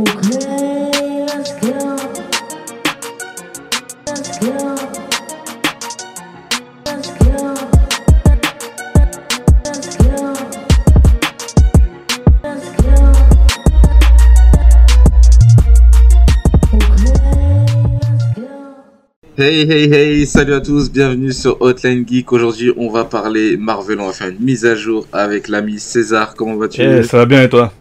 [0.00, 0.06] Hey
[19.68, 22.32] hey hey, salut à tous, bienvenue sur Hotline Geek.
[22.32, 26.34] Aujourd'hui, on va parler Marvel, on va faire une mise à jour avec l'ami César.
[26.34, 26.80] Comment vas-tu?
[26.80, 27.72] Eh, ça va bien et toi?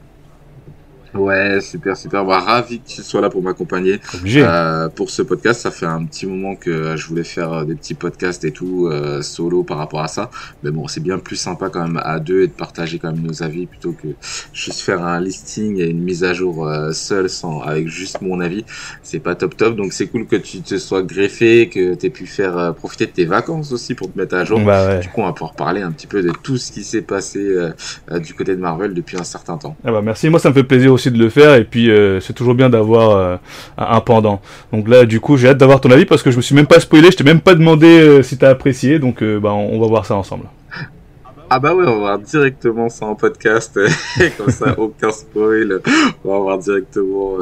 [1.14, 2.24] Ouais, super, super.
[2.26, 4.44] Bah, ravi que tu sois là pour m'accompagner Obligé.
[4.46, 5.62] euh, pour ce podcast.
[5.62, 8.88] Ça fait un petit moment que je voulais faire euh, des petits podcasts et tout
[8.88, 10.30] euh, solo par rapport à ça.
[10.64, 13.22] Mais bon, c'est bien plus sympa quand même à deux et de partager quand même
[13.24, 14.10] nos avis plutôt que
[14.54, 18.40] juste faire un listing et une mise à jour euh, seul sans avec juste mon
[18.40, 18.66] avis.
[19.02, 19.76] C'est pas top top.
[19.76, 23.06] Donc c'est cool que tu te sois greffé, que tu aies pu faire euh, profiter
[23.08, 24.60] de tes vacances aussi pour te mettre à jour.
[24.60, 25.00] Bah ouais.
[25.00, 27.40] Du coup, on va pouvoir parler un petit peu de tout ce qui s'est passé
[27.40, 27.72] euh,
[28.12, 29.76] euh, du côté de Marvel depuis un certain temps.
[29.84, 32.20] Ah bah merci, moi ça me fait plaisir aussi de le faire et puis euh,
[32.20, 33.38] c'est toujours bien d'avoir euh,
[33.78, 34.42] un pendant.
[34.74, 36.68] Donc là du coup j'ai hâte d'avoir ton avis parce que je me suis même
[36.68, 39.80] pas spoilé, je t'ai même pas demandé euh, si t'as apprécié donc bah on, on
[39.80, 40.46] va voir ça ensemble.
[41.52, 43.80] Ah bah ouais, on va voir directement ça en podcast,
[44.38, 45.82] comme ça, aucun spoil.
[46.24, 47.38] On va voir directement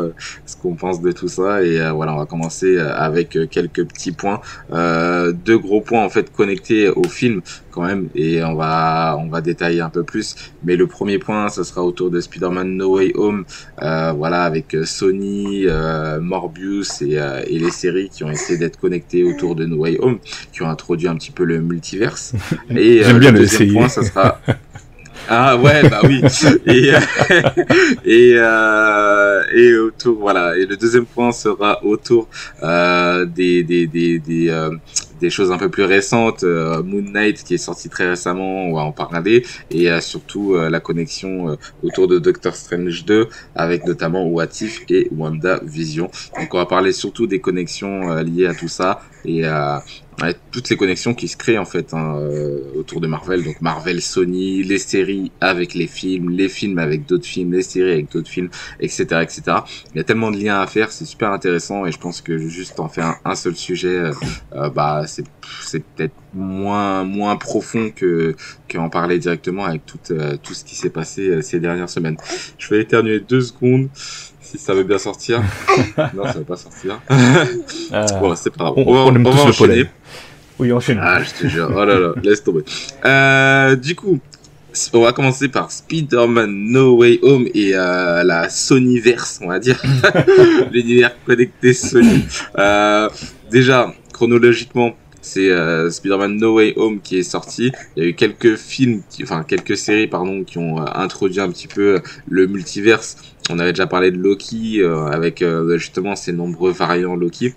[0.46, 4.40] ce qu'on pense de tout ça et voilà, on va commencer avec quelques petits points,
[4.72, 7.42] deux gros points en fait connectés au film
[7.78, 10.36] quand même et on va on va détailler un peu plus.
[10.64, 13.46] Mais le premier point, ça sera autour de Spider-Man No Way Home,
[13.84, 18.58] euh, voilà avec euh, Sony, euh, Morbius et, euh, et les séries qui ont essayé
[18.58, 20.18] d'être connectées autour de No Way Home,
[20.52, 22.34] qui ont introduit un petit peu le multiverse.
[22.72, 23.74] Et J'aime bien le deuxième essayer.
[23.74, 24.40] point, ça sera.
[25.30, 26.22] Ah ouais, bah oui.
[26.68, 27.00] Et euh,
[28.06, 30.56] et euh, et autour, voilà.
[30.58, 32.30] Et le deuxième point sera autour
[32.64, 34.50] euh, des des des des
[35.20, 38.76] des choses un peu plus récentes, euh, Moon Knight qui est sorti très récemment, on
[38.76, 43.28] va en parler, et euh, surtout euh, la connexion euh, autour de Doctor Strange 2
[43.56, 46.10] avec notamment What If et Wanda Vision.
[46.40, 49.84] Donc on va parler surtout des connexions liées à tout ça et à
[50.22, 53.44] ouais, toutes les connexions qui se créent en fait hein, euh, autour de Marvel.
[53.44, 57.92] Donc Marvel, Sony, les séries avec les films, les films avec d'autres films, les séries
[57.92, 59.42] avec d'autres films, etc., etc.
[59.94, 62.38] Il y a tellement de liens à faire, c'est super intéressant et je pense que
[62.38, 64.12] juste en faire un, seul sujet, euh,
[64.54, 65.26] euh, bah c'est
[65.62, 68.36] c'est peut-être moins moins profond que
[68.70, 72.18] qu'en parler directement avec tout euh, tout ce qui s'est passé ces dernières semaines.
[72.58, 73.90] Je vais éternuer deux secondes.
[74.50, 75.42] Si ça veut bien sortir.
[76.14, 77.02] non, ça va pas sortir.
[77.12, 77.46] Euh,
[78.22, 78.76] bon, c'est pas grave.
[78.78, 79.86] on, On, va, on aime on tous va le enchaîner.
[80.60, 81.00] Oui enchaîne.
[81.02, 81.70] Ah, je te jure.
[81.70, 82.64] Oh là là, laisse tomber.
[83.04, 84.20] Euh, du coup,
[84.94, 89.82] on va commencer par Spider-Man No Way Home et euh, la Sonyverse, on va dire.
[90.72, 92.26] L'univers connecté Sony.
[92.58, 93.10] Euh,
[93.52, 94.96] déjà, chronologiquement,
[95.28, 97.72] c'est euh, Spider-Man No Way Home qui est sorti.
[97.96, 101.42] Il y a eu quelques films, qui, enfin quelques séries, pardon, qui ont euh, introduit
[101.42, 103.18] un petit peu le multiverse.
[103.50, 107.54] On avait déjà parlé de Loki euh, avec euh, justement ces nombreux variants Loki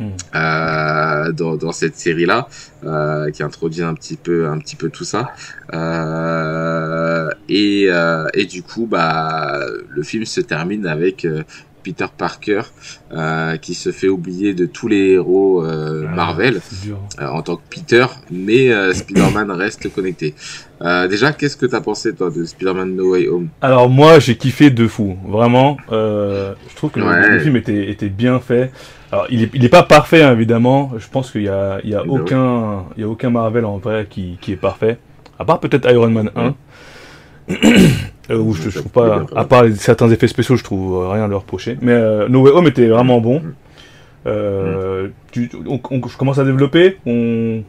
[0.00, 0.12] Hmm.
[0.34, 2.48] euh, dans, dans cette série là
[2.84, 5.28] euh, qui introduit un petit peu un petit peu tout ça
[5.74, 9.60] euh, et euh, et du coup bah
[9.90, 11.42] le film se termine avec euh,
[11.82, 12.62] Peter Parker
[13.12, 16.60] euh, qui se fait oublier de tous les héros euh, Ah, Marvel
[17.20, 20.34] euh, en tant que Peter mais Spider-Man reste connecté
[21.08, 23.48] déjà qu'est-ce que t'as pensé toi de Spider-Man No Way Home?
[23.60, 25.76] Alors moi j'ai kiffé de fou, vraiment.
[25.90, 27.28] Je trouve que le- Ouais.
[27.28, 28.70] le, film était, était bien fait.
[29.12, 30.92] Alors il est, il est pas parfait hein, évidemment.
[30.96, 32.08] Je pense qu'il y a, il y a oui.
[32.20, 34.98] aucun, il y a aucun Marvel en vrai qui, qui est parfait.
[35.38, 36.54] À part peut-être Iron Man 1.
[37.50, 37.56] euh,
[38.38, 41.24] où je, je trouve pas, à part les- certains effets spéciaux, je trouve euh, rien
[41.24, 41.76] à leur reprocher.
[41.82, 43.42] Mais euh, No Way Home était vraiment bon.
[44.26, 46.98] Euh, tu, on, on- je commence à développer.
[47.06, 47.62] On,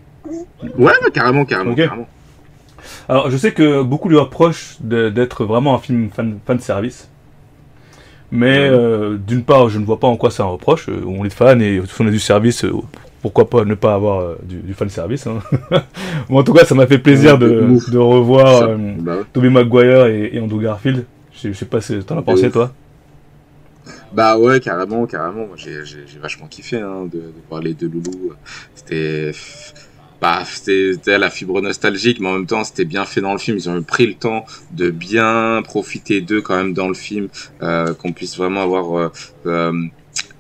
[0.78, 2.08] ouais carrément carrément carrément
[3.10, 7.10] Alors, je sais que beaucoup lui reprochent d'être vraiment un film fan, fan service.
[8.34, 8.76] Mais Mhm.
[8.76, 10.88] euh, d'une part, je ne vois pas en quoi c'est un reproche.
[10.90, 12.72] Euh, On est fan et on a du service, euh,
[13.22, 15.28] pourquoi pas ne pas avoir euh, du, du fan service.
[15.28, 15.40] Hein.
[16.30, 19.24] En tout cas, ça m'a fait plaisir de, revoir euh, bah ouais.
[19.34, 21.06] Tobey Maguire et, et Andrew Garfield.
[21.34, 22.54] Je, je sais pas si t'en as pensé, ouf.
[22.54, 22.72] toi.
[24.14, 25.48] Bah ouais, carrément, carrément.
[25.48, 25.84] Moi, j'ai,
[26.22, 28.34] vachement kiffé hein, de, de voir les deux loulous.
[28.76, 29.32] C'était,
[30.22, 33.58] bah, c'était, la fibre nostalgique, mais en même temps, c'était bien fait dans le film.
[33.58, 37.28] Ils ont pris le temps de bien profiter d'eux quand même dans le film,
[37.64, 39.12] euh, qu'on puisse vraiment avoir
[39.46, 39.74] euh,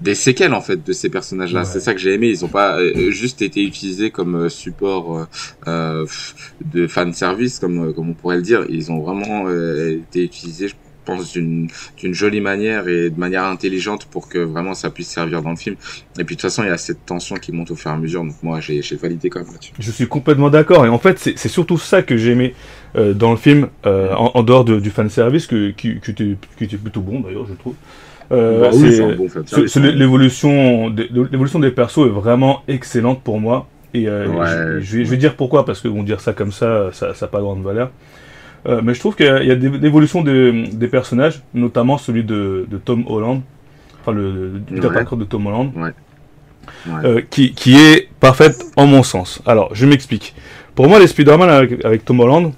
[0.02, 1.62] des séquelles en fait de ces personnages-là.
[1.62, 1.66] Ouais.
[1.66, 2.30] C'est ça que j'ai aimé.
[2.30, 5.26] Ils ont pas euh, juste été utilisés comme euh, support euh,
[5.68, 6.06] euh,
[6.74, 8.66] de fan service, comme euh, comme on pourrait le dire.
[8.70, 10.70] Ils ont vraiment euh, été utilisés
[11.06, 11.68] pense, d'une
[11.98, 15.56] d'une jolie manière et de manière intelligente pour que vraiment ça puisse servir dans le
[15.56, 15.76] film.
[16.20, 17.94] Et puis de toute façon, il y a cette tension qui monte au fur et
[17.94, 18.24] à mesure.
[18.24, 19.74] Donc moi, j'ai j'ai validé quand même là-dessus.
[19.80, 20.86] Je suis complètement d'accord.
[20.86, 22.54] Et en fait, c'est c'est surtout ça que j'ai aimé
[22.96, 26.12] euh, dans le film, euh, en, en dehors de, du fan service, que, qui, qui,
[26.12, 27.76] était, qui était plutôt bon d'ailleurs, je trouve.
[28.32, 33.68] Euh, Bah oui, l'évolution des, l'évolution des persos est vraiment excellente pour moi.
[33.94, 34.46] Et euh, Ouais.
[34.48, 37.14] je, je vais, je vais dire pourquoi, parce que bon, dire ça comme ça, ça
[37.20, 37.92] n'a pas grande valeur.
[38.68, 42.66] Euh, mais je trouve qu'il y a, des, l'évolution des, des personnages, notamment celui de,
[42.70, 43.42] de Tom Holland,
[44.02, 44.94] enfin le, Peter Ouais.
[44.94, 47.26] Parker de Tom Holland, Ouais.
[47.30, 49.42] Qui, qui est parfaite en mon sens.
[49.46, 50.36] Alors, je m'explique.
[50.76, 52.54] Pour moi, les Spider-Man avec, avec Tom Holland,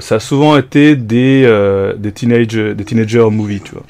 [0.00, 1.42] ça a souvent été des,
[1.98, 3.82] des, teenage, des teenager movies, tu vois.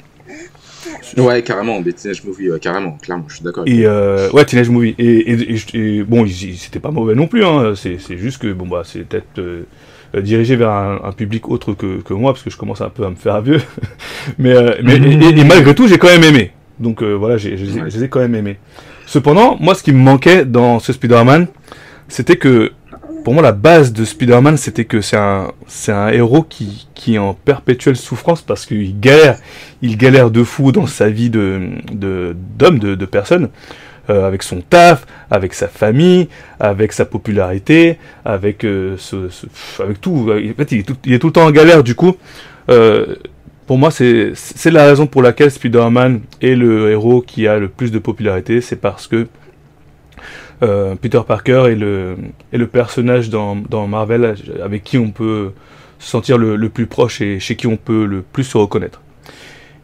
[1.17, 3.63] Ouais, carrément, des teenage movies, ouais, carrément, clairement, je suis d'accord.
[3.67, 4.95] Et euh, ouais, Teenage Movie.
[4.97, 7.43] Et, et, et je- et bon, c'était pas mauvais non plus.
[7.45, 7.73] Hein.
[7.75, 9.63] C'est, juste que bon bah, c'est peut-être euh,
[10.15, 12.89] euh, dirigé vers un, un public autre que, que moi, parce que je commence un
[12.89, 13.61] peu à me faire vieux.
[14.37, 16.51] mais euh, mais et, malgré tout, j'ai quand même aimé.
[16.79, 18.57] Donc voilà, j'ai, les ai quand même aimés.
[19.07, 21.47] Cependant, moi, ce qui me manquait dans ce Spider-Man,
[22.07, 22.71] c'était que
[23.27, 25.51] pour moi, la base de Spider-Man, c'était que c'est un,
[26.13, 29.37] héros qui, est en perpétuelle souffrance parce qu'il galère,
[29.81, 33.49] il galère de fou dans sa vie d'homme, de, personne,
[34.09, 36.29] euh, avec son taf, avec sa famille,
[36.61, 38.95] avec sa popularité, avec, euh,
[39.99, 40.29] tout.
[40.31, 40.79] En fait, il
[41.13, 42.15] est tout, le temps en galère, du coup.
[42.69, 43.17] Euh,
[43.65, 44.31] pour moi, c'est
[44.71, 48.77] la raison pour laquelle Spider-Man est le héros qui a le plus de popularité, c'est
[48.77, 49.27] parce que
[50.63, 52.15] euh, Peter Parker est le,
[52.51, 55.51] est le personnage dans, dans Marvel avec qui on peut
[55.99, 59.01] se sentir le, le plus proche et chez qui on peut le plus se reconnaître.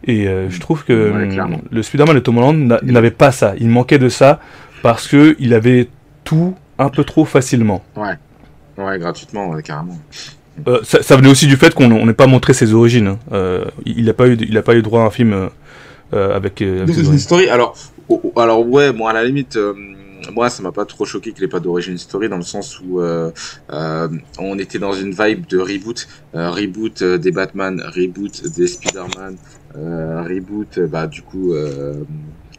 [0.06, 3.54] Et euh, je trouve que Ouais, hum, le Spider-Man de Tom Holland n'avait pas ça.
[3.58, 4.40] Il manquait de ça
[4.82, 5.88] parce que il avait
[6.24, 7.82] tout un peu trop facilement.
[7.96, 9.96] Ouais, gratuitement, ouais, carrément.
[10.68, 13.06] Euh, ça, ça venait aussi du fait qu'on on n'ait pas montré ses origines.
[13.08, 13.18] hein.
[13.32, 15.32] Euh, il n'a pas eu, il a pas eu droit à un film
[16.12, 16.60] euh, avec.
[16.62, 17.18] euh, avec origines.
[17.18, 17.76] story, alors,
[18.08, 19.72] oh, oh, alors ouais, moi à la limite, euh,
[20.30, 23.00] moi ça m'a pas trop choqué qu'il ait pas d'origine story dans le sens où
[23.00, 23.30] euh,
[23.70, 29.36] euh, on était dans une vibe de reboot, euh, reboot des Batman, reboot des Spider-Man,
[29.74, 31.54] reboot, bah du coup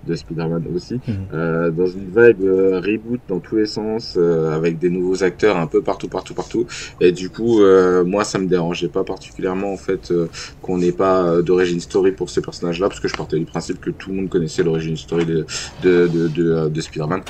[0.05, 1.13] de Spider-Man aussi, Mhm.
[1.33, 5.57] euh, dans une vibe euh, reboot dans tous les sens, euh, avec des nouveaux acteurs
[5.57, 6.65] un peu partout, partout, partout.
[7.01, 10.27] Et du coup, euh, moi ça me dérangeait pas particulièrement en fait euh,
[10.61, 13.79] qu'on n'ait pas euh, d'origine story pour ces personnages-là, parce que je partais du principe
[13.81, 15.45] que tout le monde connaissait l'origine story de,
[15.83, 17.21] de, de, de, de Spider-Man.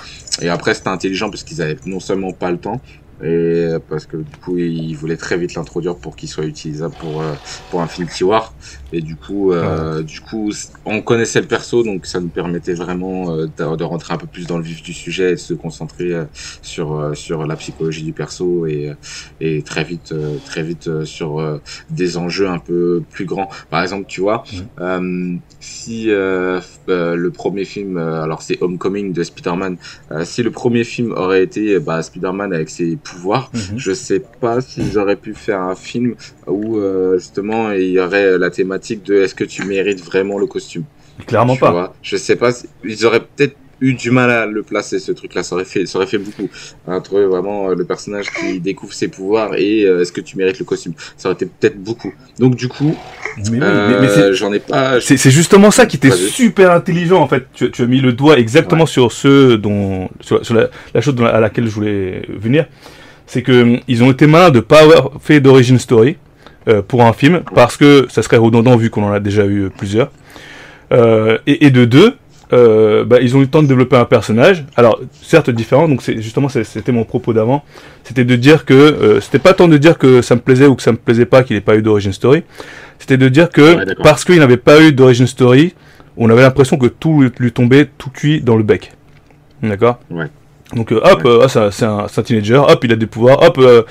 [0.42, 2.82] Et après, c'était intelligent parce qu'ils avaient non seulement pas le temps,
[3.24, 7.22] et parce que du coup, ils voulaient très vite l'introduire pour qu'il soit utilisable pour
[7.22, 7.36] euh,
[7.70, 8.56] pour Infinity War.
[8.92, 10.52] Et du coup, euh, du coup,
[10.86, 14.28] on connaissait le perso, donc ça nous permettait vraiment euh, de, de rentrer un peu
[14.28, 16.26] plus dans le vif du sujet et de se concentrer euh,
[16.62, 18.96] sur euh, sur la psychologie du perso et euh,
[19.40, 21.60] et très vite euh, très vite euh, sur euh,
[21.90, 23.50] des enjeux un peu plus grands.
[23.70, 24.44] Par exemple, tu vois,
[24.80, 26.60] euh, si euh,
[26.90, 29.78] euh, le premier film, euh, alors c'est Homecoming de Spider-Man,
[30.12, 33.78] euh, si le premier film aurait été bah, Spider-Man avec ses pouvoirs, Mhm.
[33.78, 36.16] je sais pas s'ils auraient pu faire un film
[36.48, 40.48] où euh, justement il y aurait la thématique de est-ce que tu mérites vraiment le
[40.48, 40.84] costume.
[41.28, 41.72] Clairement tu pas.
[41.72, 41.96] vois.
[42.02, 45.44] je sais pas, si- ils auraient peut-être eu du mal à le placer ce truc-là.
[45.44, 46.50] Ça aurait fait, ça aurait fait beaucoup.
[46.88, 50.38] À trouver vraiment euh, le personnage qui découvre ses pouvoirs et euh, est-ce que tu
[50.38, 50.94] mérites le costume.
[51.18, 52.14] Ça aurait été peut-être beaucoup.
[52.40, 52.96] Donc du coup,
[53.38, 55.02] Mais, oui, euh, mais- mais c'est- j'en ai pas.
[55.02, 57.48] C'est justement ça qui était super intelligent en fait.
[57.54, 61.16] Tu, tu as mis le doigt exactement sur ce dont sur, sur la, la chose
[61.22, 62.68] à laquelle je voulais venir.
[63.28, 66.18] C'est que hum, ils ont été malins de pas avoir fait d'origin story
[66.68, 69.70] euh, pour un film parce que ça serait redondant vu qu'on en a déjà eu
[69.76, 70.12] plusieurs.
[70.92, 72.14] Euh, et, et de deux,
[72.54, 74.66] euh, bah, ils ont eu le temps de développer un personnage.
[74.76, 75.88] Alors certes différent.
[75.88, 77.64] Donc c'est justement c'était mon propos d'avant.
[78.04, 80.76] C'était de dire que euh, c'était pas tant de dire que ça me plaisait ou
[80.76, 82.44] que ça me plaisait pas qu'il ait pas eu d'origin story.
[83.00, 85.74] C'était de dire que Ouais, parce qu'il n'avait pas eu d'origin story,
[86.18, 88.94] on avait l'impression que tout lui- lui tombait tout cuit dans le bec.
[89.64, 90.00] D'accord?
[90.12, 90.28] Ouais.
[90.76, 93.84] Donc euh, hop, euh, ah, c'est un, teenager, hop, il a des pouvoirs, hop, euh,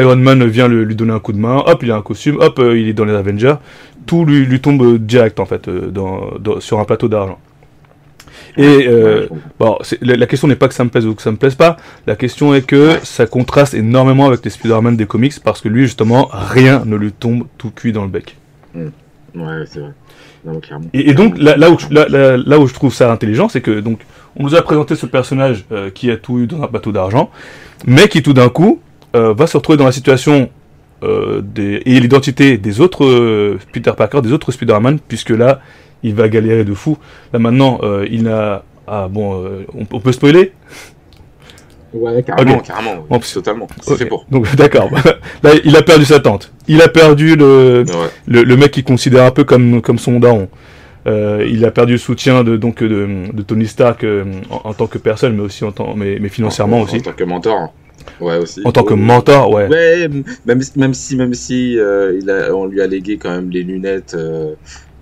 [0.00, 2.36] Iron Man vient le- lui donner un coup de main, hop, il a un costume,
[2.40, 3.56] hop, il est dans les Avengers.
[4.06, 7.38] Tout lui, lui tombe direct en fait, dans, dans- sur un plateau d'argent.
[8.56, 8.88] Et.
[9.58, 11.54] Bon, la, la question n'est pas que ça me plaise ou que ça me plaise
[11.56, 11.76] pas.
[12.06, 15.82] La question est que ça contraste énormément avec les Spider-Man des comics parce que lui,
[15.82, 18.36] justement, rien ne lui tombe tout cuit dans le bec.
[18.76, 19.90] ouais, c'est vrai.
[20.92, 24.00] Et, donc, là, où je, là, où je trouve ça intelligent, c'est que donc
[24.36, 27.30] on nous a présenté ce personnage euh, qui a tout eu dans un bateau d'argent,
[27.86, 28.80] mais qui tout d'un coup
[29.16, 30.50] euh, va se retrouver dans la situation
[31.02, 35.60] euh, des, et l'identité des autres Peter Parker, des autres Spider-Man, puisque là,
[36.02, 36.98] il va galérer de fou.
[37.32, 38.64] Là maintenant, il n'a...
[38.86, 39.42] Ah bon,
[39.74, 40.52] on, on peut spoiler
[41.94, 43.20] Ouais, carrément, carrément.
[43.32, 43.68] totalement.
[43.80, 44.26] C'est fait pour.
[44.30, 44.90] Donc, d'accord.
[45.42, 46.52] Là, il a perdu sa tante.
[46.66, 47.84] Il a perdu le,
[48.26, 50.48] le, mec qu'il considère un peu comme, comme son daron.
[51.06, 54.86] Euh, il a perdu le soutien de, donc, de, de Tony Stark euh, en, tant
[54.86, 56.96] que personne, mais aussi en tant, mais, mais financièrement aussi.
[56.96, 57.72] En tant que mentor.
[58.20, 58.62] Ouais, aussi.
[58.64, 59.68] En tant que mentor, ouais.
[59.68, 60.08] Ouais,
[60.46, 63.62] même, même si, même si euh, il a, on lui a légué quand même les
[63.62, 64.16] lunettes.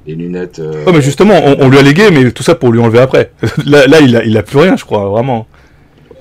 [0.07, 0.59] les lunettes.
[0.59, 3.31] Ouais, mais justement, on, on, lui a légué, mais tout ça pour lui enlever après.
[3.67, 5.47] là, là, il a, il a plus rien, je crois, vraiment.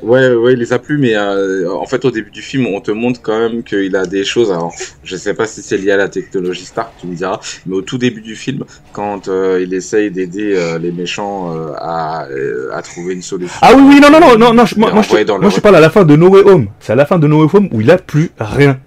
[0.03, 2.81] Ouais, ouais, il les a plus, mais euh, en fait, au début du film, on
[2.81, 4.51] te montre quand même qu'il a des choses.
[4.51, 7.75] Alors, je sais pas si c'est lié à la technologie Stark, tu me diras, mais
[7.75, 12.25] au tout début du film, quand euh, il essaye d'aider euh, les méchants à,
[12.73, 13.59] à trouver une solution.
[13.61, 15.75] Ah oui, oui, non, non, non, non, non je, moi, moi, je, moi je parle
[15.75, 16.67] à la fin de No Way Home.
[16.79, 18.79] C'est à la fin de No Way Home où il a plus rien.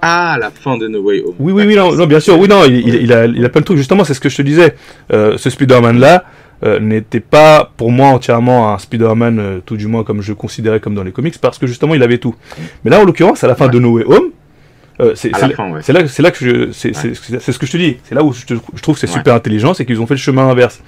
[0.00, 1.34] Ah, la fin de No Way Home.
[1.38, 3.48] Oui, oui, oui, non, non bien sûr, oui, non, il, il, il, a, il a
[3.50, 3.76] plein de trucs.
[3.78, 4.74] Justement, c'est ce que je te disais.
[5.10, 6.24] ce Spider-Man là
[6.64, 10.80] euh, n'était pas pour moi entièrement un Spider-Man, euh, tout du moins comme je considérais
[10.80, 12.34] comme dans les comics, parce que justement il avait tout.
[12.84, 14.30] Mais là en l'occurrence, à la fin de No Way Home,
[15.00, 15.48] euh, c'est là,
[16.18, 17.98] là, que je, c'est ce que je te dis.
[18.04, 20.48] C'est là où je, trouve que c'est super intelligent, c'est qu'ils ont fait le chemin
[20.48, 20.82] inverse.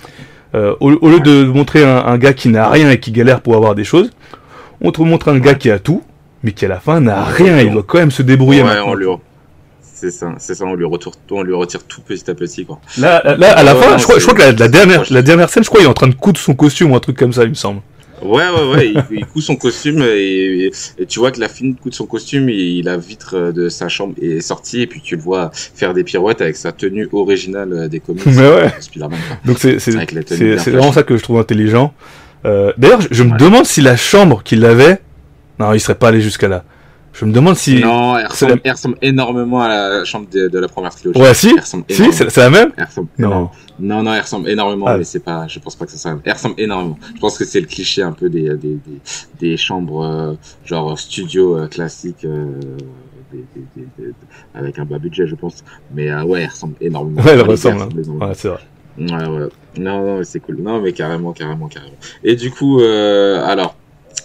[0.54, 3.84] Au, lieu de montrer un, gars qui n'a rien et qui galère pour avoir des
[3.84, 4.10] choses,
[4.80, 6.02] on te montre un gars qui a tout,
[6.42, 7.60] mais qui à la fin n'a rien.
[7.60, 8.62] Il doit quand même se débrouiller.
[8.86, 9.06] On lui,
[10.00, 12.80] c'est ça, c'est ça, on lui, retire, on lui retire tout petit à petit, quoi.
[12.98, 15.64] Là, là à la fin, je crois, je crois que la, dernière, la dernière scène,
[15.64, 17.44] je crois, il est en train de coudre son costume ou un truc comme ça,
[17.44, 17.80] il me semble.
[18.22, 20.70] Ouais, ouais, ouais, il, il coud son costume et,
[21.08, 24.40] tu vois que la fine coud son costume et la vitre de sa chambre est
[24.40, 28.26] sortie et puis tu le vois faire des pirouettes avec sa tenue originale des comics.
[28.26, 28.72] Mais ouais.
[29.44, 29.78] Donc c'est,
[30.70, 31.94] vraiment ça que je trouve intelligent.
[32.44, 34.98] Euh, d'ailleurs, je, me demande si la chambre qu'il avait,
[35.58, 36.64] non, il serait pas allé jusqu'à là.
[37.12, 37.80] Je me demande si.
[37.80, 41.20] Non, elle ressemble, énormément à la chambre de, la première trilogie.
[41.20, 41.54] Ouais, si.
[41.88, 42.72] Si, c'est la même.
[43.18, 43.50] non.
[43.80, 44.98] Non, non, elle ressemble énormément, ah.
[44.98, 45.46] mais c'est pas.
[45.46, 46.16] Je pense pas que ça.
[46.24, 46.98] Elle ressemble énormément.
[47.14, 49.00] Je pense que c'est le cliché un peu des des des,
[49.38, 50.34] des chambres euh,
[50.64, 52.24] genre studio euh, classique.
[52.24, 52.52] Euh,
[54.54, 55.62] avec un bas budget, je pense.
[55.94, 57.22] Mais ouais, elle ressemble énormément.
[57.22, 57.82] Ouais, elle ressemble.
[57.82, 57.88] Hein.
[58.20, 58.60] Ouais, c'est vrai.
[58.98, 59.48] Ouais, ouais.
[59.78, 60.56] Non, non, c'est cool.
[60.56, 61.96] Non, mais carrément, carrément, carrément.
[62.24, 63.76] Et du coup, alors,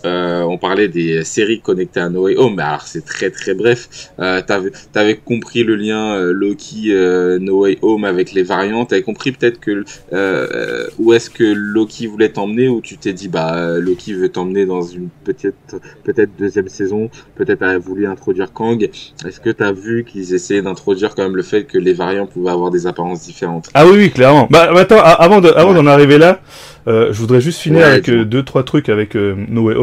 [0.05, 3.53] euh, on parlait des séries connectées à No Way Home, mais alors c'est très très
[3.53, 4.11] bref.
[4.19, 8.89] Euh, t'avais, t'avais compris le lien euh, Loki euh, No Way Home avec les variantes.
[8.89, 13.29] T'avais compris peut-être que euh, où est-ce que Loki voulait t'emmener, ou tu t'es dit
[13.29, 18.83] bah Loki veut t'emmener dans une petite peut-être deuxième saison, peut-être a voulu introduire Kang.
[18.83, 22.51] Est-ce que t'as vu qu'ils essayaient d'introduire quand même le fait que les variants pouvaient
[22.51, 23.69] avoir des apparences différentes?
[23.73, 24.47] Ah oui oui clairement.
[24.49, 26.41] Bah attends avant de, avant d'en arriver là.
[26.85, 29.82] Euh, je voudrais juste finir avec euh, deux trois trucs avec euh, No Way Home.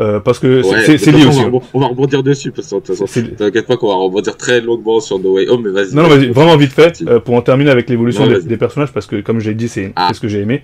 [0.00, 1.42] Euh, parce que c'est lié aussi.
[1.74, 4.60] On va, rebondir dessus, parce que de toute façon, t'inquiète pas qu'on va rebondir très
[4.60, 5.94] longuement sur No Way Home, mais vas-y.
[5.94, 8.92] Non, non, vas-y, vraiment vite fait, euh, pour en terminer avec l'évolution des, des, personnages,
[8.92, 10.10] parce que comme j'ai dit, c'est ah.
[10.14, 10.62] ce que j'ai aimé.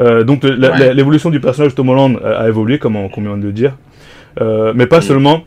[0.00, 3.52] Euh, donc l'évolution du personnage Tom Holland a, a évolué, comme on, vient de le
[3.52, 3.76] dire.
[4.38, 5.02] mais pas mm.
[5.02, 5.44] seulement.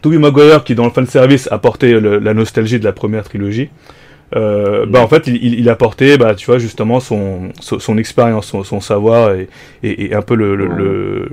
[0.00, 3.70] Tobey Maguire, qui dans le fan service a porté la nostalgie de la première trilogie,
[4.34, 8.64] euh, bah en fait il, il apportait bah tu vois justement son son, expérience son,
[8.64, 9.48] son, savoir et,
[9.82, 11.28] et, et, un peu le, le,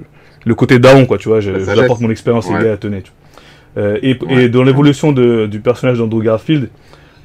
[0.45, 3.12] le, côté daron quoi tu vois j'apporte mon expérience et gars tenez tu
[3.77, 6.69] euh, et, et dans l'évolution du personnage d'Andrew Garfield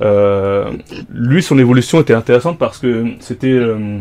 [0.03, 0.73] euh,
[1.13, 3.99] lui son évolution était intéressante parce que c'était euh,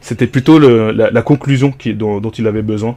[0.00, 2.96] c'était plutôt la, la, conclusion qui, dont, dont il avait besoin.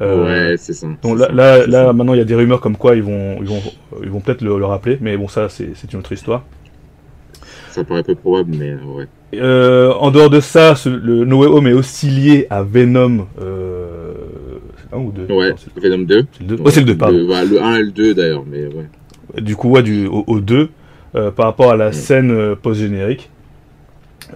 [0.00, 0.86] Euh, ouais, c'est ça.
[1.02, 3.48] Donc là, là, là, maintenant, il y a des rumeurs comme quoi ils vont, ils
[3.48, 3.62] vont,
[4.02, 6.44] ils vont peut-être le, le, rappeler, mais bon, ça, c'est une autre histoire
[7.76, 9.06] ça paraît peu probable, mais euh, ouais.
[9.34, 13.26] Euh, en dehors de ça, le No Way Home est aussi lié à Venom.
[13.38, 14.14] Euh,
[14.92, 15.32] un ou deux?
[15.32, 16.26] Ouais, Venom 2.
[16.32, 17.28] C'est le 2, c'est le 2 pardon.
[17.28, 19.40] Bah, le 1 et le 2 d'ailleurs, mais ouais.
[19.42, 20.70] Du coup, ouais, du, au, 2,
[21.14, 23.28] euh, par rapport à la scène post-générique,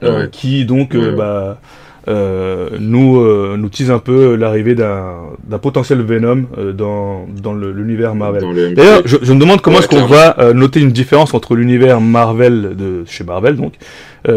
[0.03, 0.29] ouais.
[0.31, 1.61] qui donc, bah,
[2.09, 8.15] euh, nous, euh, nous tease un peu l'arrivée d'un potentiel Venom euh, dans, dans l'univers
[8.15, 8.75] Marvel.
[8.75, 12.01] D'ailleurs, je, je, me demande comment est-ce qu'on va euh, noter une différence entre l'univers
[12.01, 13.75] Marvel de chez Marvel donc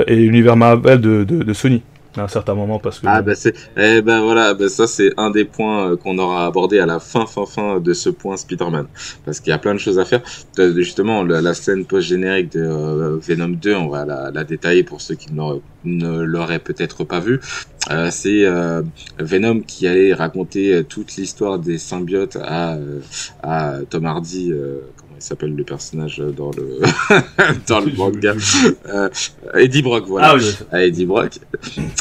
[0.08, 1.82] et l'univers Marvel de, de, de Sony
[2.18, 5.12] à un certain moment parce que ah bah c'est eh ben voilà bah ça c'est
[5.18, 8.38] un des points euh, qu'on aura abordé à la fin fin fin de ce point
[8.38, 8.88] Spider-Man.
[9.26, 10.22] Parce qu'il y a plein de choses à faire.
[10.60, 15.02] Euh, justement la, scène post générique de euh, Venom 2 on va la, détailler pour
[15.02, 17.40] ceux qui ne l'auraient peut-être pas vu.
[17.92, 18.46] Euh, c'est
[19.20, 22.78] Venom qui allait raconter toute l'histoire des symbiotes à
[23.42, 24.54] à Tom Hardy
[25.24, 26.80] s'appelle le personnage dans le
[27.68, 28.34] dans le manga.
[28.88, 29.10] euh,
[29.56, 30.36] Eddie Brock voilà.
[30.72, 31.40] Ah, Eddie Brock.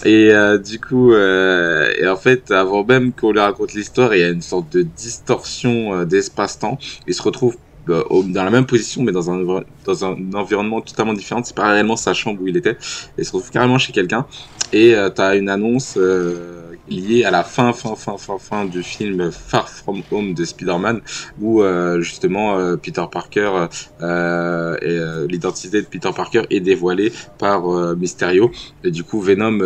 [0.04, 4.20] Et euh, du coup euh, et en fait avant même qu'on lui raconte l'histoire il
[4.20, 6.78] y a une sorte de distorsion d'espace-temps.
[7.06, 11.42] Il se retrouve dans la même position mais dans un dans un environnement totalement différent.
[11.44, 12.72] C'est pas réellement sa chambre où il était.
[12.72, 14.26] Et il se retrouve carrément chez quelqu'un.
[14.72, 15.98] Et tu as une annonce
[16.88, 21.00] lié à la fin, fin, fin, fin, fin du film Far From Home de Spider-Man,
[21.40, 23.68] où euh, justement euh, Peter Parker
[24.00, 27.62] euh, euh, l'identité de Peter Parker est dévoilée par
[27.96, 28.50] Mysterio,
[28.84, 29.58] et du coup Venom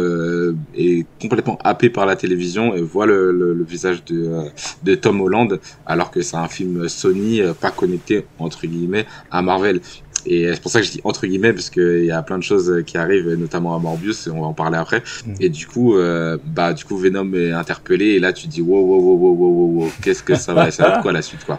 [0.76, 4.42] est complètement happé par la télévision et voit le, le, le visage de,
[4.82, 9.80] de Tom Holland, alors que c'est un film Sony pas connecté entre guillemets à Marvel.
[10.26, 12.42] Et c'est pour ça que je dis entre guillemets, parce qu'il y a plein de
[12.42, 15.02] choses qui arrivent, notamment à Morbius, et on va en parler après.
[15.26, 15.35] Mm.
[15.40, 18.80] Et du coup, euh, bah, du coup, Venom est interpellé, et là, tu dis, wow,
[18.80, 21.45] wow, wow, wow, wow, wow, qu'est-ce que ça va, ça va être quoi la suite,
[21.45, 21.59] quoi.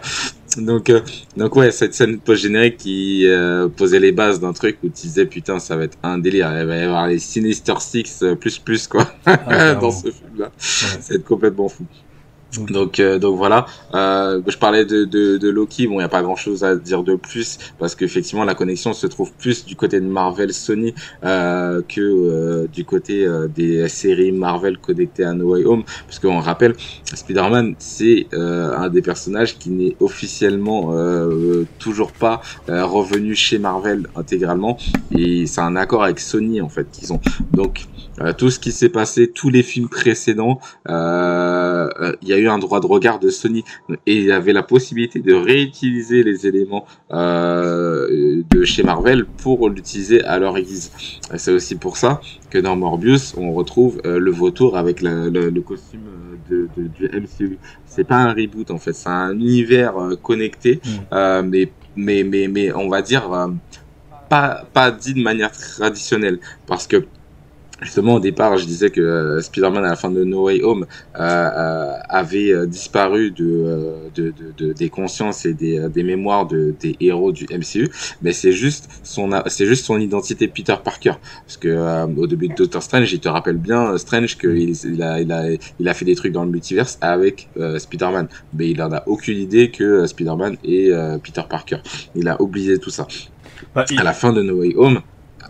[0.56, 1.00] Donc, euh,
[1.36, 5.26] donc ouais, cette scène post-générique qui euh, posait les bases d'un truc où tu disais,
[5.26, 8.86] putain, ça va être un délire, il va y avoir les Sinister Six plus plus,
[8.86, 10.46] quoi, ah, dans ce film-là.
[10.46, 10.50] Ouais.
[10.58, 11.84] Ça va être complètement fou.
[12.56, 13.66] Donc, euh, donc voilà.
[13.94, 15.86] Euh, je parlais de, de, de Loki.
[15.86, 19.06] Bon, il n'y a pas grand-chose à dire de plus parce qu'effectivement, la connexion se
[19.06, 24.32] trouve plus du côté de Marvel Sony euh, que euh, du côté euh, des séries
[24.32, 25.82] Marvel connectées à No Way Home.
[26.06, 26.74] Parce qu'on rappelle,
[27.04, 30.94] Spider-Man, c'est un des personnages qui n'est officiellement
[31.78, 34.78] toujours pas revenu chez Marvel intégralement.
[35.16, 37.20] Et c'est un accord avec Sony en fait qu'ils ont.
[37.52, 37.86] Donc
[38.36, 42.80] tout ce qui s'est passé, tous les films précédents, il y a eu un droit
[42.80, 43.64] de regard de Sony
[44.06, 50.22] et il avait la possibilité de réutiliser les éléments euh, de chez Marvel pour l'utiliser
[50.24, 50.90] à leur guise.
[51.36, 52.20] C'est aussi pour ça
[52.50, 56.00] que dans Morbius, on retrouve euh, le vautour avec la, le, le, costume
[56.50, 57.58] de, de, du MCU.
[57.86, 60.88] C'est pas un reboot en fait, c'est un univers euh, connecté, mm.
[61.12, 63.48] euh, mais, mais, mais, mais on va dire euh,
[64.28, 67.04] pas, pas dit de manière traditionnelle parce que
[67.80, 70.84] Justement, au départ, je disais que euh, Spider-Man à la fin de No Way Home
[71.16, 76.02] euh, euh, avait euh, disparu de, euh, de, de, de, des consciences et des, des
[76.02, 77.88] mémoires de, des héros du MCU,
[78.20, 81.12] mais c'est juste son c'est juste son identité Peter Parker,
[81.44, 85.20] parce que au début de Doctor Strange, il te rappelle bien Strange qu'il il a,
[85.20, 85.44] il a
[85.78, 89.38] il a fait des trucs dans le multiverse avec Spider-Man, mais il en a aucune
[89.38, 90.90] idée que Spider-Man est
[91.22, 91.78] Peter Parker.
[92.14, 93.06] Il a oublié tout ça.
[93.74, 93.98] Bah, il...
[94.00, 95.00] À la fin de No Way Home,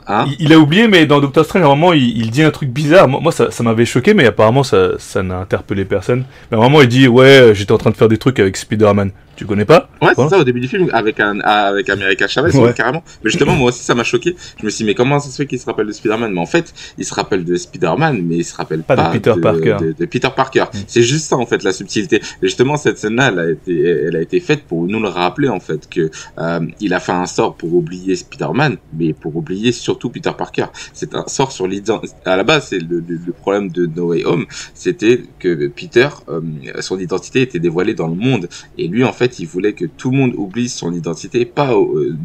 [0.08, 2.70] Hein il, a oublié, mais dans Doctor Strange, à un moment, il, dit un truc
[2.70, 3.08] bizarre.
[3.08, 6.24] Moi, ça m'avait choqué, mais apparemment, ça, ça n'a interpellé personne.
[6.50, 8.56] Mais à un moment, il dit, ouais, j'étais en train de faire des trucs avec
[8.56, 9.12] Spider-Man.
[9.38, 12.56] Tu connais pas Ouais, c'est ça au début du film avec un avec America Chavez
[12.58, 12.74] ouais.
[12.74, 13.04] carrément.
[13.22, 14.34] Mais justement moi aussi ça m'a choqué.
[14.58, 16.32] Je me suis dit mais comment ça se fait qu'il se rappelle de Spider-Man?
[16.32, 19.12] Mais en fait, il se rappelle de Spider-Man mais il se rappelle pas, pas de
[19.12, 19.76] Peter de, Parker.
[19.80, 20.64] De, de Peter Parker.
[20.74, 20.78] Mm.
[20.88, 22.16] C'est juste ça en fait la subtilité.
[22.16, 25.08] Et justement cette scène là elle a été elle a été faite pour nous le
[25.08, 29.36] rappeler en fait que euh, il a fait un sort pour oublier Spider-Man mais pour
[29.36, 30.66] oublier surtout Peter Parker.
[30.92, 34.08] C'est un sort sur l'identité à la base c'est le, le, le, problème de No
[34.08, 36.40] Way Home, c'était que Peter euh,
[36.80, 40.10] son identité était dévoilée dans le monde et lui en fait il voulait que tout
[40.10, 42.16] le monde oublie son identité, pas euh,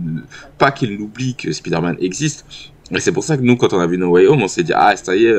[0.58, 2.46] pas qu'il oublie que Spider-Man existe.
[2.92, 4.64] Et c'est pour ça que nous, quand on a vu No Way Home, on s'est
[4.64, 5.38] dit ah ça y est,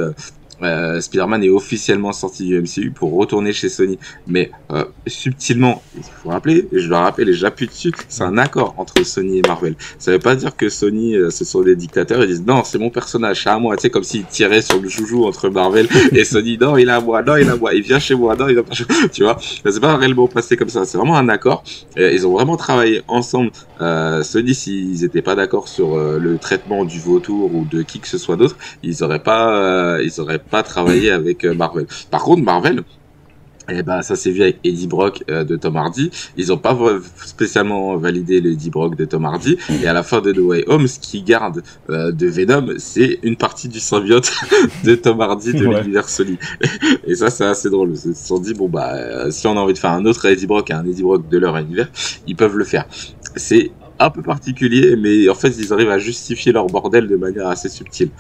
[0.64, 3.98] euh, euh, Spider-Man est officiellement sorti du MCU pour retourner chez Sony.
[4.26, 8.38] Mais euh, subtilement, il faut rappeler, et je le rappelle et j'appuie dessus, c'est un
[8.38, 9.74] accord entre Sony et Marvel.
[9.98, 12.78] Ça veut pas dire que Sony, euh, ce sont des dictateurs, ils disent non, c'est
[12.78, 13.76] mon personnage, c'est à moi.
[13.76, 16.92] Tu sais, comme s'ils tiraient sur le joujou entre Marvel et Sony, non, il est
[16.92, 18.74] à moi, non, il est à moi, il vient chez moi, non, il vient pas
[18.74, 18.98] chez moi.
[19.12, 21.62] Tu vois, c'est pas réellement passé comme ça, c'est vraiment un accord.
[21.96, 23.50] Et ils ont vraiment travaillé ensemble.
[23.80, 28.00] Euh, Sony, s'ils étaient pas d'accord sur euh, le traitement du vautour ou de qui
[28.00, 31.86] que ce soit d'autre, ils auraient pas, ils auraient pas travaillé avec euh, Marvel.
[32.10, 32.84] Par contre, Marvel,
[33.70, 36.10] et eh ben ça s'est vu avec Eddie Brock euh, de Tom Hardy.
[36.36, 36.76] Ils ont pas
[37.16, 39.56] spécialement validé l'Eddie Brock de Tom Hardy.
[39.82, 43.20] Et à la fin de No Way Home, ce qui garde euh, de Venom, c'est
[43.22, 44.30] une partie du symbiote
[44.84, 45.80] de Tom Hardy de ouais.
[45.80, 46.36] l'univers Sony.
[47.06, 47.92] Et ça, c'est assez drôle.
[47.92, 50.26] Ils se sont dit bon bah euh, si on a envie de faire un autre
[50.26, 51.88] Eddie Brock et un Eddie Brock de leur univers,
[52.26, 52.86] ils peuvent le faire.
[53.36, 57.48] C'est un peu particulier, mais en fait ils arrivent à justifier leur bordel de manière
[57.48, 58.10] assez subtile.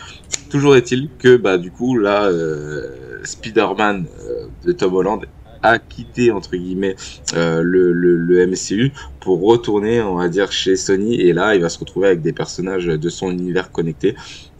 [0.50, 5.24] Toujours est-il que bah du coup là euh, Spider-Man euh, de Tom Holland
[5.62, 6.94] a quitté entre guillemets
[7.34, 11.62] euh, le, le, le, MCU pour retourner on va dire chez Sony et là il
[11.62, 14.14] va se retrouver avec des personnages de son univers connecté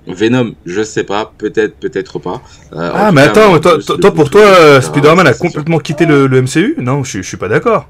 [0.06, 2.42] Venom, je sais pas, peut-être, peut-être pas.
[2.72, 7.02] Ah, mais attends, toi, toi, pour toi, Spider-Man a complètement quitté le, le, MCU Non,
[7.04, 7.88] je, je suis pas d'accord.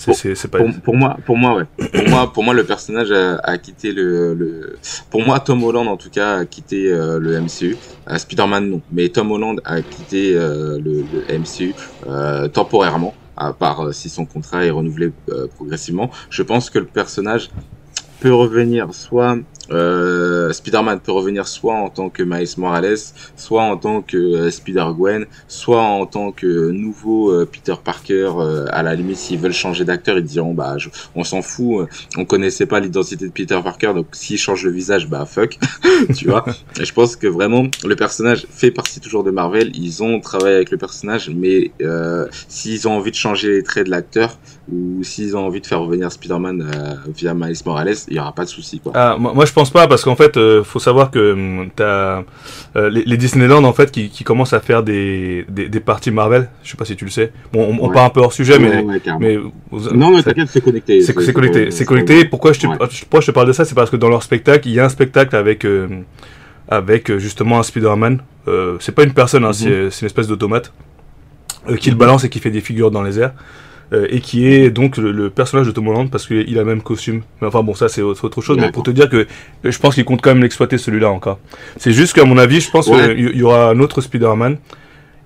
[0.00, 0.58] C'est, pas...
[0.58, 1.64] pour, pour, moi, pour moi, ouais.
[1.92, 4.78] pour moi, pour moi, le personnage a, a, quitté le, le.
[5.10, 7.76] Pour moi, Tom Holland, en tout cas, a quitté euh, le MCU.
[8.08, 8.80] Euh, Spider-Man, non.
[8.92, 11.74] Mais Tom Holland a quitté euh, le, le, MCU
[12.06, 15.12] euh, temporairement, à part si son contrat est renouvelé
[15.56, 16.10] progressivement.
[16.30, 17.50] Je pense que le personnage
[18.20, 19.36] peut revenir soit
[19.70, 22.96] euh, Spider-Man peut revenir soit en tant que Miles Morales,
[23.36, 28.30] soit en tant que euh, Spider-Gwen, soit en tant que nouveau euh, Peter Parker.
[28.38, 30.76] Euh, à la limite, s'ils veulent changer d'acteur, ils diront bah
[31.14, 35.08] on s'en fout, on connaissait pas l'identité de Peter Parker, donc s'ils changent le visage,
[35.08, 35.58] bah fuck,
[36.16, 36.44] tu vois.
[36.80, 39.70] Et je pense que vraiment le personnage fait partie toujours de Marvel.
[39.74, 41.70] Ils ont travaillé avec le personnage, mais
[42.48, 44.38] s'ils ont envie de changer les traits de l'acteur
[44.72, 46.70] ou s'ils ont envie de faire revenir Spider-Man
[47.14, 48.92] via Miles Morales, il y aura pas de souci quoi.
[48.94, 52.22] Ah, moi je pense pas parce qu'en fait, euh, faut savoir que hum, t'as
[52.76, 56.10] euh, les, les, Disneyland en fait qui, qui, commencent à faire des, des, des, parties
[56.10, 56.48] Marvel.
[56.62, 57.32] Je sais pas si tu le sais.
[57.52, 58.84] Bon, on, on part un peu hors sujet, mais
[59.18, 59.38] mais
[59.92, 61.00] non, mais t'inquiète, c'est connecté.
[61.02, 62.24] C'est connecté, c'est connecté.
[62.24, 64.68] Pourquoi je te pourquoi je te parle de ça, c'est parce que dans leur spectacle,
[64.68, 65.88] il y a un spectacle avec euh,
[66.68, 68.20] avec justement un Spider-Man.
[68.48, 69.90] Euh, c'est pas une personne, hein, mm-hmm.
[69.90, 70.72] c'est une espèce d'automate
[71.78, 73.34] qui le balance et qui fait des figures dans les airs.
[73.92, 76.80] Euh, et qui est donc le, personnage de Tom Holland parce qu'il a le même
[76.80, 77.22] costume.
[77.40, 78.56] Mais enfin bon, ça c'est autre chose.
[78.56, 79.26] Mais pour te dire que
[79.64, 81.40] je pense qu'il compte quand même l'exploiter celui-là encore.
[81.76, 84.58] C'est juste qu'à mon avis, je pense qu'il y aura un autre Spider-Man.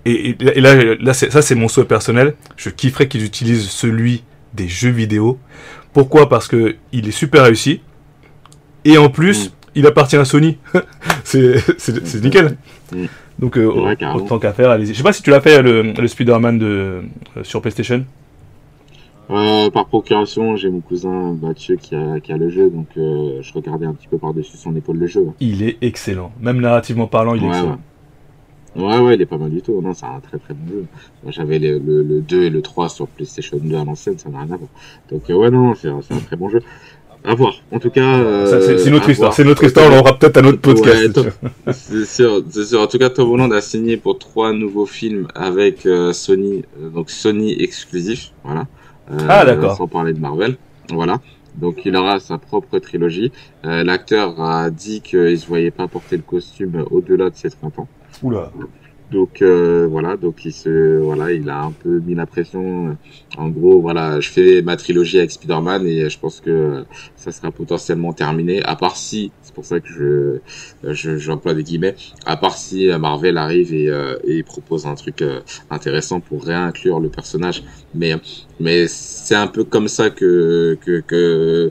[0.07, 2.37] Et, et, là, là ça c'est mon souhait personnel.
[2.57, 4.23] Je kifferais qu'ils utilisent celui
[4.55, 5.39] des jeux vidéo.
[5.93, 6.31] Pourquoi?
[6.31, 7.83] Parce que il est super réussi.
[8.87, 9.53] Et en plus, mm.
[9.75, 10.57] il appartient à Sony.
[11.25, 12.57] c'est nickel.
[12.93, 13.05] Mm.
[13.39, 13.67] Donc, euh,
[14.15, 14.93] autant qu'à faire, allez-y.
[14.93, 18.05] Je sais pas si tu l'as fait le, le Spider-Man de, euh, sur PlayStation.
[19.31, 23.39] Euh, par procuration, j'ai mon cousin Mathieu qui a, qui a le jeu, donc euh,
[23.41, 25.27] je regardais un petit peu par-dessus son épaule le jeu.
[25.41, 26.31] Il est excellent.
[26.41, 27.79] Même narrativement parlant, il est excellent.
[28.77, 28.99] Ouais.
[28.99, 29.15] ouais.
[29.15, 29.81] il est pas mal du tout.
[29.81, 30.85] Non, c'est un très très bon jeu.
[31.29, 34.53] J'avais le, le, 2 et le 3 sur PlayStation 2 à l'ancienne, ça n'a rien
[34.53, 34.71] à voir.
[35.11, 36.61] Donc euh, ouais, non, c'est un, un très bon jeu.
[37.27, 37.55] À voir.
[37.73, 39.33] En tout cas, euh, c'est notre histoire.
[39.33, 39.91] C'est notre histoire.
[39.91, 41.17] On aura peut-être un autre podcast.
[41.17, 41.33] Ouais,
[41.73, 42.83] c'est sûr, c'est sûr.
[42.83, 47.09] En tout cas, Tom Holland a signé pour trois nouveaux films avec euh, Sony, donc
[47.09, 48.33] Sony exclusif.
[48.45, 48.67] Voilà.
[49.11, 49.77] Euh, ah, d'accord.
[49.77, 50.57] Sans parler de Marvel.
[50.91, 51.21] Voilà.
[51.57, 53.33] Donc il aura sa propre trilogie.
[53.65, 57.81] Euh, l'acteur a dit qu'il se voyait pas porter le costume au-delà de ses 30
[57.81, 57.89] ans.
[58.23, 58.51] Oula.
[59.15, 62.97] Donc euh, voilà, donc il se voilà, il a un peu mis la pression.
[63.39, 67.53] En gros, voilà, je fais ma trilogie avec Spider-Man et je pense que ça sera
[67.53, 68.63] potentiellement terminé.
[68.65, 70.41] À part si, c'est pour ça que
[70.83, 71.95] je j'emploie des guillemets.
[72.27, 73.89] À part si Marvel arrive et,
[74.25, 75.23] et propose un truc
[75.71, 77.63] intéressant pour réinclure le personnage.
[77.95, 78.17] Mais
[78.59, 81.71] mais c'est un peu comme ça que que, que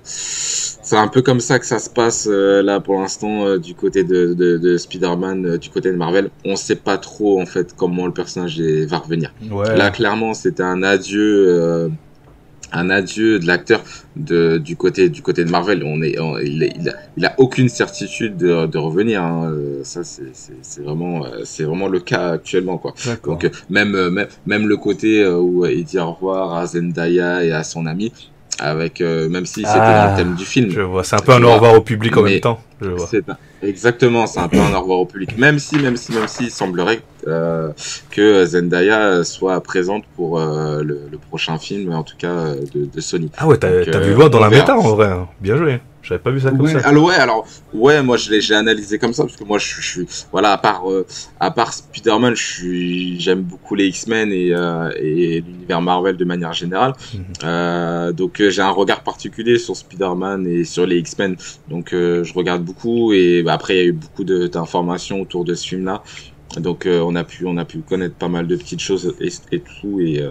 [0.84, 3.74] c'est un peu comme ça que ça se passe euh, là pour l'instant euh, du
[3.74, 6.30] côté de, de, de Spider-Man, euh, du côté de Marvel.
[6.46, 9.34] On sait pas trop en fait comment le personnage va revenir.
[9.50, 11.90] Là clairement c'était un adieu
[12.76, 13.84] un adieu de l'acteur
[14.16, 15.84] de du côté du côté de Marvel.
[15.86, 19.24] On est, il, il, a, il, a, aucune certitude de, de revenir.
[19.24, 19.54] Hein.
[19.84, 22.94] Ça c'est vraiment c'est vraiment le cas actuellement quoi.
[23.24, 27.64] Donc même même même le côté où il dit au revoir à Zendaya et à
[27.64, 28.12] son ami,
[28.60, 30.70] avec euh, même si c'était ah, le thème du film.
[30.70, 32.60] Je vois, c'est un peu un au revoir au public en même temps.
[32.82, 33.10] Je vois.
[33.62, 35.38] exactement, c'est un peu un au revoir au public.
[35.38, 37.70] Même si, même si, même si, il semblerait euh,
[38.12, 43.02] que Zendaya soit présente pour euh, le, le, prochain film, en tout cas de, de
[43.02, 43.32] Sony.
[43.38, 45.08] Ah ouais, t'as vu voir dans la méta en vrai.
[45.08, 45.28] Hein.
[45.42, 45.80] Bien joué.
[46.04, 46.80] J'avais pas vu ça comme ça.
[46.80, 49.82] Alors ouais, alors ouais, moi je l'ai j'ai analysé comme ça parce que moi je,
[49.82, 51.06] suis voilà à part euh,
[51.40, 56.26] à part Spider-Man, je suis j'aime beaucoup les X-Men et euh, et l'univers Marvel de
[56.26, 56.94] manière générale.
[57.14, 57.24] Mhm.
[57.46, 61.38] euh, donc euh, j'ai un regard particulier sur Spider-Man et sur les X-Men.
[61.70, 65.46] Donc euh, je regarde beaucoup et bah, après il y a eu beaucoup d'informations autour
[65.46, 66.04] de ce film-là.
[66.58, 69.62] Donc on a pu on a pu connaître pas mal de petites choses et, et
[69.62, 70.22] tout et,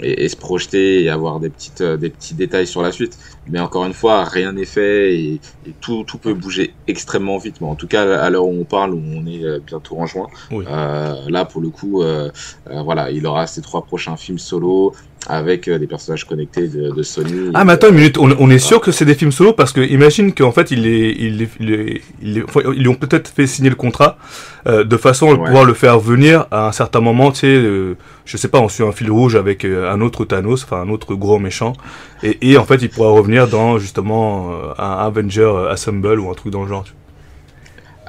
[0.00, 3.18] et, et, se projeter et avoir des petites des petits détails sur la suite.
[3.48, 5.34] Mais encore une fois, rien n'est fait et,
[5.66, 7.56] et, tout, tout peut bouger extrêmement vite.
[7.60, 10.06] Mais en tout cas, à l'heure où on parle, où on est euh, bientôt en
[10.06, 10.64] juin, oui.
[10.68, 12.30] euh, là pour le coup, euh,
[12.70, 14.92] euh, voilà, il aura ses trois prochains films solo
[15.26, 17.50] avec euh, des personnages connectés de, de Sony.
[17.54, 19.54] Ah, mais attends une minute, on, on est sûr que c'est des films solo?
[19.54, 21.66] Parce que imagine qu'en fait ils les, ils les, ils
[22.34, 22.44] les,
[22.76, 24.18] ils ont peut-être fait signer le contrat
[24.66, 27.96] euh, de façon à pouvoir le faire venir à un certain moment, tu sais, euh,
[28.26, 31.14] je sais pas, on suit un fil rouge avec un autre Thanos, enfin un autre
[31.14, 31.74] gros méchant,
[32.22, 36.34] et, et en fait il pourra revenir dans justement euh, un Avenger Assemble ou un
[36.34, 36.84] truc dans le genre.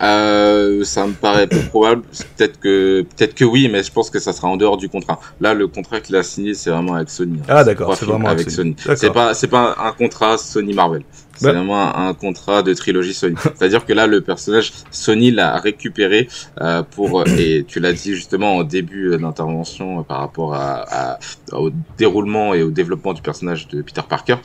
[0.02, 2.02] Euh, ça me paraît peu probable.
[2.36, 5.20] Peut-être que, peut-être que oui, mais je pense que ça sera en dehors du contrat.
[5.40, 7.40] Là, le contrat qu'il a signé, c'est vraiment avec Sony.
[7.48, 8.52] Ah d'accord, c'est vraiment avec.
[8.52, 8.76] Sony.
[8.96, 11.04] C'est pas, c'est pas un contrat Sony Marvel.
[11.36, 11.54] C'est bah.
[11.54, 13.36] vraiment un, contrat de trilogie Sony.
[13.44, 16.28] C'est-à-dire que là, le personnage Sony l'a récupéré
[16.62, 21.20] euh, pour et tu l'as dit justement au début d'intervention par rapport à, à,
[21.54, 24.38] au déroulement et au développement du personnage de Peter Parker.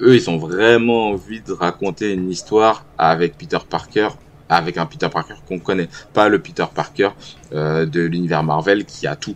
[0.00, 4.08] Eux, ils ont vraiment envie de raconter une histoire avec Peter Parker
[4.48, 7.10] avec un Peter Parker qu'on connaît, pas le Peter Parker
[7.52, 9.34] euh, de l'univers Marvel qui a tout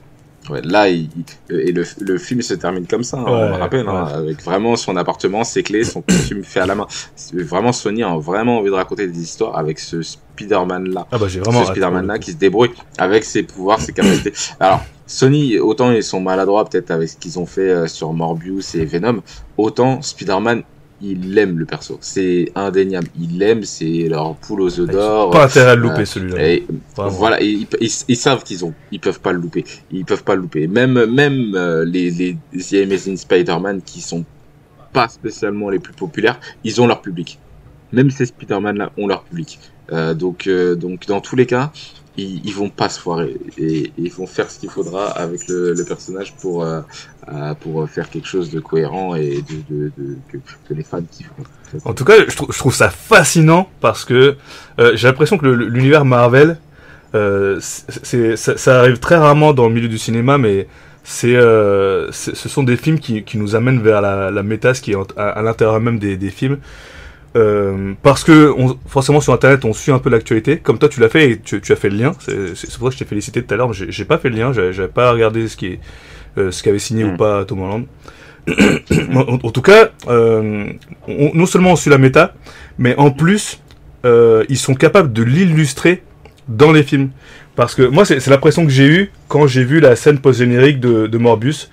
[0.51, 1.09] Ouais, là, il,
[1.51, 4.77] et le, le, film se termine comme ça, hein, on me rappelle, hein, avec vraiment
[4.77, 6.87] son appartement, ses clés, son costume fait à la main.
[7.33, 11.07] Vraiment, Sony a vraiment envie de raconter des histoires avec ce Spider-Man là.
[11.11, 11.65] Ah bah j'ai vraiment.
[11.65, 14.33] Ce Spider-Man là qui se débrouille avec ses pouvoirs, ses capacités.
[14.61, 18.75] Alors, Sony, autant ils sont maladroits peut-être avec ce qu'ils ont fait euh, sur Morbius
[18.75, 19.23] et Venom,
[19.57, 20.63] autant Spider-Man,
[21.03, 21.99] il aime le perso.
[22.01, 23.09] C'est indéniable.
[23.21, 25.31] Il l'aime, c'est leur poule aux œufs d'or.
[25.31, 26.59] Pas intérêt à le louper celui-là.
[26.97, 29.65] Voilà, ils, ils, savent qu'ils ont, ils peuvent pas le louper.
[29.91, 30.67] Ils peuvent pas le louper.
[30.67, 34.25] Même, même euh, les, les The Amazing Spider-Man qui sont
[34.93, 37.39] pas spécialement les plus populaires, ils ont leur public.
[37.93, 39.59] Même ces Spider-Man là ont leur public.
[39.93, 41.71] Euh, donc, euh, donc dans tous les cas,
[42.17, 45.73] ils, ils, vont pas se foirer et, ils vont faire ce qu'il faudra avec le,
[45.73, 46.81] le personnage pour euh,
[47.33, 51.03] euh pour faire quelque chose de cohérent et de, de, de que, que, les fans
[51.11, 51.31] kiffent.
[51.85, 54.37] En tout cas, je, trouve, je trouve ça fascinant parce que
[54.79, 56.59] euh, j'ai l'impression que l'univers Marvel,
[57.15, 60.69] euh, ça, ça, arrive très rarement dans le milieu du cinéma, mais
[61.05, 64.93] c'est ce sont des films qui, qui nous amènent vers la, la méta, ce qui
[64.93, 66.59] est à, à l'intérieur même des, des films.
[67.37, 71.01] Euh, parce que on, forcément sur internet on suit un peu l'actualité comme toi tu
[71.01, 72.13] l'as fait et tu, tu, as fait le lien.
[72.21, 74.53] C'est pour ça que je t'ai félicité tout à l'heure j'ai pas fait le lien
[74.53, 75.81] j'avais pas regardé ce qui est
[76.39, 77.85] euh, ce qu'avait signé ou pas Tom Holland.
[79.13, 80.67] En, en, tout cas euh,
[81.09, 82.35] on, non seulement on suit la méta
[82.79, 83.61] mais en plus
[84.49, 86.05] ils sont capables de l'illustrer
[86.47, 87.11] dans les films.
[87.57, 90.79] Parce que moi c'est l'impression que j'ai eu quand j'ai vu la scène post générique
[90.79, 91.71] de, de Morbius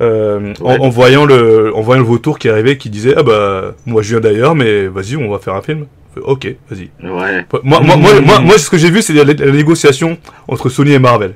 [0.00, 0.78] euh, ouais.
[0.78, 4.02] en, en, voyant le, en voyant le vautour qui arrivait, qui disait ah bah moi
[4.02, 5.86] je viens d'ailleurs, mais vas-y on va faire un film.
[6.22, 6.90] Ok, vas-y.
[7.02, 7.44] Ouais.
[7.64, 10.92] Moi, moi, moi, moi, moi, ce que j'ai vu, c'est la, la, négociation entre Sony
[10.92, 11.34] et Marvel.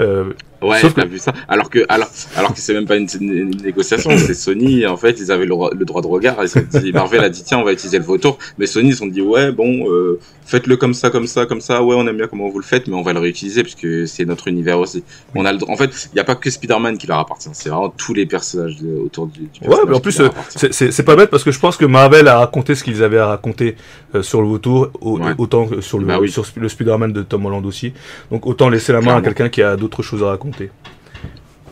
[0.00, 0.32] Euh,
[0.64, 1.06] Ouais, Sauf que...
[1.06, 1.32] vu ça.
[1.48, 4.86] Alors que, alors, alors que c'est même pas une, une, une négociation, c'est Sony.
[4.86, 6.36] En fait, ils avaient le, le droit de regard.
[6.42, 8.38] Ils dit, Marvel a dit tiens, on va utiliser le vautour.
[8.58, 11.82] Mais Sony, ils ont dit ouais, bon, euh, faites-le comme ça, comme ça, comme ça.
[11.82, 14.06] Ouais, on aime bien comment vous le faites, mais on va le réutiliser parce que
[14.06, 15.04] c'est notre univers aussi.
[15.34, 17.50] On a le, en fait, il y a pas que Spider-Man qui leur appartient.
[17.52, 19.40] C'est vraiment tous les personnages de, autour du.
[19.42, 20.28] du ouais, mais en plus, euh,
[20.70, 23.26] c'est pas bête parce que je pense que Marvel a raconté ce qu'ils avaient à
[23.26, 23.76] raconter
[24.14, 25.32] euh, sur le vautour, au, ouais.
[25.38, 26.30] autant que sur le, bah oui.
[26.30, 27.92] sur le Spider-Man de Tom Holland aussi.
[28.30, 29.20] Donc autant laisser la main Clairement.
[29.20, 30.53] à quelqu'un qui a d'autres choses à raconter.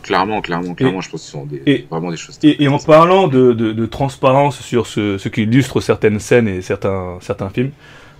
[0.01, 2.37] Clairement, clairement, clairement, et, je pense que ce sont des, et, vraiment des choses.
[2.43, 6.49] Et, et en parlant de, de, de, transparence sur ce, ce qui illustre certaines scènes
[6.49, 7.71] et certains, certains films,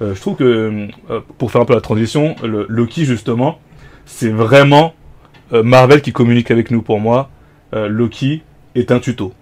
[0.01, 3.59] euh, je trouve que, euh, pour faire un peu la transition, le, Loki, justement,
[4.05, 4.93] c'est vraiment
[5.51, 7.29] euh, Marvel qui communique avec nous pour moi.
[7.73, 8.43] Loki
[8.75, 9.33] est un tuto.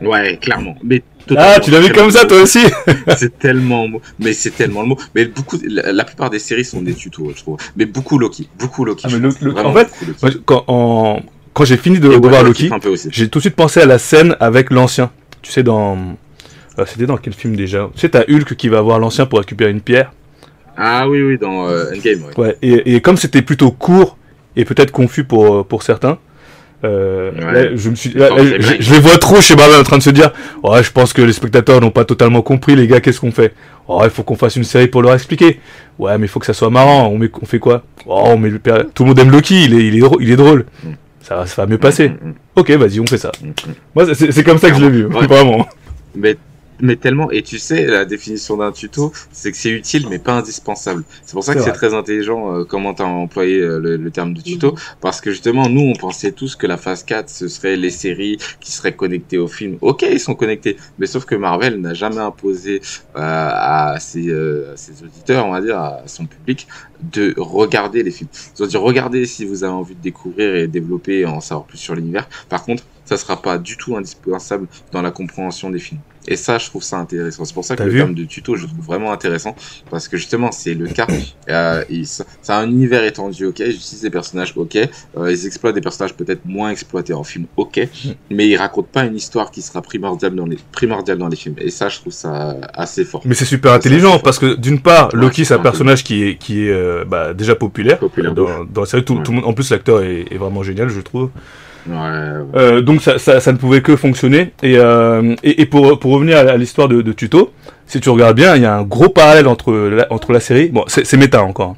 [0.00, 0.76] Ouais, clairement.
[0.84, 1.02] Mais
[1.36, 2.60] ah, tu l'as vu comme ça, toi aussi
[3.16, 3.86] C'est tellement,
[4.18, 4.98] mais c'est tellement le mot.
[5.14, 7.56] Mais beaucoup, la, la, plupart des séries sont des tutos, je trouve.
[7.76, 9.06] Mais beaucoup Loki, beaucoup Loki.
[9.06, 9.90] Ah, mais le, le, en fait,
[10.44, 11.20] quand, en,
[11.52, 12.70] quand j'ai fini de, de voir Loki,
[13.10, 15.10] j'ai tout de suite pensé à la scène avec l'ancien.
[15.42, 16.16] Tu sais, dans,
[16.78, 17.90] euh, c'était dans quel film déjà?
[17.94, 20.12] Tu sais, t'as Hulk qui va voir l'ancien pour récupérer une pierre.
[20.76, 22.24] Ah oui, oui, dans euh, Endgame.
[22.36, 22.36] Ouais.
[22.36, 24.18] ouais et, et comme c'était plutôt court
[24.56, 26.18] et peut-être confus pour pour certains,
[26.84, 27.52] euh, ouais.
[27.52, 30.02] là, je me suis, là, je, je, les vois trop chez Marvel en train de
[30.02, 33.20] se dire, ouais, je pense que les spectateurs n'ont pas totalement compris, les gars, qu'est-ce
[33.20, 33.54] qu'on fait?
[33.88, 35.60] Oh, il faut qu'on fasse une série pour leur expliquer.
[35.98, 37.08] Ouais, mais il faut que ça soit marrant.
[37.08, 37.82] On, met, on fait quoi?
[38.04, 40.36] Oh, on met le tout le monde aime Loki, il est, il est, il est
[40.36, 40.66] drôle.
[40.84, 40.90] Mm.
[41.22, 42.10] Ça, ça va mieux passer.
[42.10, 43.32] Mm, mm, ok, vas-y, on fait ça.
[43.94, 45.66] Moi, c'est comme ça que je l'ai vu, vraiment.
[46.14, 46.36] Mais
[46.80, 50.34] mais tellement et tu sais la définition d'un tuto c'est que c'est utile mais pas
[50.34, 51.04] indispensable.
[51.24, 54.34] C'est pour ça que c'est très intelligent euh, comment t'as employé euh, le, le, terme
[54.34, 54.72] de tuto.
[54.72, 54.76] Mmh.
[55.00, 58.38] parce que justement nous on pensait tous que la phase 4 ce serait les séries
[58.60, 60.76] qui seraient connectées au film ok ils sont connectés.
[60.98, 62.80] Mais sauf que Marvel n'a jamais imposé
[63.16, 66.66] euh, à, ses, euh, à ses auditeurs on va dire à son public
[67.12, 68.30] de regarder les films.
[68.58, 71.78] Ils ont dit regardez si vous avez envie de découvrir et développer en savoir plus
[71.78, 72.28] sur l'univers.
[72.48, 76.00] Par contre ça sera pas du tout indispensable dans la compréhension des films.
[76.28, 77.44] Et ça, je trouve ça intéressant.
[77.44, 79.54] C'est pour ça que le terme de tuto, je trouve vraiment intéressant
[79.90, 81.06] parce que justement, c'est le cas.
[81.48, 83.58] euh, c'est un univers étendu, ok.
[83.58, 84.76] J'utilise des personnages, ok.
[84.76, 87.80] Euh, ils exploitent des personnages peut-être moins exploités en film, ok.
[88.30, 91.56] Mais ils racontent pas une histoire qui sera primordiale dans les primordiale dans les films.
[91.58, 93.22] Et ça, je trouve ça assez fort.
[93.24, 96.36] Mais c'est super intelligent parce que d'une part, ouais, Loki, c'est un personnage qui est
[96.36, 99.04] qui est euh, bah, déjà populaire, populaire dans, dans, la série.
[99.04, 99.22] Tout, ouais.
[99.22, 101.30] tout le monde, en plus, l'acteur est, est vraiment génial, je trouve.
[101.90, 104.52] Euh, donc ça, ça, ça, ne pouvait que fonctionner.
[104.62, 107.52] Et, euh, et, et, pour, pour revenir à, l'histoire de, de, Tuto,
[107.86, 110.68] si tu regardes bien, il y a un gros parallèle entre la, entre la série,
[110.68, 111.76] bon c'est méta encore,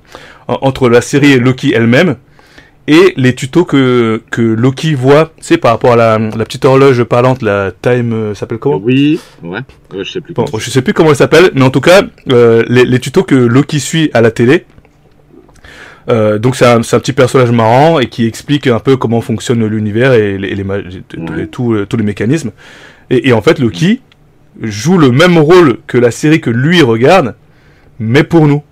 [0.49, 2.17] hein, entre la série et Loki elle-même
[2.87, 7.05] et les tutos que, que Loki voit, sais, par rapport à la, la petite horloge
[7.05, 8.81] parlante, la Time, euh, s'appelle comment?
[8.83, 9.61] Oui, ouais,
[9.95, 10.33] je sais plus.
[10.33, 13.35] Bon, je sais plus comment elle s'appelle, mais en tout cas, les, les tutos que
[13.35, 14.65] Loki suit à la télé,
[16.09, 19.65] euh, donc c'est un, un, petit personnage marrant et qui explique un peu comment fonctionne
[19.67, 21.47] l'univers et, les, ouais.
[21.51, 22.53] tous, euh, tous les mécanismes.
[23.11, 24.01] Et, et, en fait, Loki
[24.63, 27.35] joue le même rôle que la série que lui regarde,
[27.99, 28.63] mais pour nous.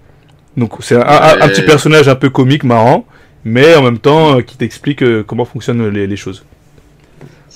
[0.56, 3.06] Donc c'est un, un, un, petit personnage un peu comique, marrant,
[3.44, 6.44] mais en même temps qui t'explique comment fonctionnent les choses.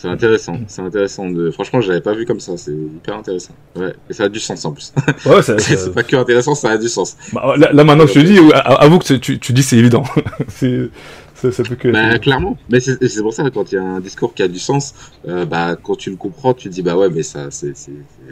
[0.00, 1.28] C'est intéressant, c'est intéressant.
[1.28, 1.50] De...
[1.50, 3.52] Franchement, je l'avais pas vu comme ça, c'est hyper intéressant.
[3.76, 4.94] Ouais, et ça a du sens en plus.
[5.26, 7.18] Ouais, c'est pas que intéressant, ça a du sens.
[7.34, 10.04] Bah, là, maintenant que je te dis, avoue que tu, tu dis c'est évident.
[10.48, 10.88] c'est
[11.34, 11.88] ça, ça peut que.
[11.88, 12.56] Bah, clairement.
[12.70, 14.94] Mais c'est pour ça, quand il y a un discours qui a du sens,
[15.28, 17.74] euh, bah, quand tu le comprends, tu te dis, bah ouais, mais ça, c'est,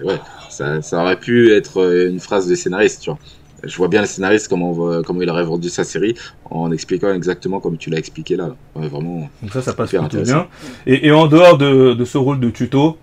[0.02, 3.18] ouais, ça, ça aurait pu être euh, une phrase de scénariste, tu vois
[3.64, 6.14] je vois bien le scénariste comment comment il aurait vendu sa série
[6.50, 8.54] en expliquant exactement comme tu l'as expliqué là.
[8.74, 9.28] vraiment.
[9.42, 10.46] Donc ça, ça passe plutôt bien.
[10.86, 12.98] Et, et, en dehors de, de, ce rôle de tuto,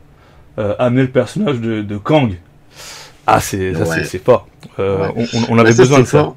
[0.58, 2.34] euh, amener le personnage de, de Kang.
[3.28, 4.48] Ah, c'est ça, c'est fort.
[4.80, 6.34] Euh, on, on, avait bah, besoin de ça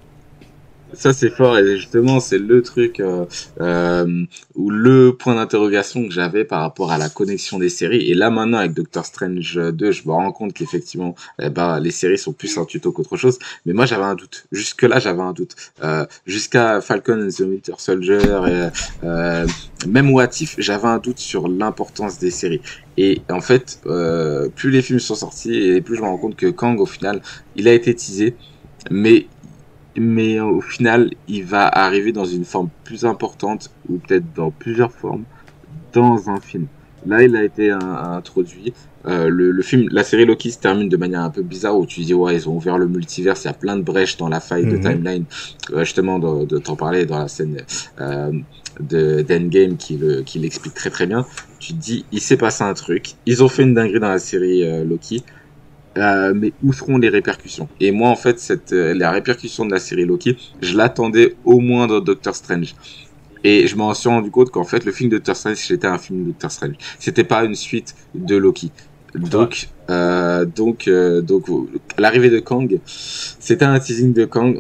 [0.95, 3.27] ça c'est fort et justement c'est le truc euh,
[3.61, 4.25] euh,
[4.55, 8.11] ou le point d'interrogation que j'avais par rapport à la connexion des séries.
[8.11, 11.91] Et là maintenant avec Doctor Strange 2 je me rends compte qu'effectivement eh ben, les
[11.91, 13.39] séries sont plus un tuto qu'autre chose.
[13.67, 14.47] Mais moi j'avais un doute.
[14.53, 15.55] Jusque là j'avais un doute.
[15.83, 19.47] Euh, jusqu'à Falcon and the Winter Soldier et euh,
[19.87, 22.63] même What If j'avais un doute sur l'importance des séries.
[22.97, 26.37] Et en fait euh, plus les films sont sortis et plus je me rends compte
[26.37, 27.21] que Kang au final
[27.57, 28.35] il a été teasé.
[28.91, 29.27] Mais
[29.99, 34.93] mais au final, il va arriver dans une forme plus importante, ou peut-être dans plusieurs
[34.93, 35.25] formes,
[35.93, 36.67] dans un film.
[37.07, 38.73] Là, il a été introduit.
[39.07, 42.01] Euh, le, film, la série Loki se termine de manière un peu bizarre où tu
[42.01, 44.41] dis ouais ils ont ouvert le multivers, il y a plein de brèches dans la
[44.41, 44.81] faille de mhm.
[44.81, 45.25] timeline.
[45.73, 47.59] Euh, justement, de, de t'en parler dans la scène
[48.01, 48.33] euh,
[48.81, 51.25] de d'Endgame qui qui l'explique très très bien.
[51.61, 54.19] Tu te dis il s'est passé un truc, ils ont fait une dinguerie dans la
[54.19, 55.23] série euh, Loki.
[55.99, 57.69] Euh, mais où seront les répercussions?
[57.81, 61.59] Et moi, en fait, cette, euh, la répercussion de la série Loki, je l'attendais au
[61.59, 62.75] moins dans Doctor Strange.
[63.45, 65.99] Et je m'en suis rendu compte qu'en fait, le film de Doctor Strange, c'était un
[65.99, 66.75] film de Doctor Strange.
[66.99, 68.71] C'était pas une suite de Loki.
[69.15, 71.47] Donc, euh, donc, euh, donc,
[71.97, 74.59] l'arrivée de Kang, c'était un teasing de Kang.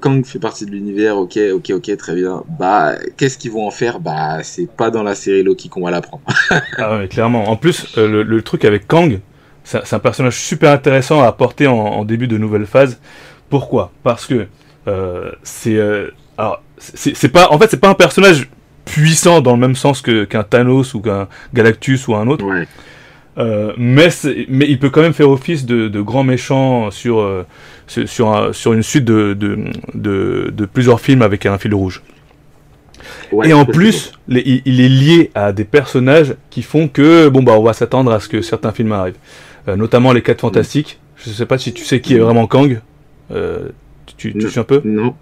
[0.00, 2.42] Kang fait partie de l'univers, ok, ok, ok, très bien.
[2.58, 4.00] Bah, qu'est-ce qu'ils vont en faire?
[4.00, 6.24] Bah, c'est pas dans la série Loki qu'on va l'apprendre.
[6.78, 7.48] ah ouais, clairement.
[7.48, 9.20] En plus, le, le, truc avec Kang,
[9.64, 13.00] c'est un personnage super intéressant à apporter en, début de nouvelle phase.
[13.48, 13.90] Pourquoi?
[14.02, 14.46] Parce que
[14.86, 18.50] euh, c'est euh, alors c'est pas en fait c'est pas un personnage
[18.84, 22.44] puissant dans le même sens que qu'un Thanos ou qu'un Galactus ou un autre.
[23.36, 24.10] Euh, mais
[24.48, 27.26] mais il peut quand même faire office de, de grand méchant sur
[27.86, 29.58] sur sur une suite de de,
[29.94, 32.02] de de, plusieurs films avec un fil rouge.
[33.42, 37.52] et en plus, il, il, est lié à des personnages qui font que bon bah
[37.56, 39.16] on va s'attendre à ce que certains films arrivent.
[39.68, 41.00] Euh, notamment les 4 fantastiques.
[41.16, 42.80] Je sais pas si tu sais qui est vraiment Kang.
[43.30, 43.70] Euh,
[44.18, 45.14] tu, tu sais un peu Non.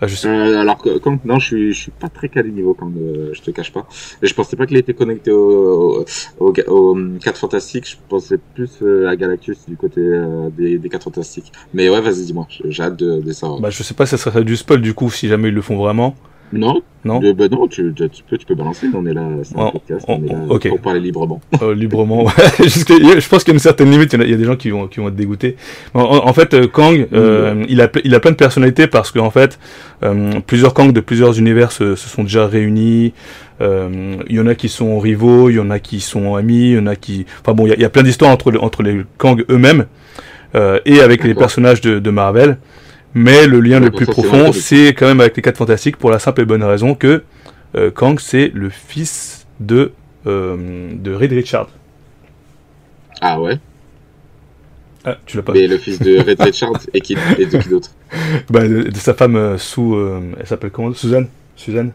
[0.00, 0.28] Ah, je sais.
[0.28, 2.92] Euh, alors Kang, non, je suis, je suis pas très calé niveau Kang,
[3.32, 3.86] je te cache pas.
[4.22, 6.04] Et je pensais pas qu'il était connecté au,
[6.40, 7.88] au, au, 4 fantastiques.
[7.90, 10.00] Je pensais plus à Galactus du côté
[10.56, 11.52] des, des 4 fantastiques.
[11.74, 12.46] Mais ouais, vas-y, dis-moi.
[12.64, 13.60] J'ai hâte de, de savoir.
[13.60, 15.76] Bah, je sais pas, ça serait du spoil du coup si jamais ils le font
[15.76, 16.14] vraiment.
[16.52, 16.82] Non.
[17.04, 17.20] Non.
[17.22, 18.86] Euh, bah non, tu, tu, peux, tu peux balancer.
[18.94, 20.04] On est là, c'est un podcast.
[20.06, 21.40] On, est là pour parler librement.
[21.62, 22.26] Euh, librement.
[22.58, 24.12] je pense qu'il y a une certaine limite.
[24.12, 25.56] Il y, a, des gens qui vont, qui vont être dégoûtés.
[25.94, 29.58] En, fait, euh, Kang, euh, il a, il a plein de personnalités parce qu'en fait,
[30.46, 33.12] plusieurs Kang de plusieurs univers se, se sont déjà réunis.
[33.60, 36.76] Il y en a qui sont rivaux, il y en a qui sont amis, il
[36.76, 37.26] y en a qui.
[37.40, 39.86] Enfin bon, il y a, y a plein d'histoires entre, entre les Kang eux-mêmes
[40.54, 42.58] et avec les personnages de, de Marvel.
[43.14, 46.18] Mais le lien le plus profond, c'est quand même avec les 4 fantastiques pour la
[46.18, 47.22] simple et bonne raison que
[47.74, 49.92] euh, Kang, c'est le fils de,
[50.26, 51.68] euh, de Reed Richard.
[53.20, 53.58] Ah ouais?
[55.04, 55.52] Ah, tu l'as pas.
[55.52, 57.90] Mais le fils de Reed Richard et, qui, et de qui d'autre?
[58.50, 59.96] Bah, de, sa femme euh, sous.
[60.38, 60.92] elle s'appelle comment?
[60.94, 61.28] Suzanne?
[61.56, 61.92] Suzanne?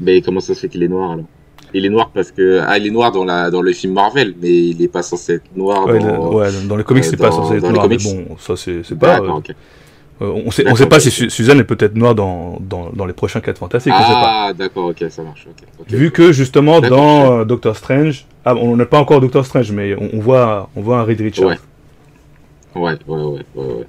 [0.00, 1.26] Mais comment ça se fait qu'il est noir alors?
[1.74, 4.34] Il est noir parce que ah il est noir dans la dans le film Marvel
[4.40, 7.30] mais il est pas censé être noir ouais, dans, ouais, dans les comics c'est pas
[7.30, 9.30] censé être noir mais bon ça c'est pas euh,
[10.22, 13.12] euh, on sait on sait pas si Suzanne est peut-être noire dans, dans, dans les
[13.12, 15.46] prochains 4 fantastiques ah d'accord ok ça marche
[15.88, 19.94] vu que justement dans euh, Doctor Strange ah, on n'est pas encore Doctor Strange mais
[19.94, 21.48] on, on, voit on voit un Reed Richards.
[21.48, 21.58] Ouais
[22.74, 23.86] ouais ouais ouais, ouais.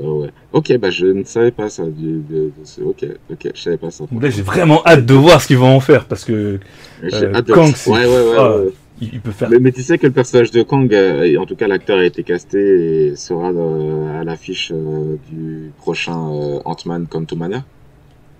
[0.00, 1.84] Ouais, Ok, bah je ne savais pas ça.
[1.84, 4.04] Du, de, de, ok, ok, je savais pas ça.
[4.20, 6.58] Là, j'ai vraiment hâte de voir ce qu'ils vont en faire parce que
[7.04, 8.56] euh, Kang, ouais, ouais, ouais, ah,
[9.00, 9.50] il, peut faire.
[9.50, 12.04] Mais, mais, tu sais que le personnage de Kang, euh, en tout cas l'acteur a
[12.04, 17.64] été casté et sera à l'affiche euh, du prochain euh, Ant-Man Quantumania.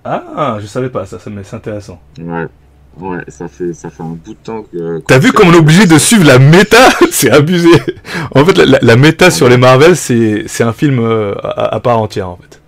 [0.04, 2.00] Ah, je savais pas ça, ça mais c'est intéressant.
[2.18, 2.46] Ouais.
[3.00, 5.00] Ouais, ça fait, ça fait un bout de temps que.
[5.06, 6.88] T'as vu comme on est obligé de suivre la méta?
[7.10, 7.70] C'est abusé.
[8.34, 11.98] En fait, la, la méta sur les Marvel, c'est, un film euh, à, à, part
[11.98, 12.60] entière, en fait.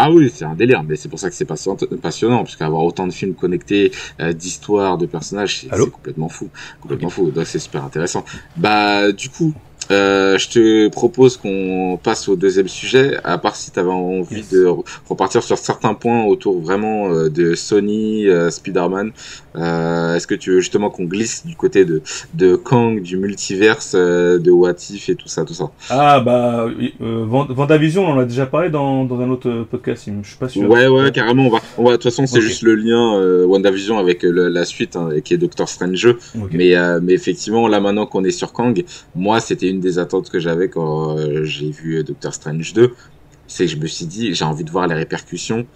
[0.00, 3.08] Ah oui, c'est un délire, mais c'est pour ça que c'est passionnant, parce qu'avoir autant
[3.08, 7.32] de films connectés, euh, d'histoires, de personnages, c'est, complètement fou, complètement fou.
[7.32, 8.24] Donc c'est super intéressant.
[8.56, 9.52] Bah, du coup,
[9.90, 14.42] Euh, je te propose qu'on passe au deuxième sujet, à part si tu avais envie
[14.42, 14.66] de
[15.08, 19.12] repartir sur certains points autour vraiment euh, de Sony, euh, Spider-Man.
[19.58, 22.02] Euh, Est-ce que tu veux justement qu'on glisse du côté de,
[22.34, 26.66] de Kang, du multiverse, euh, de What If et tout ça, tout ça Ah bah,
[27.00, 30.48] euh, Vendavision, on en a déjà parlé dans, dans un autre podcast, je suis pas
[30.48, 30.68] sûr.
[30.68, 31.46] Ouais, ouais, carrément.
[31.46, 32.46] On va, on va, de toute façon, c'est okay.
[32.46, 36.06] juste le lien euh, WandaVision avec le, la suite, hein, qui est Doctor Strange.
[36.06, 36.56] Okay.
[36.56, 40.30] Mais, euh, mais effectivement, là maintenant qu'on est sur Kang, moi, c'était une des attentes
[40.30, 42.92] que j'avais quand euh, j'ai vu Doctor Strange 2.
[43.46, 45.66] C'est que je me suis dit, j'ai envie de voir les répercussions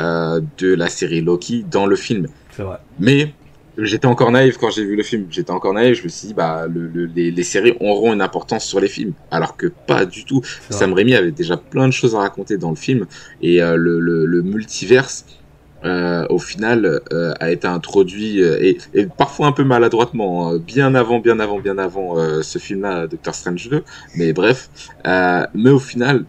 [0.00, 2.28] euh, de la série Loki dans le film.
[2.60, 2.78] C'est vrai.
[2.98, 3.32] Mais
[3.78, 5.26] j'étais encore naïf quand j'ai vu le film.
[5.30, 5.98] J'étais encore naïf.
[5.98, 8.88] Je me suis dit, bah, le, le, les, les, séries auront une importance sur les
[8.88, 10.42] films, alors que pas du tout.
[10.68, 13.06] Sam Raimi avait déjà plein de choses à raconter dans le film
[13.40, 15.24] et euh, le, le, multiverse.
[15.82, 20.94] Euh, au final euh, a été introduit et, et, parfois un peu maladroitement hein, bien
[20.94, 23.82] avant bien avant bien avant ce film là Doctor Strange 2
[24.14, 24.68] mais bref
[25.54, 26.26] mais au final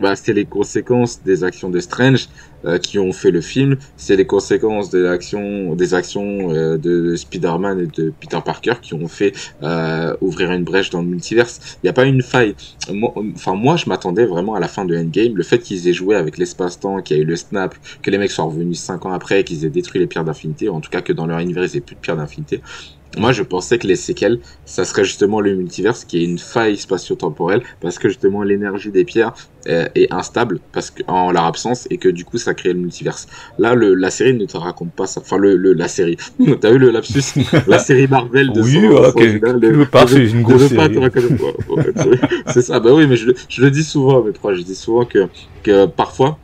[0.00, 2.28] bah, c'est les conséquences des actions de Strange
[2.64, 7.16] euh, qui ont fait le film, c'est les conséquences de l'action, des actions euh, de
[7.16, 9.32] Spider-Man et de Peter Parker qui ont fait
[9.62, 11.60] euh, ouvrir une brèche dans le multiverse.
[11.76, 12.54] Il n'y a pas une faille.
[12.88, 16.16] Enfin, moi, je m'attendais vraiment à la fin de Endgame, le fait qu'ils aient joué
[16.16, 19.12] avec l'espace-temps, qu'il y a eu le snap, que les mecs soient revenus cinq ans
[19.12, 21.76] après, qu'ils aient détruit les pierres d'infinité, en tout cas que dans leur univers, ils
[21.76, 22.62] aient plus de pierres d'infinité.
[23.18, 26.76] Moi, je pensais que les séquelles, ça serait justement le multiverse qui est une faille
[26.76, 29.34] spatio-temporelle parce que justement l'énergie des pierres
[29.66, 32.78] est, est instable parce que en leur absence et que du coup ça crée le
[32.78, 33.26] multiverse.
[33.58, 35.20] Là, le, la série ne te raconte pas ça.
[35.20, 36.16] Enfin, le, le la série.
[36.60, 37.34] T'as vu le lapsus?
[37.66, 39.22] La série Marvel de oui, son, ok.
[39.42, 40.96] son, le, pas, c'est une grosse série.
[42.46, 42.78] c'est ça.
[42.78, 44.58] Bah oui, mais je, je le dis souvent à mes proches.
[44.58, 45.26] Je dis souvent que
[45.62, 46.38] que parfois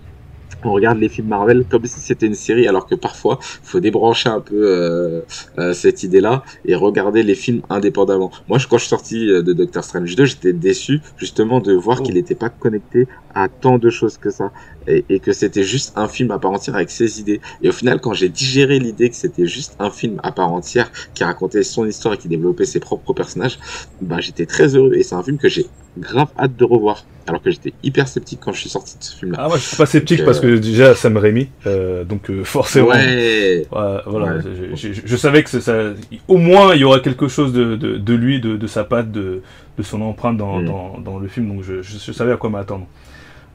[0.67, 3.81] on regarde les films Marvel comme si c'était une série, alors que parfois, il faut
[3.81, 5.21] débrancher un peu euh,
[5.59, 8.31] euh, cette idée-là et regarder les films indépendamment.
[8.49, 11.99] Moi, je, quand je suis sorti de Doctor Strange 2, j'étais déçu justement de voir
[12.01, 12.03] oh.
[12.03, 14.51] qu'il n'était pas connecté à tant de choses que ça
[14.87, 17.41] et, et que c'était juste un film à part entière avec ses idées.
[17.63, 20.91] Et au final, quand j'ai digéré l'idée que c'était juste un film à part entière
[21.15, 23.59] qui racontait son histoire et qui développait ses propres personnages,
[24.01, 25.67] bah j'étais très heureux et c'est un film que j'ai
[25.99, 27.05] grave hâte de revoir.
[27.29, 29.39] Alors que j'étais hyper sceptique quand je suis sorti de ce film-là.
[29.41, 32.45] Ah moi je suis pas sceptique donc, parce que déjà Sam Raimi, euh, donc euh,
[32.45, 32.89] forcément.
[32.89, 33.67] Ouais.
[33.71, 34.37] voilà.
[34.37, 34.43] Ouais.
[34.75, 35.93] Je, je, je, savais que ça,
[36.29, 39.11] au moins il y aurait quelque chose de, de, de lui, de, de, sa patte,
[39.11, 39.43] de,
[39.77, 40.65] de son empreinte dans, mm.
[40.67, 42.87] dans, dans, le film, donc je, je, savais à quoi m'attendre.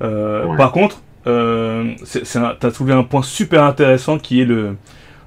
[0.01, 0.57] Euh, ouais.
[0.57, 1.93] Par contre, euh,
[2.59, 4.75] t'as soulevé un point super intéressant qui est le,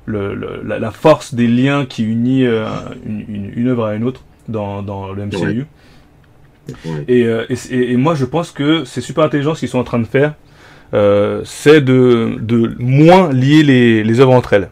[0.06, 2.66] le, le la, la, force des liens qui unit euh,
[3.06, 5.66] une, une, une, œuvre à une autre dans, dans le MCU.
[7.08, 9.84] Et, euh, et, et, moi, je pense que c'est super intelligent ce qu'ils sont en
[9.84, 10.34] train de faire.
[10.92, 14.70] Euh, c'est de, de moins lier les, les œuvres entre elles.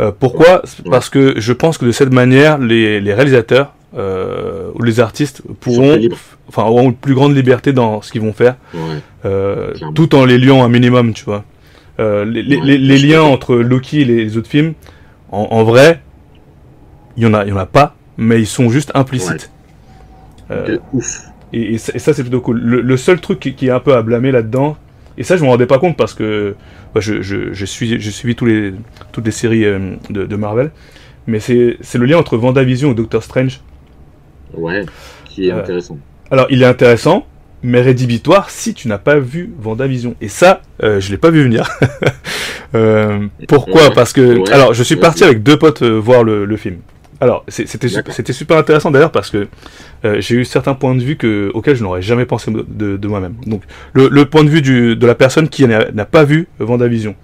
[0.00, 0.62] Euh, pourquoi?
[0.90, 5.42] Parce que je pense que de cette manière, les, les réalisateurs euh, ou les artistes
[5.60, 5.98] pourront,
[6.48, 9.72] enfin, auront une plus grande liberté dans ce qu'ils vont faire, ouais.
[9.94, 11.44] tout en les liant un minimum, tu vois.
[11.98, 14.74] les, les, les liens entre Loki et les autres films,
[15.30, 16.00] en, en vrai,
[17.16, 19.51] il y en a, il y en a pas, mais ils sont juste implicites.
[20.50, 21.22] Euh, ouf.
[21.52, 22.58] Et, et, ça, c'est plutôt cool.
[22.60, 24.76] Le, le seul truc qui, qui, est un peu à blâmer là-dedans,
[25.18, 26.54] et ça je me rendais pas compte parce que
[26.94, 28.74] bah, je, je, je, suis, je tous les,
[29.12, 30.70] toutes les séries euh, de, de, Marvel,
[31.26, 33.60] mais c'est le lien entre Vendavision et Doctor Strange.
[34.54, 34.84] Ouais,
[35.26, 35.98] qui est euh, intéressant.
[36.30, 37.26] Alors il est intéressant,
[37.62, 40.14] mais rédhibitoire si tu n'as pas vu Vendavision.
[40.20, 41.68] Et ça, euh, je l'ai pas vu venir.
[43.48, 43.90] pourquoi?
[43.90, 46.78] Parce que, ouais, alors je suis parti avec deux potes voir le, le film.
[47.22, 49.46] Alors, c'était super intéressant d'ailleurs parce que
[50.04, 52.96] euh, j'ai eu certains points de vue que, auxquels je n'aurais jamais pensé de, de,
[52.96, 53.36] de moi-même.
[53.46, 53.62] Donc,
[53.92, 57.14] le, le, point de vue du, de la personne qui n'a pas vu Vendavision.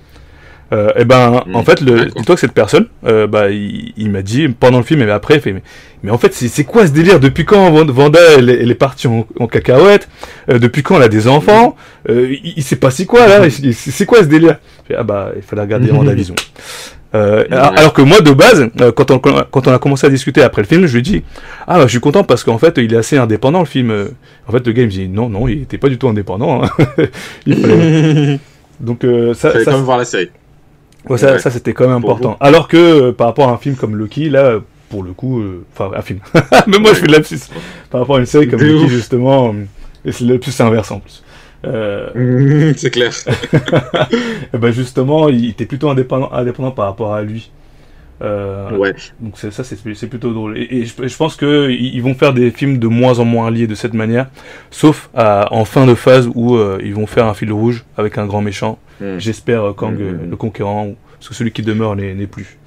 [0.73, 4.21] Euh, et ben, mmh, en fait, dis-toi que cette personne, euh, bah, il, il m'a
[4.23, 5.63] dit pendant le film et après, il fait, mais,
[6.03, 7.21] mais en fait, c'est quoi ce délire?
[7.21, 10.09] Depuis quand Vanda, elle, elle est partie en, en cacahuète?
[10.51, 11.75] Euh, Depuis quand elle a des enfants?
[12.11, 13.49] Euh, Il, il s'est passé quoi là?
[13.51, 14.59] C'est quoi ce délire?
[14.97, 16.35] Ah bah, il fallait regarder Vendavision.
[17.15, 17.57] Euh, ouais.
[17.57, 20.61] Alors que moi, de base, euh, quand on, quand on a commencé à discuter après
[20.61, 21.23] le film, je lui dis
[21.67, 24.11] Ah, bah, je suis content parce qu'en fait, il est assez indépendant le film.
[24.47, 26.63] En fait, le gars, il me dit Non, non, il était pas du tout indépendant.
[26.65, 26.69] Hein.
[27.47, 28.39] il fallait...
[28.81, 29.53] Donc, euh, ça.
[29.53, 30.31] ça quand même voir la série.
[31.09, 32.37] Ouais, ça, c'était quand même important.
[32.41, 35.43] Alors que euh, par rapport à un film comme Loki, là, pour le coup,
[35.73, 36.21] enfin, un film.
[36.67, 37.41] Même moi, je fais de lapsus.
[37.91, 39.55] Par rapport à une série comme Loki, justement,
[40.05, 41.23] c'est le plus inverse en plus.
[41.67, 42.73] Euh...
[42.77, 43.13] c'est clair.
[44.55, 47.51] et ben justement, il était plutôt indépendant, indépendant par rapport à lui.
[48.21, 48.95] Euh, ouais.
[49.21, 50.59] Donc ça, c'est plutôt drôle.
[50.59, 53.51] Et, et je, je, pense que ils vont faire des films de moins en moins
[53.51, 54.29] liés de cette manière,
[54.71, 58.19] sauf à, en fin de phase où euh, ils vont faire un fil rouge avec
[58.19, 58.79] un grand méchant.
[59.01, 59.19] Mm.
[59.19, 60.31] J'espère euh, Kang mmh.
[60.31, 62.59] le conquérant, parce que celui qui demeure n'est plus.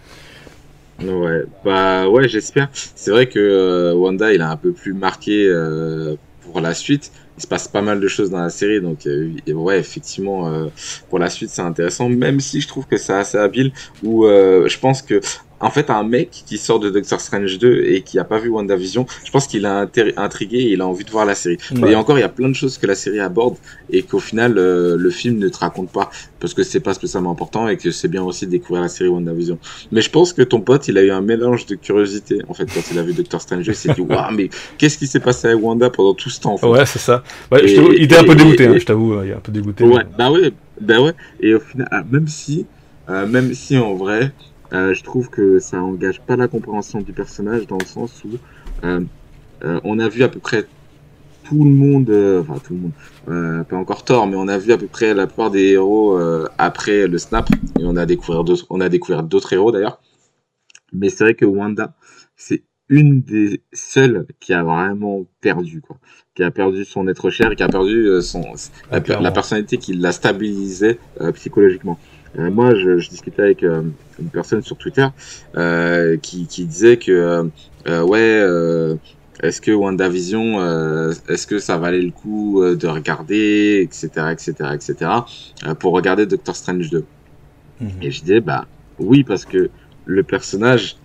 [1.04, 2.70] Ouais, bah ouais, j'espère.
[2.74, 7.12] C'est vrai que euh, Wanda, il a un peu plus marqué euh, pour la suite.
[7.38, 10.70] Il se passe pas mal de choses dans la série, donc euh, ouais, effectivement,
[11.10, 12.08] pour la suite, c'est intéressant.
[12.08, 13.72] Même si je trouve que c'est assez habile,
[14.04, 15.22] où je pense que
[15.62, 18.50] en fait, un mec qui sort de Doctor Strange 2 et qui a pas vu
[18.50, 19.88] WandaVision, je pense qu'il a
[20.18, 21.58] intrigué et il a envie de voir la série.
[21.76, 21.92] Ouais.
[21.92, 23.56] Et encore, il y a plein de choses que la série aborde
[23.90, 26.10] et qu'au final, euh, le film ne te raconte pas
[26.40, 29.10] parce que c'est pas spécialement important et que c'est bien aussi de découvrir la série
[29.10, 29.60] WandaVision.
[29.92, 32.66] Mais je pense que ton pote, il a eu un mélange de curiosité en fait
[32.66, 35.20] quand il a vu Doctor Strange 2, il s'est dit waouh, mais qu'est-ce qui s'est
[35.20, 36.68] passé avec Wanda pendant tout ce temps en fait?
[36.68, 37.24] Ouais, c'est ça.
[37.52, 39.52] Ouais, et, il était un peu dégoûté, et, hein, je t'avoue, il est un peu
[39.52, 39.84] dégoûté.
[39.84, 40.18] Ouais, mais...
[40.18, 41.14] bah ouais, bah ouais.
[41.40, 42.66] Et au final, ah, même si,
[43.10, 44.32] euh, même si en vrai.
[44.74, 48.38] Euh, je trouve que ça engage pas la compréhension du personnage dans le sens où
[48.86, 49.02] euh,
[49.64, 50.66] euh, on a vu à peu près
[51.44, 52.10] tout le monde,
[52.40, 55.28] enfin tout le monde, pas encore tort, mais on a vu à peu près la
[55.28, 56.18] plupart des héros
[56.58, 60.00] après le snap et on a découvert d'autres, on a découvert d'autres héros d'ailleurs.
[60.94, 61.94] Mais c'est vrai que Wanda,
[62.38, 65.98] c'est une des seules qui a vraiment perdu quoi,
[66.36, 68.46] qui a perdu son être cher, qui a perdu son
[68.90, 71.00] la, la personnalité qui l'a stabilisé
[71.34, 72.00] psychologiquement.
[72.40, 73.82] Euh, moi, je, je, discutais avec euh,
[74.20, 75.08] une personne sur Twitter
[75.58, 77.50] euh, qui, qui, disait que
[77.88, 78.98] ouais,
[79.42, 80.62] est-ce que WandaVision,
[81.28, 85.12] est-ce que ça valait le coup de regarder, etc., etc., etc.,
[85.80, 87.04] pour regarder Doctor Strange 2
[87.82, 87.88] mmh.
[88.02, 88.68] Et je disais bah
[89.00, 89.70] oui parce que
[90.06, 90.98] le personnage,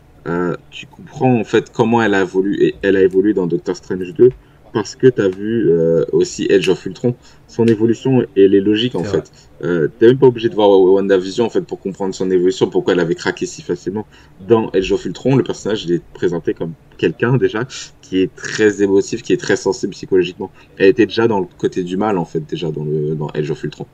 [0.70, 4.12] tu comprends en fait comment elle a évolué, et elle a évolué dans Doctor Strange
[4.12, 4.30] 2
[4.76, 7.14] parce que tu as vu euh, aussi Edge of Ultron.
[7.48, 9.32] Son évolution, elle est logique en fait.
[9.64, 12.92] Euh, t'es même pas obligé de voir WandaVision en fait pour comprendre son évolution, pourquoi
[12.92, 14.06] elle avait craqué si facilement.
[14.46, 17.66] Dans Edge of Ultron, le personnage il est présenté comme quelqu'un déjà
[18.02, 20.50] qui est très émotif, qui est très sensible psychologiquement.
[20.76, 23.50] Elle était déjà dans le côté du mal en fait déjà dans le dans Edge
[23.50, 23.86] of Ultron.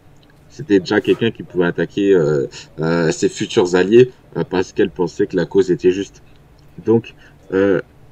[0.48, 2.46] C'était déjà quelqu'un qui pouvait attaquer euh,
[2.80, 6.22] euh ses futurs alliés euh, parce qu'elle pensait que la cause était juste.
[6.84, 7.14] Donc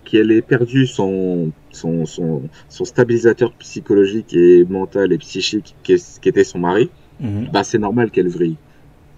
[0.05, 6.29] qu'elle ait perdu son, son, son, son, stabilisateur psychologique et mental et psychique qui, qui
[6.29, 6.91] était son mari,
[7.21, 7.47] mmh.
[7.53, 8.57] bah c'est normal qu'elle vrille.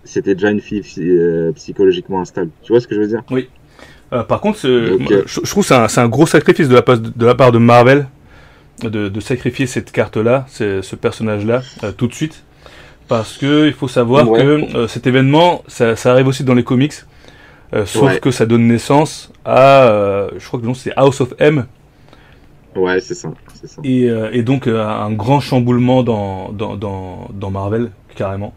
[0.05, 2.51] C'était déjà une fille euh, psychologiquement instable.
[2.63, 3.23] Tu vois ce que je veux dire?
[3.31, 3.49] Oui.
[4.13, 5.23] Euh, par contre, Donc, euh...
[5.27, 7.59] je, je, trouve que c'est un, un, gros sacrifice de la, de la part de
[7.59, 8.07] Marvel
[8.83, 11.63] de, de sacrifier cette carte-là, ce personnage-là,
[11.97, 12.43] tout de suite.
[13.09, 14.41] Parce que il faut savoir ouais.
[14.41, 16.95] que cet événement, ça, ça, arrive aussi dans les comics.
[17.75, 18.21] Euh, sauf ouais.
[18.21, 21.65] que ça donne naissance à, euh, je crois que le nom c'est House of M.
[22.77, 23.31] Ouais, c'est ça,
[23.65, 23.83] ça.
[23.85, 28.55] Et, euh, et, donc un grand chamboulement dans, dans, dans, dans Marvel, carrément.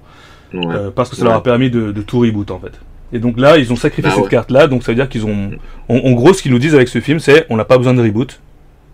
[0.53, 0.89] Ouais.
[0.95, 2.79] parce que ça leur a permis de, de, tout reboot en fait.
[3.11, 5.51] Et donc là, ils ont sacrifié bah, cette carte-là, donc ça veut dire qu'ils ont.
[5.89, 7.93] En, en, gros, ce qu'ils nous disent avec ce film, c'est on n'a pas besoin
[7.93, 8.39] de reboot,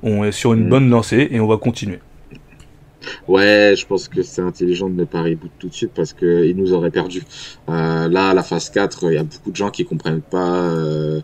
[0.02, 0.70] on est sur une mm.
[0.70, 2.00] bonne lancée et on va continuer.
[3.28, 6.46] Ouais, je pense que c'est intelligent de ne pas reboot tout de suite parce que
[6.46, 7.24] il nous aurait perdu.
[7.70, 11.22] Euh, là, la phase 4, il y a beaucoup de gens qui comprennent pas euh,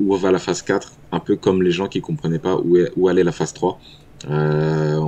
[0.00, 2.90] où va la phase 4, un peu comme les gens qui comprenaient pas où, est,
[2.96, 3.78] où allait la phase 3.
[4.28, 5.00] Euh,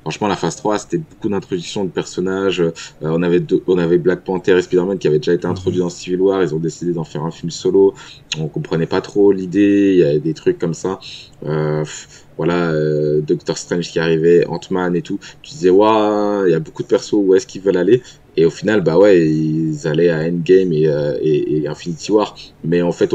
[0.00, 2.60] franchement, la phase 3, c'était beaucoup d'introduction de personnages.
[2.60, 5.90] Euh, on avait on avait Black Panther et Spider-Man qui avaient déjà été introduits dans
[5.90, 6.42] Civil War.
[6.42, 7.94] Ils ont décidé d'en faire un film solo.
[8.38, 9.92] On comprenait pas trop l'idée.
[9.94, 10.98] Il y avait des trucs comme ça.
[11.44, 11.84] Euh,
[12.36, 15.18] voilà, euh, Doctor Strange qui arrivait, Ant-Man et tout.
[15.42, 18.02] Tu disais, waouh, il y a beaucoup de persos, où est-ce qu'ils veulent aller?
[18.36, 22.36] Et au final, bah ouais, ils allaient à Endgame et, euh, et, et Infinity War.
[22.64, 23.10] Mais en fait,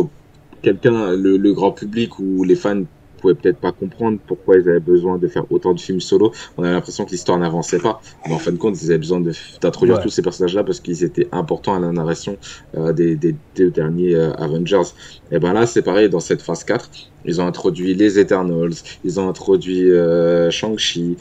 [0.63, 2.83] quelqu'un, le, le, grand public ou les fans
[3.21, 6.31] pouvaient peut-être pas comprendre pourquoi ils avaient besoin de faire autant de films solo.
[6.57, 8.01] On avait l'impression que l'histoire n'avançait pas.
[8.27, 9.21] Mais en fin de compte, ils avaient besoin
[9.61, 10.03] d'introduire ouais.
[10.03, 12.37] tous ces personnages-là parce qu'ils étaient importants à la narration
[12.75, 14.93] euh, des, des, deux derniers euh, Avengers.
[15.31, 16.89] Et ben là, c'est pareil, dans cette phase 4,
[17.25, 21.17] ils ont introduit les Eternals, ils ont introduit euh, Shang-Chi,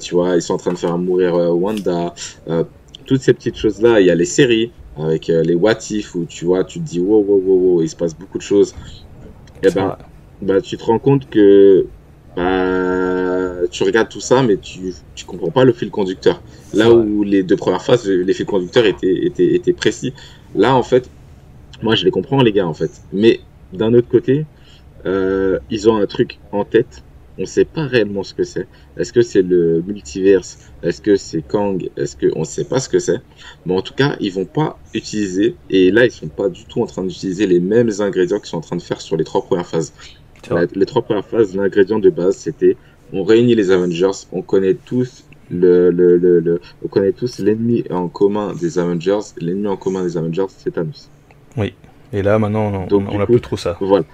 [0.00, 2.14] tu vois, ils sont en train de faire mourir Wanda.
[3.06, 6.44] toutes ces petites choses-là, il y a les séries avec les What If où tu
[6.46, 8.74] vois, tu te dis wow, wow, wow, wow, il se passe beaucoup de choses.
[9.62, 9.96] Et ben,
[10.44, 11.86] bah, tu te rends compte que
[12.36, 16.42] bah, tu regardes tout ça, mais tu, tu comprends pas le fil conducteur.
[16.72, 20.12] Là où les deux premières phases, les fils conducteurs étaient, étaient, étaient précis.
[20.54, 21.10] Là, en fait,
[21.82, 23.02] moi, je les comprends, les gars, en fait.
[23.12, 23.40] Mais
[23.72, 24.46] d'un autre côté,
[25.06, 27.04] euh, ils ont un truc en tête.
[27.36, 28.68] On sait pas réellement ce que c'est.
[28.96, 30.58] Est-ce que c'est le multiverse?
[30.84, 31.90] Est-ce que c'est Kang?
[31.96, 33.18] Est-ce que on sait pas ce que c'est
[33.66, 35.56] Mais en tout cas, ils vont pas utiliser.
[35.68, 38.58] Et là, ils sont pas du tout en train d'utiliser les mêmes ingrédients qu'ils sont
[38.58, 39.92] en train de faire sur les trois premières phases.
[40.50, 42.76] La, les trois premières phases, l'ingrédient de base, c'était
[43.12, 47.84] on réunit les Avengers, on connaît tous le, le, le, le on connaît tous l'ennemi
[47.90, 49.20] en commun des Avengers.
[49.38, 51.10] L'ennemi en commun des Avengers, c'est Thanos.
[51.56, 51.74] Oui.
[52.12, 53.76] Et là, maintenant, on, Donc, on, on a plus trop ça.
[53.80, 54.04] Voilà.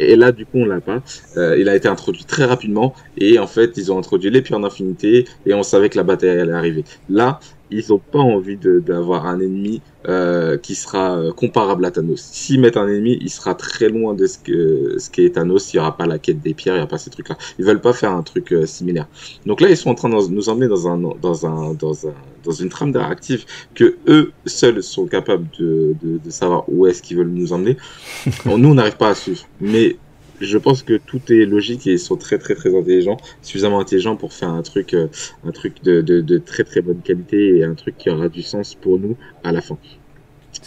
[0.00, 1.02] Et là, du coup, on l'a pas.
[1.36, 2.94] Euh, il a été introduit très rapidement.
[3.16, 5.26] Et en fait, ils ont introduit les pierres d'infinité.
[5.44, 6.84] Et on savait que la bataille allait arriver.
[7.08, 7.40] Là,
[7.70, 12.20] ils n'ont pas envie d'avoir un ennemi euh, qui sera euh, comparable à Thanos.
[12.20, 15.72] S'ils mettent un ennemi, il sera très loin de ce que ce qu'est Thanos.
[15.72, 17.36] Il n'y aura pas la quête des pierres, il n'y aura pas ces trucs-là.
[17.58, 19.06] Ils veulent pas faire un truc euh, similaire.
[19.46, 22.14] Donc là, ils sont en train de nous emmener dans un dans un dans un
[22.44, 23.44] dans une trame narrative
[23.74, 27.76] que eux seuls sont capables de de, de savoir où est-ce qu'ils veulent nous emmener.
[28.46, 29.46] nous, on n'arrive pas à suivre.
[29.60, 29.96] Mais
[30.40, 34.16] je pense que tout est logique et ils sont très très très intelligents, suffisamment intelligents
[34.16, 35.08] pour faire un truc, euh,
[35.44, 38.42] un truc de, de, de, très très bonne qualité et un truc qui aura du
[38.42, 39.78] sens pour nous à la fin.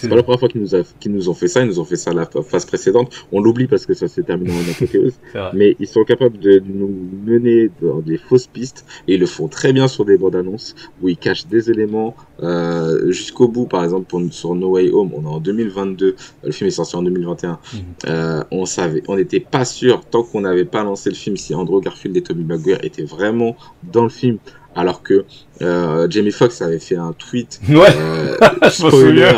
[0.01, 1.79] C'est pas la première fois qu'ils nous, a, qu'ils nous ont fait ça, ils nous
[1.79, 3.11] ont fait ça la phase précédente.
[3.31, 5.13] On l'oublie parce que ça s'est terminé en apothéose.
[5.53, 6.89] mais ils sont capables de nous
[7.25, 10.75] mener dans des fausses pistes et ils le font très bien sur des bandes annonces
[11.01, 13.65] où ils cachent des éléments euh, jusqu'au bout.
[13.65, 16.95] Par exemple, pour, sur No Way Home, on est en 2022, le film est sorti
[16.95, 17.51] en 2021.
[17.51, 17.79] Mhm.
[18.07, 21.53] Euh, on savait, on n'était pas sûr tant qu'on n'avait pas lancé le film si
[21.53, 24.37] Andrew Garfield et Tobey Maguire étaient vraiment dans le film
[24.75, 25.25] alors que
[25.61, 28.35] euh, Jamie Foxx avait fait un tweet euh,
[28.69, 29.31] spoiler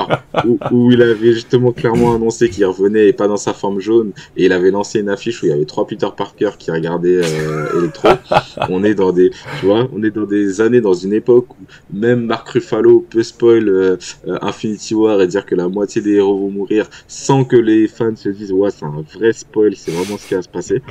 [0.72, 4.12] où, il avait justement clairement annoncé qu'il revenait et pas dans sa forme jaune.
[4.38, 7.22] Et il avait lancé une affiche où il y avait trois Peter Parker qui regardaient
[7.24, 8.10] euh, Electro.
[8.70, 11.66] on est dans des, tu vois, on est dans des années, dans une époque où
[11.96, 13.98] même Mark Ruffalo peut spoil euh,
[14.42, 18.16] Infinity War et dire que la moitié des héros vont mourir sans que les fans
[18.16, 20.82] se disent ouais c'est un vrai spoil, c'est vraiment ce qui va se passer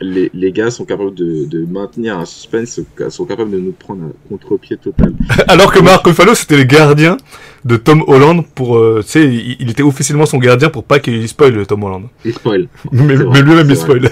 [0.00, 4.04] les, les, gars sont capables de, de, maintenir un suspense, sont capables de nous prendre
[4.04, 5.14] un contre-pied total.
[5.48, 7.16] Alors que Mark Ruffalo, c'était le gardien
[7.64, 11.26] de Tom Holland pour, euh, tu sais, il, était officiellement son gardien pour pas qu'il
[11.28, 12.04] spoil Tom Holland.
[12.24, 12.68] Il spoil.
[12.92, 14.10] mais, lui-même il spoil.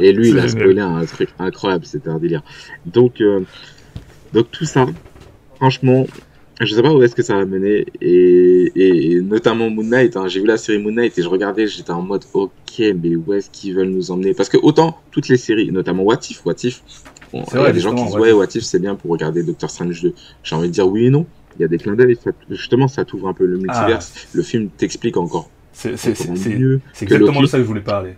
[0.00, 2.42] Et lui, il a spoilé un truc incroyable, c'était un délire.
[2.86, 3.40] Donc, euh,
[4.32, 4.86] donc tout ça,
[5.56, 6.06] franchement,
[6.60, 10.28] je sais pas où est-ce que ça va mener et, et, notamment Moon Knight hein.
[10.28, 13.32] j'ai vu la série Moon Knight et je regardais j'étais en mode ok mais où
[13.32, 14.34] est-ce qu'ils veulent nous emmener?
[14.34, 16.82] Parce que autant toutes les séries notamment What If What If
[17.32, 19.42] bon, il y a des gens qui disent ouais What If c'est bien pour regarder
[19.42, 21.26] Doctor Strange 2 j'ai envie de dire oui et non.
[21.58, 22.16] Il y a des clins d'œil
[22.50, 24.12] justement ça t'ouvre un peu le multiverse.
[24.16, 24.28] Ah.
[24.34, 28.14] le film t'explique encore c'est exactement de ça que je voulais parler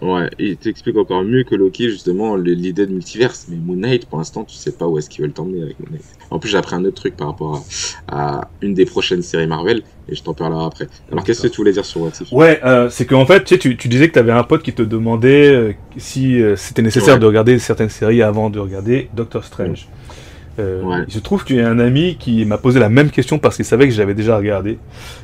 [0.00, 3.46] Ouais, il t'explique encore mieux que Loki, justement, l'idée de multiverse.
[3.48, 5.88] Mais Moon Knight, pour l'instant, tu sais pas où est-ce qu'ils veulent t'emmener avec Moon
[5.90, 6.04] Knight.
[6.30, 7.64] En plus, j'ai appris un autre truc par rapport
[8.08, 10.88] à, une des prochaines séries Marvel, et je t'en parlerai après.
[11.10, 12.32] Alors, qu'est-ce que tu voulais dire sur What If?
[12.32, 14.62] Ouais, euh, c'est qu'en fait, tu, sais, tu, tu disais que tu avais un pote
[14.62, 19.08] qui te demandait euh, si euh, c'était nécessaire de regarder certaines séries avant de regarder
[19.14, 19.88] Doctor Strange.
[20.58, 23.38] Euh, Il se trouve qu'il y a un ami qui m'a posé la même question
[23.38, 24.78] parce qu'il savait que j'avais déjà regardé.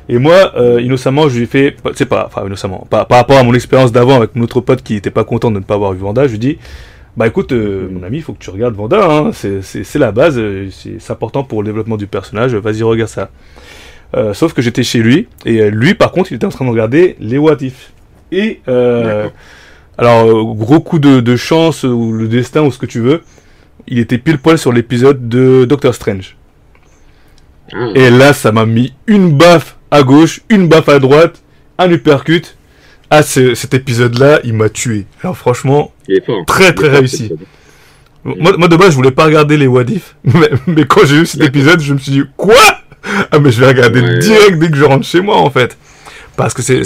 [0.07, 3.37] Et moi, euh, innocemment, je lui ai fait, c'est pas, enfin innocemment, par, par rapport
[3.37, 5.75] à mon expérience d'avant avec mon autre pote qui était pas content de ne pas
[5.75, 6.57] avoir vu Vanda, je lui dis,
[7.15, 10.35] bah écoute, euh, mon ami, il faut que tu regardes Vanda, hein, c'est la base,
[10.37, 13.29] euh, c'est important pour le développement du personnage, vas-y regarde ça.
[14.33, 17.15] Sauf que j'étais chez lui, et lui par contre, il était en train de regarder
[17.19, 17.91] les What If.
[18.31, 23.21] Et alors, gros coup de, de chance, ou le destin, ou ce que tu veux,
[23.87, 26.35] il était pile poil sur l'épisode de Doctor Strange.
[27.73, 27.87] Ah.
[27.95, 31.41] Et là, ça m'a mis une baffe à gauche, une baffe à droite,
[31.77, 32.55] un uppercut.
[33.11, 35.05] Ah, cet épisode-là, il m'a tué.
[35.23, 35.91] Alors franchement,
[36.45, 37.31] très très réussi.
[38.23, 40.15] Moi, moi, de base, je voulais pas regarder les What If,
[40.67, 42.55] mais, quand j'ai vu cet épisode, je me suis dit, quoi?
[43.31, 45.77] Ah, mais je vais regarder direct dès que je rentre chez moi, en fait.
[46.39, 46.81] Parce que c'est.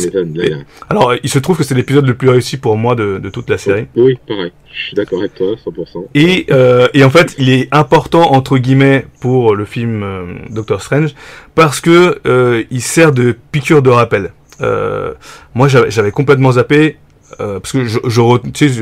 [0.89, 3.51] Alors, il se trouve que c'est l'épisode le plus réussi pour moi de, de toute
[3.51, 3.86] la série.
[3.95, 4.51] Oui, pareil.
[4.74, 6.08] Je suis d'accord avec toi, 100%.
[6.16, 10.82] Et, euh, et en fait, il est important, entre guillemets, pour le film euh, Doctor
[10.82, 11.14] Strange,
[11.54, 14.34] parce que euh, il sert de piqûre de rappel.
[14.62, 15.14] Euh,
[15.54, 16.97] moi, j'avais complètement zappé.
[17.39, 18.82] Euh, parce que je, je tu sais,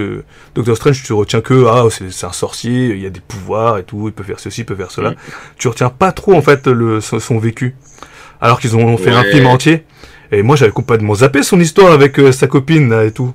[0.56, 3.84] Doctor Strange, tu retiens que ah c'est un sorcier, il y a des pouvoirs et
[3.84, 5.16] tout, il peut faire ceci, il peut faire cela.
[5.58, 7.76] Tu retiens pas trop en fait le son, vécu.
[8.42, 9.86] Alors qu'ils ont fait un film entier.
[10.32, 13.34] Et moi, j'avais complètement zappé son histoire avec euh, sa copine là, et tout.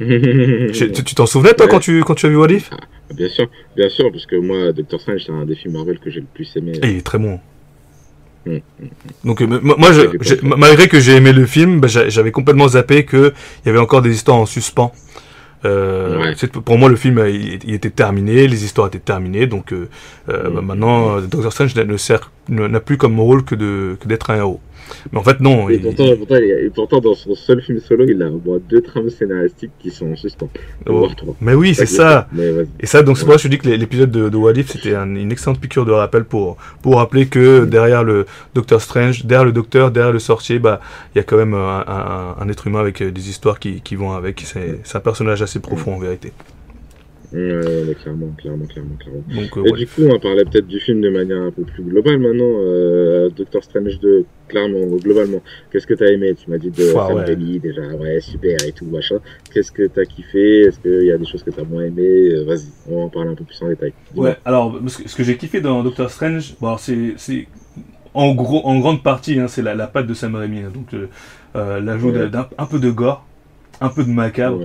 [0.00, 2.70] tu t'en souvenais toi quand tu quand tu as vu Walif?
[3.14, 6.10] Bien sûr, bien sûr, parce que moi, Doctor Strange, c'est un des films Marvel que
[6.10, 6.72] j'ai le plus aimé.
[6.82, 7.38] Et il est très bon.
[8.46, 8.88] Mm, mm, mm.
[9.24, 13.32] Donc euh, moi, je, malgré que j'ai aimé le film, bah, j'avais complètement zappé qu'il
[13.66, 14.92] y avait encore des histoires en suspens.
[15.64, 19.88] Euh, Pour moi, le film il, était terminé, les histoires étaient terminées, donc euh,
[20.26, 21.76] bah, maintenant, Doctor Strange
[22.48, 23.54] n'a plus comme rôle que
[24.04, 24.60] d'être un héros.
[25.12, 25.68] Mais en fait, non.
[25.68, 26.36] Et, pourtant, pourtant,
[26.74, 30.12] pourtant, dans son seul film solo, il a au moins deux trames scénaristiques qui sont
[30.12, 30.48] en suspens.
[30.88, 31.08] Oh.
[31.40, 32.28] Mais oui, c'est ça.
[32.80, 34.94] Et ça, donc c'est pour ça que je dis que l'épisode de, de Walif, c'était
[34.94, 39.52] une excellente piqûre de rappel pour, pour rappeler que derrière le Docteur Strange, derrière le
[39.52, 40.80] Docteur, derrière le sorcier, bah,
[41.14, 44.12] il y a quand même un, un, être humain avec des histoires qui, qui vont
[44.12, 44.42] avec.
[44.44, 46.32] C'est un personnage assez profond en vérité.
[47.32, 49.22] Ouais, clairement, clairement, clairement, clairement.
[49.28, 51.62] Donc, euh, et du coup, on va parler peut-être du film de manière un peu
[51.62, 52.44] plus globale maintenant.
[52.44, 56.34] Euh, Doctor Strange 2, clairement, globalement, qu'est-ce que t'as aimé?
[56.34, 57.34] Tu m'as dit de Sam ouais.
[57.34, 59.16] déjà, ouais, super et tout, machin.
[59.52, 60.62] Qu'est-ce que t'as kiffé?
[60.62, 62.02] Est-ce qu'il y a des choses que t'as moins aimé?
[62.02, 63.94] Euh, Vas-y, on va en parler un peu plus en détail.
[64.14, 67.46] Ouais, alors, ce que j'ai kiffé dans Doctor Strange, bon, c'est
[68.14, 70.58] en gros, en grande partie, hein, c'est la, la patte de Sam Raimi.
[70.58, 70.94] Hein, donc,
[71.54, 73.24] l'ajout d'un un peu de gore,
[73.80, 74.60] un peu de macabre.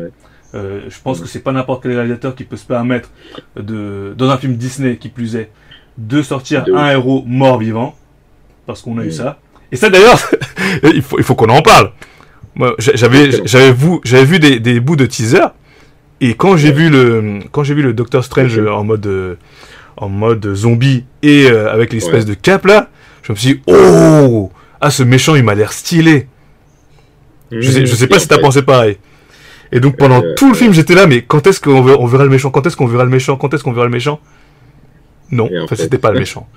[0.58, 3.10] Euh, je pense que c'est pas n'importe quel réalisateur qui peut se permettre
[3.55, 5.51] de, dans un film Disney qui plus est,
[5.97, 7.95] de sortir un héros mort vivant,
[8.66, 9.39] parce qu'on a eu ça.
[9.72, 10.20] Et ça d'ailleurs,
[10.84, 11.91] il faut, il faut qu'on en parle.
[12.80, 15.47] J'avais, j'avais vu, j'avais vu des, des, bouts de teaser,
[16.22, 19.38] et quand j'ai vu le, quand j'ai vu le Doctor Strange en mode,
[19.97, 22.89] en mode zombie et euh, avec l'espèce de cap là,
[23.22, 24.51] je me suis dit, oh,
[24.82, 26.28] ah ce méchant il m'a l'air stylé.
[27.51, 28.97] Je sais, je sais pas si t'as pensé pareil.
[29.72, 32.30] Et donc pendant euh, tout le film, j'étais là, mais quand est-ce qu'on verra le
[32.30, 32.51] méchant?
[32.51, 33.38] Quand est-ce qu'on verra le méchant?
[33.38, 34.20] Quand est-ce qu'on verra le méchant?
[35.32, 36.47] Non, en fait, c'était pas le méchant.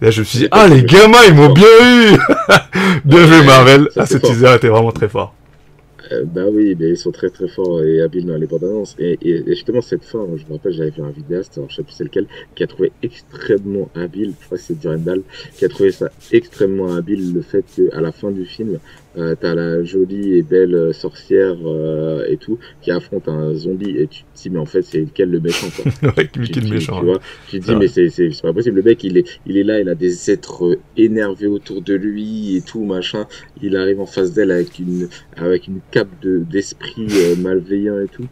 [0.00, 2.16] là, je me suis dit, ah, les gamins, ils m'ont bien eu!
[3.04, 3.88] Bien joué, Marvel.
[3.96, 5.34] Ah, ce teaser était vraiment très fort.
[6.12, 8.94] Euh, bah oui, mais ils sont très très forts et habiles dans les bandes annonces.
[8.98, 11.82] Et, et, justement, cette fin, je me rappelle, j'avais vu un vidéaste, alors je sais
[11.82, 15.22] plus c'est lequel, qui a trouvé extrêmement habile, je crois que c'est Durandal,
[15.56, 18.78] qui a trouvé ça extrêmement habile, le fait qu'à la fin du film,
[19.16, 23.96] euh, t'as la jolie et belle euh, sorcière euh, et tout qui affronte un zombie
[23.96, 26.12] et tu te dis mais en fait c'est lequel le méchant quoi.
[26.16, 26.98] ouais, tu, méchant.
[26.98, 29.56] Tu, vois, tu te dis mais c'est c'est pas possible le mec il est il
[29.56, 33.26] est là il a des êtres énervés autour de lui et tout machin
[33.62, 37.06] il arrive en face d'elle avec une avec une cape de d'esprit
[37.38, 38.26] malveillant et tout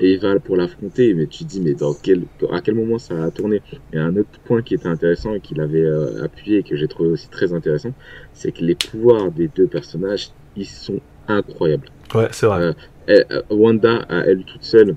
[0.00, 2.22] et il va pour l'affronter, mais tu te dis, mais dans quel,
[2.52, 3.62] à quel moment ça a tourné?
[3.92, 6.88] Et un autre point qui était intéressant et qu'il avait euh, appuyé et que j'ai
[6.88, 7.92] trouvé aussi très intéressant,
[8.32, 11.88] c'est que les pouvoirs des deux personnages, ils sont incroyables.
[12.14, 12.74] Ouais, c'est vrai.
[13.08, 14.96] Euh, euh, Wanda, à elle toute seule,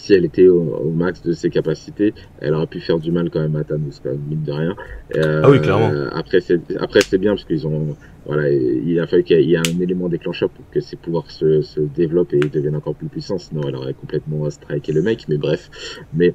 [0.00, 3.40] si elle était au, max de ses capacités, elle aurait pu faire du mal quand
[3.40, 4.76] même à Thanos, quand même, mine de rien.
[5.16, 5.92] Euh, ah oui, clairement.
[6.12, 7.96] Après, c'est, après, c'est bien parce qu'ils ont,
[8.26, 11.62] voilà, il a fallu qu'il y ait un élément déclencheur pour que ses pouvoirs se,
[11.62, 13.38] se développent et deviennent encore plus puissants.
[13.38, 15.26] Sinon, elle aurait complètement striké le mec.
[15.28, 15.70] Mais bref,
[16.14, 16.34] mais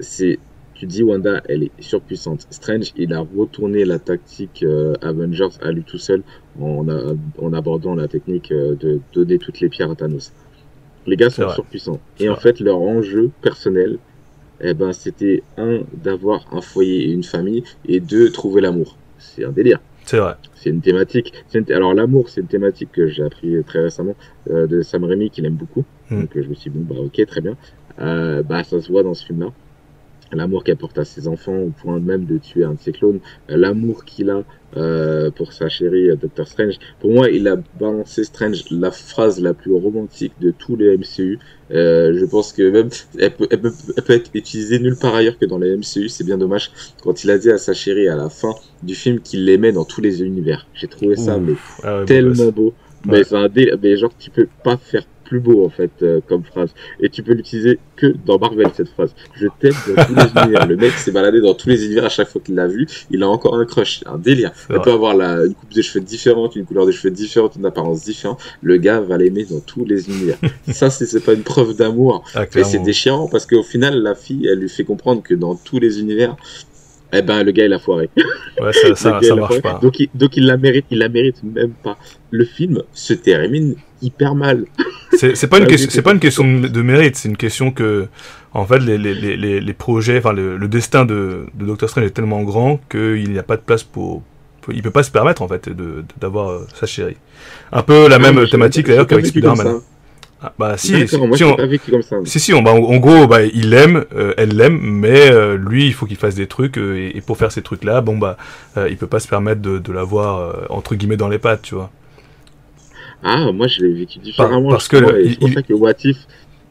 [0.00, 0.38] c'est,
[0.74, 2.46] tu dis Wanda, elle est surpuissante.
[2.50, 6.22] Strange, il a retourné la tactique euh, Avengers à lui tout seul
[6.60, 6.86] en,
[7.38, 10.32] en abordant la technique euh, de donner toutes les pierres à Thanos.
[11.06, 12.00] Les gars sont surpuissants.
[12.18, 13.98] Et en fait, leur enjeu personnel,
[14.60, 18.96] eh ben, c'était un, d'avoir un foyer et une famille, et deux, trouver l'amour.
[19.18, 19.80] C'est un délire.
[20.04, 20.34] C'est vrai.
[20.54, 21.32] C'est une thématique.
[21.70, 24.14] Alors, l'amour, c'est une thématique que j'ai appris très récemment
[24.50, 25.84] euh, de Sam Raimi, qu'il aime beaucoup.
[26.10, 26.22] Hmm.
[26.22, 27.56] Donc, je me suis dit, bon, bah, ok, très bien.
[28.00, 29.50] Euh, bah, ça se voit dans ce film-là
[30.32, 33.20] l'amour qu'elle porte à ses enfants au point même de tuer un de ses clones,
[33.50, 34.42] euh, l'amour qu'il a
[34.76, 36.74] euh, pour sa chérie euh, Doctor Strange.
[37.00, 41.38] Pour moi, il a balancé Strange la phrase la plus romantique de tous les MCU.
[41.70, 43.72] Euh, je pense que même elle peut, elle, peut,
[44.08, 46.08] être utilisée nulle part ailleurs que dans les MCU.
[46.08, 46.72] C'est bien dommage
[47.02, 49.84] quand il a dit à sa chérie à la fin du film qu'il l'aimait dans
[49.84, 50.66] tous les univers.
[50.74, 52.74] J'ai trouvé ça mais ah tellement beau.
[53.06, 53.48] Mais, un
[53.80, 56.70] mais genre tu peux pas faire plus beau en fait euh, comme phrase.
[57.00, 59.14] Et tu peux l'utiliser que dans Marvel cette phrase.
[59.34, 60.66] Je t'aime dans tous les univers.
[60.66, 62.86] Le mec s'est baladé dans tous les univers à chaque fois qu'il l'a vu.
[63.10, 64.52] Il a encore un crush, un délire.
[64.70, 67.66] Il peut avoir la, une coupe de cheveux différente, une couleur de cheveux différente, une
[67.66, 68.40] apparence différente.
[68.62, 70.38] Le gars va l'aimer dans tous les univers.
[70.68, 72.24] Ça c'est pas une preuve d'amour.
[72.34, 75.54] Ah, et c'est déchirant parce qu'au final la fille elle lui fait comprendre que dans
[75.54, 76.36] tous les univers
[77.12, 78.10] eh ben le gars il a foiré.
[78.60, 79.78] Ouais, ça, ça, ça marche pas.
[79.80, 81.96] Donc il, donc il la mérite, il la mérite même pas.
[82.30, 84.66] Le film se termine hyper mal.
[85.16, 88.08] C'est pas une question, c'est pas une question de mérite, c'est une question que,
[88.52, 92.06] en fait, les, les, les, les projets, enfin le, le, destin de, de Doctor Strange
[92.06, 94.22] est tellement grand qu'il n'y a pas de place pour,
[94.70, 97.16] il peut pas se permettre en fait de d'avoir euh, sa chérie.
[97.72, 99.80] Un peu la même thématique d'ailleurs qu'avec Spider-Man.
[100.42, 102.72] Ah, bah si, si, moi, si, on, pas vécu comme ça, si, si, on, bah,
[102.72, 106.34] en, gros, bah, il l'aime, euh, elle l'aime, mais euh, lui, il faut qu'il fasse
[106.34, 108.36] des trucs, et, et, pour faire ces trucs-là, bon bah,
[108.90, 111.90] il peut pas se permettre de, de l'avoir entre guillemets dans les pattes, tu vois.
[113.26, 114.70] Ah, moi je l'ai vécu différemment.
[114.70, 116.16] Parce que pour ça que What If,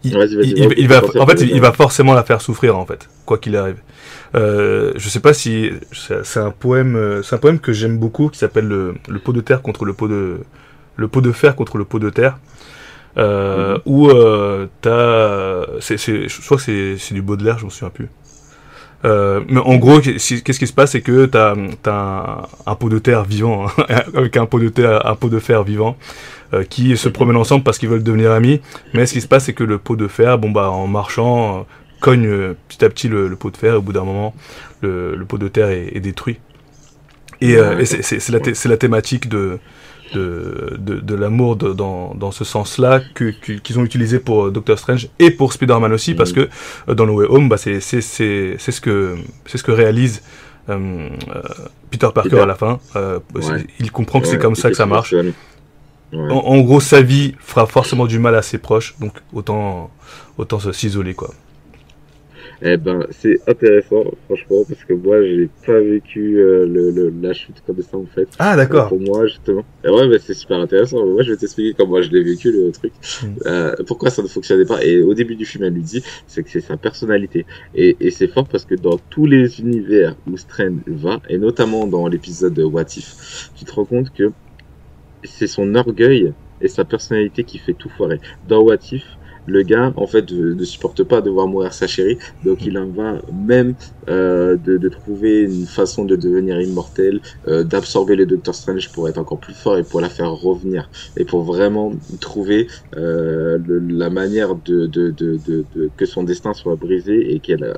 [0.04, 3.40] il, il, il, va, en fait, il va forcément la faire souffrir, en fait, quoi
[3.40, 3.78] qu'il arrive.
[4.36, 8.38] Euh, je sais pas si c'est un poème, c'est un poème que j'aime beaucoup qui
[8.38, 10.40] s'appelle le, le, pot de terre contre le pot de
[10.96, 12.38] le pot de fer contre le pot de terre
[13.18, 18.10] euh, où euh, t'as, je crois que c'est, c'est du Baudelaire, je m'en souviens plus.
[19.06, 23.00] Euh, mais en gros, qu'est-ce qui se passe, c'est que t'as as un, pot de
[23.00, 23.86] terre vivant, hein,
[24.16, 25.96] avec un pot de terre, un pot de fer vivant,
[26.54, 28.62] euh, qui se promènent ensemble parce qu'ils veulent devenir amis.
[28.94, 31.60] Mais ce qui se passe, c'est que le pot de fer, bon bah, en marchant,
[31.60, 31.62] euh,
[32.00, 33.74] cogne petit à petit le, pot de fer.
[33.74, 34.34] Et au bout d'un moment,
[34.82, 36.40] le, pot de terre est, détruit.
[37.42, 39.60] Et, c'est la, la, thématique de,
[40.14, 45.54] de, de, l'amour dans, dans ce sens-là qu'ils ont utilisé pour Doctor Strange et pour
[45.54, 46.36] Spider-Man aussi, parce mm.
[46.36, 46.50] que
[46.90, 50.22] euh, dans No Way Home, bah, c'est ce, que, ce que réalise
[50.70, 51.10] euh,
[51.90, 52.80] Peter Parker à la fin.
[53.80, 55.14] Il comprend que c'est comme ça que ça marche.
[56.14, 59.90] En, gros, sa vie fera forcément du mal à ses proches, donc autant,
[60.38, 61.32] autant s'isoler, quoi.
[62.62, 67.62] Eh ben, c'est intéressant, franchement, parce que moi, j'ai pas vécu euh, le, la chute
[67.66, 68.28] comme ça, en fait.
[68.40, 68.90] Ah, d'accord.
[68.90, 69.64] Pour moi, justement.
[69.84, 71.06] Et ouais, mais c'est super intéressant.
[71.06, 72.94] Moi, je vais t'expliquer comment moi je l'ai vécu, le truc.
[73.22, 73.28] Hmm.
[73.46, 74.84] Euh, pourquoi ça ne fonctionnait pas.
[74.84, 77.46] Et au début du film, elle lui dit, c'est que c'est sa personnalité.
[77.76, 81.88] Et, et c'est fort parce que dans tous les univers où Strange va, et notamment
[81.88, 84.32] dans l'épisode de What If, tu te rends compte que
[85.24, 88.20] c'est son orgueil et sa personnalité qui fait tout foirer.
[88.48, 89.04] Dans What If,
[89.46, 92.88] le gars en fait ne supporte pas de voir mourir sa chérie, donc il en
[92.88, 93.76] va même
[94.10, 99.10] euh, de, de, trouver une façon de devenir immortel, euh, d'absorber le Doctor Strange pour
[99.10, 100.90] être encore plus fort et pour la faire revenir.
[101.18, 102.68] Et pour vraiment trouver
[102.98, 105.66] euh, la manière de, de, de,
[105.98, 107.74] que son destin soit brisé et qu'elle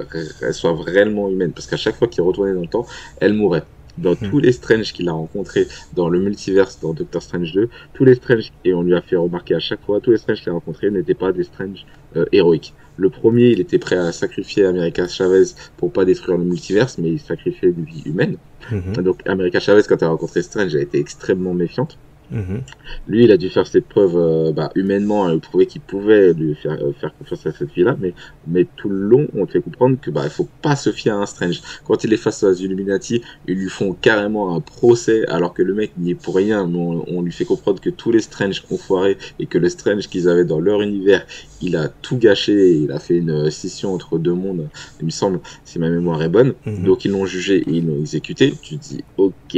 [0.51, 2.85] soit réellement humaine, parce qu'à chaque fois qu'il retournait dans le temps,
[3.21, 3.63] elle mourait
[3.97, 4.29] dans hmm.
[4.29, 8.15] tous les Strange qu'il a rencontrés dans le multiverse, dans Doctor Strange 2, tous les
[8.15, 10.53] Strange, et on lui a fait remarquer à chaque fois, tous les Strange qu'il a
[10.53, 11.85] rencontrés n'étaient pas des Strange
[12.15, 12.73] euh, héroïques.
[12.97, 15.45] Le premier, il était prêt à sacrifier America Chavez
[15.77, 18.37] pour pas détruire le multiverse, mais il sacrifiait une vie humaine.
[18.71, 18.93] Hmm.
[19.03, 21.97] Donc America Chavez, quand elle a rencontré Strange, a été extrêmement méfiante.
[22.31, 22.61] Mhm.
[23.07, 26.55] Lui, il a dû faire ses preuves euh, bah, humainement et prouver qu'il pouvait lui
[26.55, 28.13] faire, euh, faire confiance à cette fille-là, mais,
[28.47, 31.15] mais tout le long, on te fait comprendre que bah, il faut pas se fier
[31.15, 31.61] à un Strange.
[31.85, 35.73] Quand il est face aux Illuminati, ils lui font carrément un procès alors que le
[35.73, 36.63] mec n'y est pour rien.
[36.63, 40.07] On, on, lui fait comprendre que tous les Strange ont foiré et que le Strange
[40.07, 41.25] qu'ils avaient dans leur univers,
[41.61, 42.73] il a tout gâché.
[42.73, 44.67] Il a fait une scission entre deux mondes,
[44.99, 46.53] il me semble, si ma mémoire est bonne.
[46.65, 46.83] Mhm.
[46.83, 48.53] Donc ils l'ont jugé et ils l'ont exécuté.
[48.61, 49.57] Tu dis ok.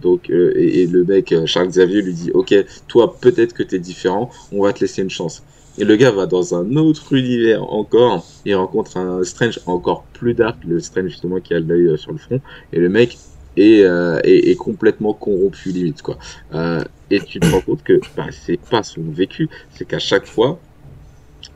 [0.00, 2.54] Donc euh, et, et, le mec Charles Xavier dit ok
[2.88, 5.42] toi peut-être que t'es différent on va te laisser une chance.
[5.78, 10.32] Et le gars va dans un autre univers encore et rencontre un Strange encore plus
[10.32, 12.40] dark le Strange justement qui a l'œil euh, sur le front.
[12.72, 13.18] Et le mec
[13.58, 16.18] est, euh, est, complètement corrompu limite quoi.
[16.54, 20.26] Euh, et tu te rends compte que bah, c'est pas son vécu c'est qu'à chaque
[20.26, 20.58] fois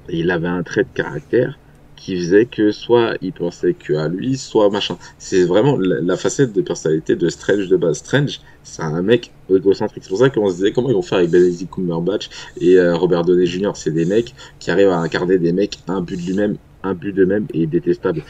[0.09, 1.59] il avait un trait de caractère
[2.01, 4.97] qui faisait que soit il pensait que à lui, soit machin.
[5.19, 7.99] C'est vraiment la, facette de personnalité de Strange de base.
[7.99, 10.03] Strange, c'est un mec égocentrique.
[10.03, 12.97] C'est pour ça qu'on se disait comment ils vont faire avec Benedict Cumberbatch et euh,
[12.97, 13.73] Robert Downey Jr.
[13.75, 17.13] C'est des mecs qui arrivent à incarner des mecs un but de lui-même, un but
[17.13, 18.23] de même et détestable.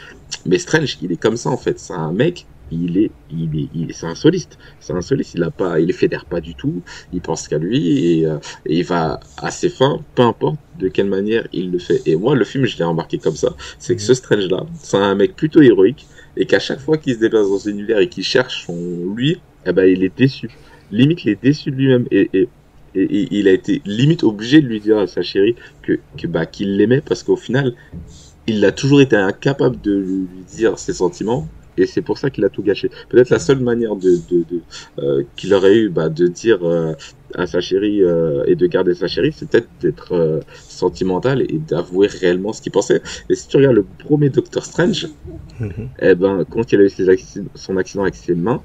[0.45, 1.79] Mais Strange, il est comme ça en fait.
[1.79, 4.57] C'est un mec il est, il est, il c'est un soliste.
[4.79, 5.33] C'est un soliste.
[5.35, 6.81] Il a pas, il fédère pas du tout.
[7.13, 11.07] Il pense qu'à lui et, euh, il va à ses fins, peu importe de quelle
[11.07, 12.01] manière il le fait.
[12.05, 13.55] Et moi, le film, je l'ai embarqué comme ça.
[13.79, 16.07] C'est que ce Strange-là, c'est un mec plutôt héroïque
[16.37, 19.39] et qu'à chaque fois qu'il se déplace dans un univers et qu'il cherche son lui,
[19.65, 20.49] eh ben, il est déçu.
[20.91, 22.49] Limite, il est déçu de lui-même et, et,
[22.95, 26.45] et, il a été limite obligé de lui dire à sa chérie que, que bah,
[26.45, 27.73] qu'il l'aimait parce qu'au final,
[28.47, 31.47] il a toujours été incapable de lui dire ses sentiments
[31.81, 32.89] et c'est pour ça qu'il a tout gâché.
[33.09, 34.61] Peut-être la seule manière de, de, de
[34.99, 36.93] euh, qu'il aurait eu bah, de dire euh,
[37.35, 42.07] à sa chérie euh, et de garder sa chérie, c'est peut-être d'être sentimental et d'avouer
[42.07, 43.01] réellement ce qu'il pensait.
[43.29, 45.07] Et si tu regardes le premier Doctor Strange,
[45.59, 45.87] mm-hmm.
[46.01, 47.05] eh ben quand il a eu ses
[47.55, 48.61] son accident avec ses mains,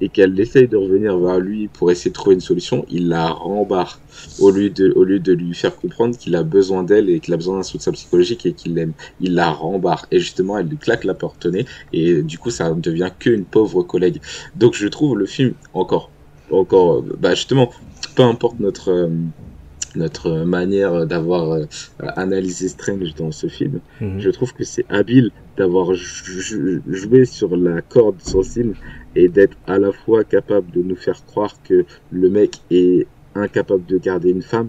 [0.00, 3.28] et qu'elle essaye de revenir vers lui pour essayer de trouver une solution, il la
[3.28, 4.00] rembarre
[4.40, 7.34] au lieu de, au lieu de lui faire comprendre qu'il a besoin d'elle et qu'il
[7.34, 8.92] a besoin d'un soutien psychologique et qu'il l'aime.
[9.20, 12.50] Il la rembarre et justement elle lui claque la porte au nez et du coup
[12.50, 14.20] ça ne devient qu'une pauvre collègue.
[14.54, 16.10] Donc je trouve le film encore,
[16.50, 17.70] encore, bah justement,
[18.14, 19.08] peu importe notre euh,
[19.96, 21.64] notre manière d'avoir euh,
[22.16, 24.20] analysé Strange dans ce film, mhm.
[24.20, 28.74] je trouve que c'est habile d'avoir joué sur la corde sensible
[29.16, 33.84] et d'être à la fois capable de nous faire croire que le mec est incapable
[33.86, 34.68] de garder une femme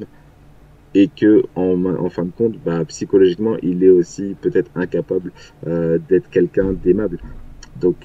[0.96, 5.32] et que en, en fin de compte bah, psychologiquement il est aussi peut-être incapable
[5.68, 7.20] euh, d'être quelqu'un d'aimable.
[7.80, 7.96] Donc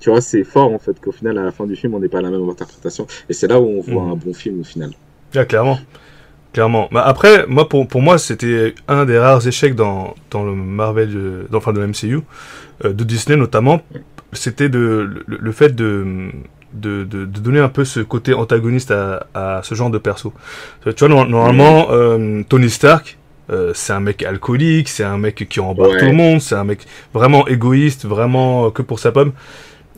[0.00, 2.08] tu vois c'est fort en fait qu'au final à la fin du film on n'est
[2.08, 3.06] pas à la même interprétation.
[3.28, 4.12] Et c'est là où on voit mmh.
[4.12, 4.90] un bon film au final.
[5.34, 5.78] Ah, clairement.
[6.52, 6.88] Clairement.
[6.92, 11.12] Bah, après moi pour, pour moi c'était un des rares échecs dans, dans le Marvel
[11.12, 12.20] de, dans, enfin de MCU
[12.84, 13.82] euh, de Disney notamment
[14.32, 16.30] c'était de, le, fait de,
[16.72, 20.32] de, de, donner un peu ce côté antagoniste à, à ce genre de perso.
[20.84, 23.18] Tu vois, normalement, euh, Tony Stark,
[23.50, 26.64] euh, c'est un mec alcoolique, c'est un mec qui embarque tout le monde, c'est un
[26.64, 26.80] mec
[27.14, 29.32] vraiment égoïste, vraiment que pour sa pomme.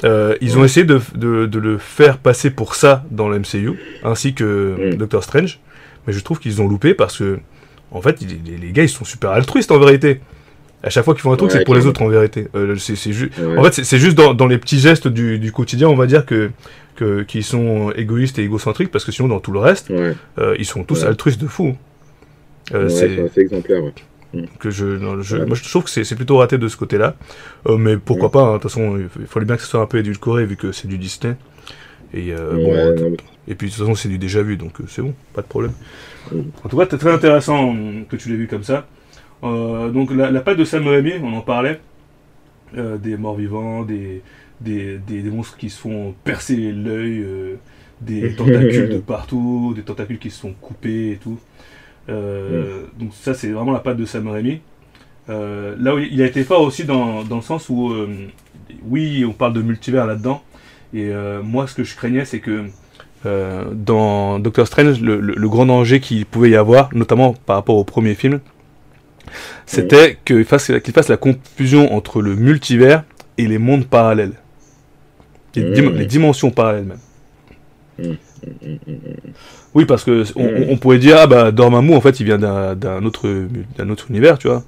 [0.04, 3.78] Euh, ils ont essayé de, de, de, le faire passer pour ça dans le MCU,
[4.02, 5.58] ainsi que Doctor Strange,
[6.06, 7.38] mais je trouve qu'ils ont loupé parce que,
[7.90, 10.20] en fait, les, les, gars, ils sont super altruistes en vérité.
[10.82, 12.48] À chaque fois qu'ils font un truc, c'est pour les autres en vérité.
[12.54, 15.88] Euh, c'est juste, en fait, c'est juste dans, dans, les petits gestes du, du, quotidien,
[15.88, 16.50] on va dire que
[17.00, 20.66] que qui sont égoïstes et égocentriques, parce que sinon dans tout le reste, euh, ils
[20.66, 21.76] sont tous altruistes de fou.
[22.74, 23.82] Euh, c'est exemplaire.
[24.32, 24.42] Mm.
[24.60, 27.16] Que je, je moi je trouve que c'est plutôt raté de ce côté-là,
[27.68, 28.42] euh, mais pourquoi pas.
[28.42, 30.72] Hein, de toute façon, il fallait bien que ce soit un peu édulcoré vu que
[30.72, 31.34] c'est du Disney.
[32.12, 33.16] Et bon,
[33.48, 35.72] et puis de toute façon c'est du déjà vu, donc c'est bon, pas de problème.
[36.30, 36.40] Mm.
[36.64, 37.74] En tout cas, c'est très intéressant
[38.08, 38.86] que tu l'aies vu comme ça.
[39.42, 41.80] Euh, donc la, la, patte de Sam Raimi, on en parlait,
[42.76, 44.22] euh, des morts vivants, des,
[44.60, 47.54] des, des, monstres qui se font percer l'œil, euh,
[48.00, 51.38] des tentacules de partout, des tentacules qui se sont coupés et tout.
[52.08, 54.60] Donc ça c'est vraiment la patte de Sam Raimi.
[55.28, 57.94] là où il a été fort aussi dans, dans le sens où,
[58.82, 60.42] oui, on parle de multivers là-dedans.
[60.92, 61.12] Et
[61.44, 62.64] moi ce que je craignais c'est que
[63.24, 67.84] dans Doctor Strange, le, le grand danger qu'il pouvait y avoir, notamment par rapport au
[67.84, 68.40] premier film,
[69.66, 73.04] c'était qu'il fasse, qu'il fasse la confusion entre le multivers
[73.38, 74.34] et les mondes parallèles.
[75.56, 78.16] Les, dimensions parallèles même.
[79.74, 83.28] Oui, parce que on, pourrait dire, ah bah Dormammu, en fait, il vient d'un autre,
[83.88, 84.64] autre univers, tu vois.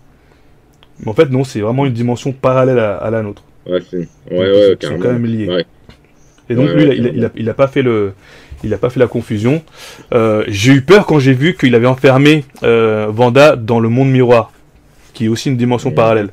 [1.01, 3.43] Mais en fait, non, c'est vraiment une dimension parallèle à, la nôtre.
[3.67, 3.81] Ouais.
[3.93, 5.65] Ouais, ouais, ils sont quand même liés.
[6.49, 8.13] Et donc, lui, il, a, il, a, pas fait le,
[8.65, 9.63] il a pas fait la confusion.
[10.13, 14.11] Euh, j'ai eu peur quand j'ai vu qu'il avait enfermé euh, Vanda dans le monde
[14.11, 14.53] miroir,
[15.15, 15.95] qui est aussi une dimension mmh.
[15.95, 16.31] parallèle.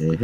[0.00, 0.14] Mmh.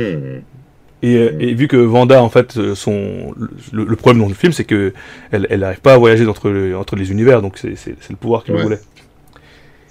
[1.04, 3.34] Et, euh, et, vu que Vanda, en fait, son,
[3.72, 4.92] le, problème dans le film, c'est que
[5.32, 8.80] elle n'arrive pas à voyager entre, entre les univers, donc c'est le pouvoir qu'il voulait.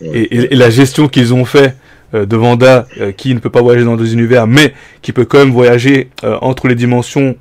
[0.01, 1.75] Et, la gestion qu'ils ont fait
[2.13, 2.87] de Vanda,
[3.17, 6.69] qui ne peut pas voyager dans deux univers, mais qui peut quand même voyager entre
[6.69, 7.35] les dimensions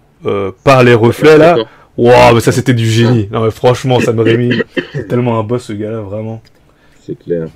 [0.64, 1.56] par les reflets, là,
[1.96, 3.28] Waouh, mais ça c'était du génie.
[3.30, 4.52] Non mais franchement, ça m'aurait mis
[5.08, 6.42] tellement un boss ce gars-là, vraiment.
[7.02, 7.48] C'est clair.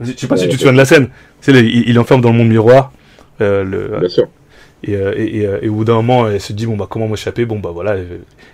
[0.00, 1.08] Je sais pas si tu te souviens de la scène.
[1.40, 2.92] Tu sais, il, il, enferme dans le monde miroir.
[3.40, 4.28] Euh, le, Bien sûr.
[4.82, 7.08] Et, euh, et, euh, et, au bout d'un moment, elle se dit bon bah comment
[7.08, 7.46] m'échapper?
[7.46, 7.96] Bon bah voilà,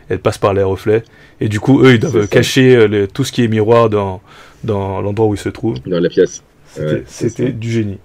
[0.08, 1.02] elle, passe par les reflets.
[1.40, 4.20] Et du coup, eux, ils doivent cacher tout ce qui est miroir dans
[4.62, 5.78] dans l'endroit où ils se trouvent.
[5.86, 6.42] Dans la pièce.
[7.06, 7.98] C'était du génie.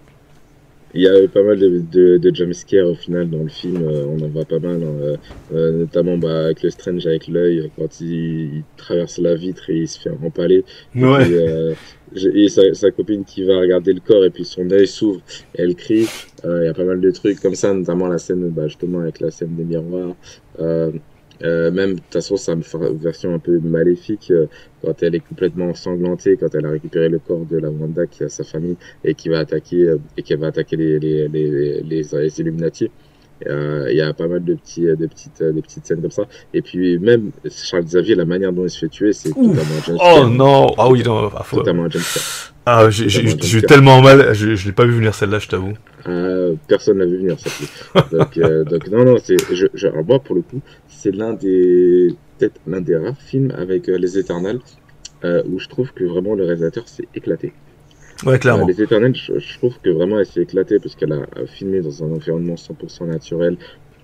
[0.95, 4.05] Il y a pas mal de, de, de jumpscares au final dans le film, euh,
[4.07, 4.95] on en voit pas mal, hein.
[5.01, 5.17] euh,
[5.53, 9.87] euh, notamment bah, avec le Strange avec l'œil, quand il, traverse la vitre et il
[9.89, 10.63] se fait empaler.
[10.95, 11.75] Ouais.
[12.15, 15.19] Et, sa, sa, copine qui va regarder le corps et puis son œil s'ouvre
[15.55, 16.07] et elle crie.
[16.45, 19.19] Il y a pas mal de trucs comme ça, notamment la scène bah, justement avec
[19.19, 20.15] la scène des miroirs.
[20.59, 20.91] Euh,
[21.41, 24.47] même, de toute façon, une version un peu maléfique euh,
[24.81, 28.23] quand elle est complètement ensanglantée, quand elle a récupéré le corps de la Wanda qui
[28.23, 31.81] a sa famille et qui va attaquer euh, et qui va attaquer les les les,
[31.81, 32.89] les, Illuminati.
[33.45, 36.23] Il y a pas mal de petits de petites de petites scènes comme ça.
[36.53, 39.97] Et puis même Charles Xavier, la manière dont il se fait tuer, c'est totalement un
[39.99, 41.89] Oh non, ah oui, non, ah, totalement un
[42.65, 45.73] Ah, j'ai tellement mal, je, je l'ai pas vu venir celle-là, je t'avoue.
[46.07, 47.49] Euh, personne l'a vu venir, ça
[48.11, 52.15] donc, euh, donc, non, non, c'est, je, je, moi, pour le coup, c'est l'un des,
[52.37, 54.59] peut-être l'un des rares films avec euh, Les Éternels
[55.23, 57.53] euh, où je trouve que vraiment le réalisateur s'est éclaté.
[58.25, 58.65] Ouais, clairement.
[58.65, 62.11] les Éternels, je, trouve que vraiment elle s'est éclatée parce qu'elle a filmé dans un
[62.11, 63.57] environnement 100% naturel.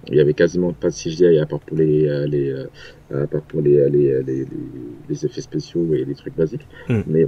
[0.08, 2.54] Il y avait quasiment pas de CGI à part pour les, les
[3.14, 4.48] à part pour les, les, les,
[5.08, 6.68] les, effets spéciaux et les trucs basiques.
[6.90, 7.02] Hmm.
[7.08, 7.28] Mais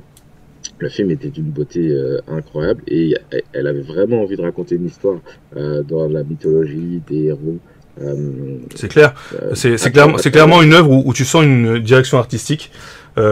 [0.79, 3.15] le film était d'une beauté euh, incroyable et
[3.53, 5.19] elle avait vraiment envie de raconter une histoire
[5.55, 7.59] euh, dans la mythologie des héros.
[8.01, 9.13] Euh, c'est clair,
[9.53, 12.71] c'est clairement, clairement une œuvre où, tu sens une direction artistique,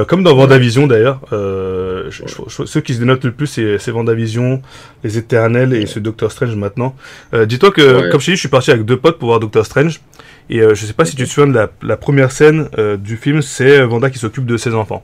[0.08, 1.22] comme dans Vendavision d'ailleurs.
[1.30, 4.62] Ceux qui se dénotent le plus, c'est Vendavision,
[5.04, 6.96] Les Éternels et ce Doctor Strange maintenant.
[7.34, 9.66] Dis-toi que, comme je t'ai dit, je suis parti avec deux potes pour voir Doctor
[9.66, 10.02] Strange.
[10.50, 13.42] Et je sais pas si tu te souviens de la, la première scène du film,
[13.42, 15.04] c'est Vanda qui s'occupe de ses enfants.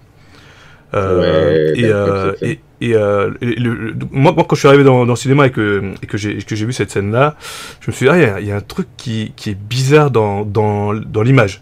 [0.93, 5.13] Euh, et, euh, et, et, euh, le, moi, moi, quand je suis arrivé dans, dans
[5.13, 7.35] le cinéma et que, et que j'ai vu cette scène-là,
[7.81, 10.45] je me suis dit, ah, il y, a un truc qui, qui est bizarre dans,
[10.45, 11.61] dans, dans l'image.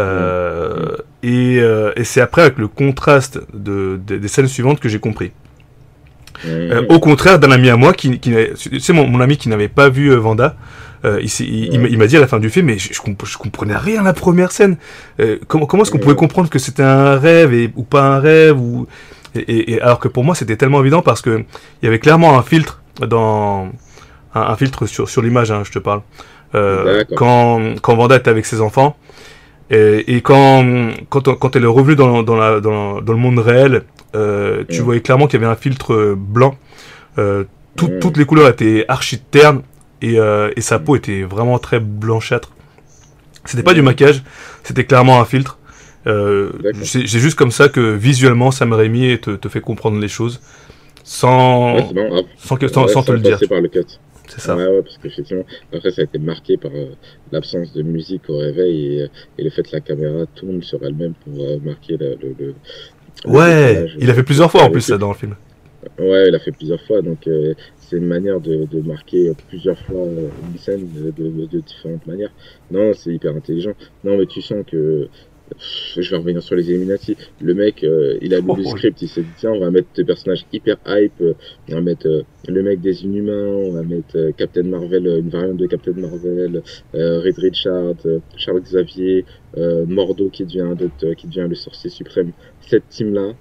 [0.00, 5.00] Euh, et, euh, et c'est après avec le contraste de, des scènes suivantes que j'ai
[5.00, 5.32] compris.
[6.46, 8.34] Euh, au contraire d'un ami à moi qui, qui
[8.80, 10.56] c'est mon, mon, ami qui n'avait pas vu Vanda,
[11.04, 14.00] euh, il, il, m'a dit à la fin du film, mais je, je, comprenais rien
[14.00, 14.76] à la première scène.
[15.18, 18.20] Euh, comment comment est-ce qu'on pouvait comprendre que c'était un rêve et, ou pas un
[18.20, 18.86] rêve ou
[19.34, 21.44] et, et, alors que pour moi c'était tellement évident parce que
[21.80, 23.70] il y avait clairement un filtre dans
[24.34, 26.02] un, filtre sur sur l'image, hein, je te parle.
[26.54, 28.96] Euh, quand quand Vanda était avec ses enfants
[29.70, 30.64] et, et quand
[31.08, 33.82] quand quand elle est revenue dans dans, la, dans, dans le monde réel,
[34.14, 36.56] euh, tu voyais clairement qu'il y avait un filtre blanc.
[37.18, 37.44] Euh,
[37.76, 39.62] toutes les couleurs étaient archi ternes
[40.02, 42.50] et, euh, et sa peau était vraiment très blanchâtre.
[43.44, 44.22] C'était pas du maquillage,
[44.64, 45.58] c'était clairement un filtre.
[46.04, 50.40] C'est juste comme ça que visuellement Sam Raimi te, te fait comprendre les choses
[51.04, 51.76] sans,
[52.38, 53.38] sans, que, sans, sans te le dire.
[53.48, 53.86] Par le cut.
[54.30, 54.56] C'est ça.
[54.56, 56.90] Ouais, ouais, parce qu'effectivement, après, ça a été marqué par euh,
[57.32, 61.14] l'absence de musique au réveil et, et, le fait que la caméra tourne sur elle-même
[61.24, 62.16] pour euh, marquer le.
[62.22, 62.54] le, le
[63.26, 65.34] ouais, il a fait plusieurs fois en plus ça dans le film.
[65.98, 69.78] Ouais, il a fait plusieurs fois, donc euh, c'est une manière de, de, marquer plusieurs
[69.78, 70.04] fois
[70.52, 72.30] une scène de, de, de différentes manières.
[72.70, 73.72] Non, c'est hyper intelligent.
[74.04, 75.08] Non, mais tu sens que
[75.96, 77.16] je vais revenir sur les Illuminati.
[77.40, 79.88] Le mec, euh, il a lu le script, il s'est dit tiens, on va mettre
[79.94, 81.34] des personnages hyper hype, euh,
[81.68, 85.56] on va mettre euh, le mec des Inhumains, on va mettre Captain Marvel, une variante
[85.56, 86.62] de Captain Marvel,
[86.94, 87.94] Reed Richard,
[88.36, 89.24] Charles Xavier,
[89.56, 90.74] Mordo qui devient,
[91.16, 92.32] qui devient le sorcier suprême.
[92.60, 93.34] Cette team-là,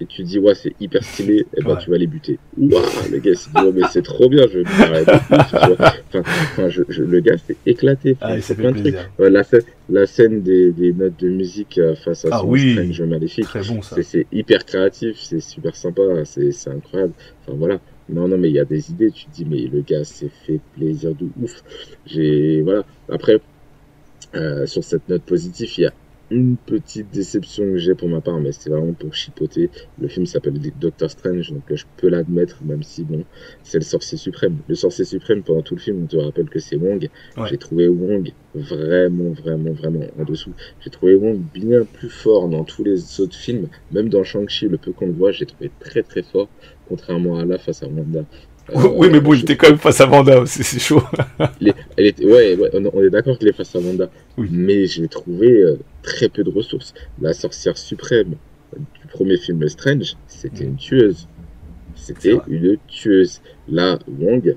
[0.00, 1.38] et tu dis ouais c'est hyper stylé.
[1.38, 2.38] Et eh ben tu vas les buter.
[2.58, 7.20] Waouh le gars s'est dit mais c'est trop bien je enfin, enfin je, je, le
[7.20, 8.16] gars s'est éclaté.
[8.20, 8.96] Ah, c'est plein de trucs.
[9.18, 12.92] La, scène, la scène des, des, notes de musique euh, face à ah, son oui.
[12.92, 13.46] jeu maléfique
[14.02, 17.12] c'est hyper créatif c'est super sympa c'est incroyable.
[17.42, 17.80] Enfin voilà.
[18.08, 20.30] Non non mais il y a des idées tu te dis mais le gars s'est
[20.46, 21.62] fait plaisir de ouf.
[22.06, 22.84] J'ai voilà.
[23.10, 23.40] Après
[24.34, 25.92] euh, sur cette note positive il y a
[26.30, 29.70] une petite déception que j'ai pour ma part, mais c'est vraiment pour chipoter.
[29.98, 33.24] Le film s'appelle Doctor Strange, donc je peux l'admettre, même si bon,
[33.62, 34.62] c'est le sorcier suprême.
[34.68, 37.08] Le sorcier suprême, pendant tout le film, on te rappelle que c'est Wong.
[37.42, 40.54] J'ai trouvé Wong vraiment, vraiment, vraiment en dessous.
[40.80, 44.78] J'ai trouvé Wong bien plus fort dans tous les autres films, même dans Shang-Chi, le
[44.78, 46.50] peu qu'on le voit, j'ai trouvé très très fort,
[46.84, 48.26] contrairement à là face à Wanda.
[48.74, 51.02] oui, mais bon, il était quand même face à Wanda aussi, c'est chaud.
[51.60, 54.10] elle était, ouais, ouais, on est d'accord qu'il est face à Wanda.
[54.36, 56.92] Mais je l'ai trouvé euh, très peu de ressources.
[57.20, 58.34] La sorcière suprême
[58.76, 61.28] du premier film Strange, c'était une tueuse.
[61.94, 63.40] C'était une tueuse.
[63.68, 64.56] Là, Wong,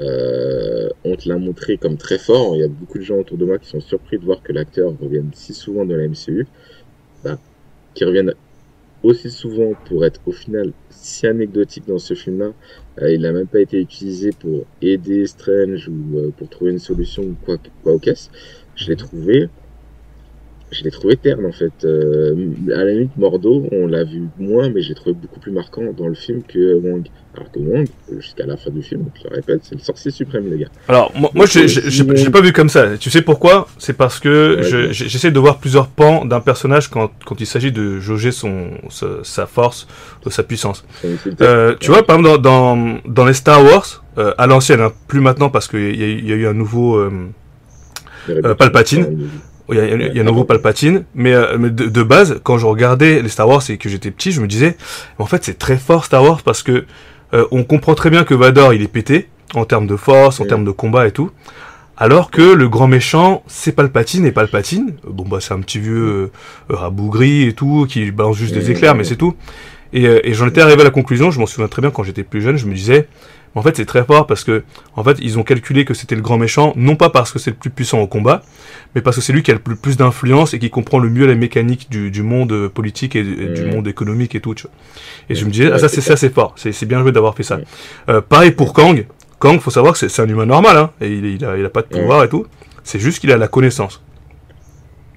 [0.00, 2.54] euh, on te l'a montré comme très fort.
[2.54, 4.52] Il y a beaucoup de gens autour de moi qui sont surpris de voir que
[4.52, 6.46] l'acteur revienne si souvent dans la MCU.
[7.24, 7.38] Bah,
[7.94, 8.34] qui revienne
[9.04, 12.52] aussi souvent pour être au final si anecdotique dans ce film-là.
[13.00, 16.78] Euh, il n'a même pas été utilisé pour aider Strange ou euh, pour trouver une
[16.78, 18.30] solution ou quoi, quoi au caisse.
[18.74, 19.48] Je l'ai trouvé
[20.70, 21.72] je l'ai trouvé terne en fait.
[21.84, 22.34] Euh,
[22.72, 26.08] à la limite, Mordo, on l'a vu moins, mais j'ai trouvé beaucoup plus marquant dans
[26.08, 27.06] le film que Wong.
[27.36, 27.86] Alors que Wong,
[28.18, 30.68] jusqu'à la fin du film, je le répète, c'est le sorcier suprême, les gars.
[30.88, 32.96] Alors, moi, moi j'ai pas vu comme ça.
[32.98, 33.66] Tu sais pourquoi?
[33.78, 37.98] C'est parce que j'essaie de voir plusieurs pans d'un personnage quand, quand il s'agit de
[37.98, 38.70] jauger son,
[39.22, 39.86] sa, force,
[40.28, 40.84] sa puissance.
[41.40, 44.92] Euh, tu vois, par exemple, dans, dans, dans les Star Wars, euh, à l'ancienne, hein,
[45.08, 47.10] plus maintenant parce qu'il y, y, a eu un nouveau euh
[48.54, 49.28] Palpatine.
[49.70, 52.38] Il y, a, il y a un nouveau Palpatine, mais, euh, mais de, de, base,
[52.42, 54.76] quand je regardais les Star Wars et que j'étais petit, je me disais,
[55.18, 56.84] en fait, c'est très fort Star Wars parce que
[57.34, 60.44] euh, on comprend très bien que Vador, il est pété en termes de force, en
[60.44, 61.30] termes de combat et tout,
[61.96, 65.94] alors que le grand méchant, c'est Palpatine et Palpatine, bon bah c'est un petit vieux
[65.94, 66.30] euh,
[66.68, 69.34] rabougri et tout qui balance juste des éclairs, mais c'est tout.
[69.92, 72.02] Et, euh, et j'en étais arrivé à la conclusion, je m'en souviens très bien quand
[72.02, 73.08] j'étais plus jeune, je me disais,
[73.54, 74.64] en fait, c'est très fort parce que,
[74.96, 77.50] en fait, ils ont calculé que c'était le grand méchant, non pas parce que c'est
[77.50, 78.42] le plus puissant au combat,
[78.94, 81.26] mais parce que c'est lui qui a le plus, d'influence et qui comprend le mieux
[81.26, 83.70] la mécanique du, du monde politique et, du mmh.
[83.70, 84.54] monde économique et tout.
[84.54, 84.72] Tu vois.
[85.28, 86.54] Et je me disais, ah, ça, c'est ça, c'est fort.
[86.56, 87.58] C'est bien joué d'avoir fait ça.
[88.08, 89.06] Euh, pareil pour Kang.
[89.38, 91.70] Kang, faut savoir que c'est un humain normal, hein, et il, il, a, il a
[91.70, 92.46] pas de pouvoir et tout.
[92.82, 94.02] C'est juste qu'il a la connaissance.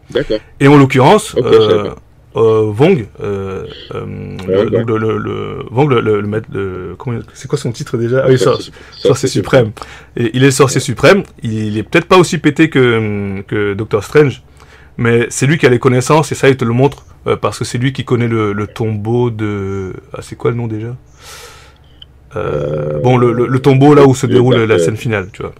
[0.10, 0.40] D'accord.
[0.60, 1.96] Et en l'occurrence, euh, euh,
[2.42, 3.66] Vong, euh,
[3.96, 4.06] euh,
[4.48, 8.24] le, le comment, c'est quoi son titre déjà?
[8.26, 9.72] Ah oui, sorcier, sorcier suprême.
[10.16, 11.24] Et il est sorcier suprême.
[11.42, 14.44] Il, est peut-être pas aussi pété que que Doctor Strange,
[14.98, 17.58] mais c'est lui qui a les connaissances et ça il te le montre euh, parce
[17.60, 19.94] que c'est lui qui connaît le, le tombeau de.
[20.14, 20.96] Ah c'est quoi le nom déjà?
[22.36, 25.54] Euh, Bon le, le, tombeau là où se déroule la scène finale, tu vois.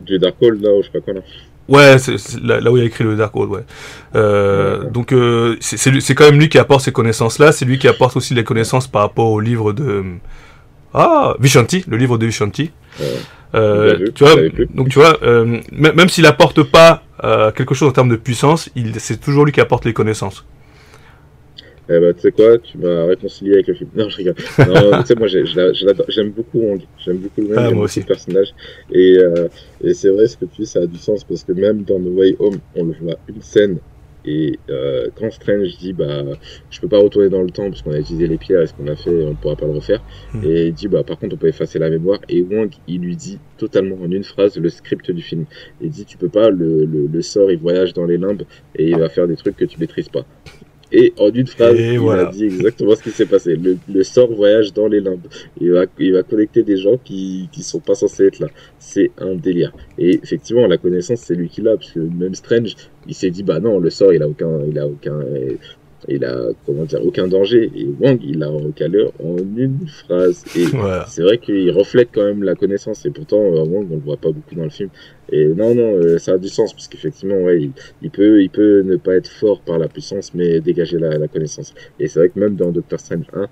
[0.00, 1.20] Du Darkhold là, où je sais pas quoi là.
[1.68, 3.64] Ouais, c'est là, là, où il a écrit le Darkhold, ouais.
[4.14, 8.16] Euh, donc euh, c'est quand même lui qui apporte ces connaissances-là, c'est lui qui apporte
[8.16, 10.04] aussi les connaissances par rapport au livre de
[10.94, 12.70] ah Vishanti, le livre de Vishanti.
[13.54, 14.34] Euh, tu vois,
[14.74, 15.18] donc tu vois,
[15.72, 17.02] même s'il apporte pas
[17.56, 20.44] quelque chose en termes de puissance, c'est toujours lui qui apporte les connaissances.
[21.88, 23.90] Eh ben, tu sais quoi, tu m'as réconcilié avec le film.
[23.94, 24.34] Non, je rigole.
[24.58, 26.80] Non, tu sais, moi, j'aime beaucoup Wong.
[26.98, 28.00] J'aime beaucoup le même, ah, moi aussi.
[28.02, 28.54] personnage.
[28.90, 29.48] Et, euh,
[29.82, 31.98] et c'est vrai, ce que tu dis, ça a du sens parce que même dans
[31.98, 33.78] No Way Home, on le voit une scène.
[34.28, 36.24] Et euh, quand Strange dit, bah,
[36.70, 38.74] je peux pas retourner dans le temps parce qu'on a utilisé les pierres et ce
[38.74, 40.02] qu'on a fait, on pourra pas le refaire.
[40.34, 40.42] Hmm.
[40.44, 42.18] Et il dit, bah, par contre, on peut effacer la mémoire.
[42.28, 45.44] Et Wong, il lui dit totalement en une phrase le script du film.
[45.80, 48.42] Il dit, tu peux pas, le, le, le sort, il voyage dans les limbes
[48.74, 50.26] et il va faire des trucs que tu maîtrises pas.
[50.92, 53.56] Et en une phrase, il a dit exactement ce qui s'est passé.
[53.56, 55.26] Le, le, sort voyage dans les limbes.
[55.60, 58.46] Il va, il va connecter des gens qui, qui sont pas censés être là.
[58.78, 59.72] C'est un délire.
[59.98, 62.76] Et effectivement, la connaissance, c'est lui qui l'a, parce que même Strange,
[63.08, 65.18] il s'est dit, bah non, le sort, il a aucun, il a aucun,
[66.08, 67.70] il a comment dire aucun danger.
[67.74, 70.44] Et Wang il l'a recalé en une phrase.
[70.56, 70.64] Et
[71.08, 73.04] c'est vrai qu'il reflète quand même la connaissance.
[73.06, 74.90] Et pourtant euh, Wang on le voit pas beaucoup dans le film.
[75.30, 77.70] Et non non euh, ça a du sens parce qu'effectivement ouais
[78.02, 81.28] il, peut il peut ne pas être fort par la puissance mais dégager la, la
[81.28, 81.74] connaissance.
[81.98, 83.48] Et c'est vrai que même dans Doctor Strange 1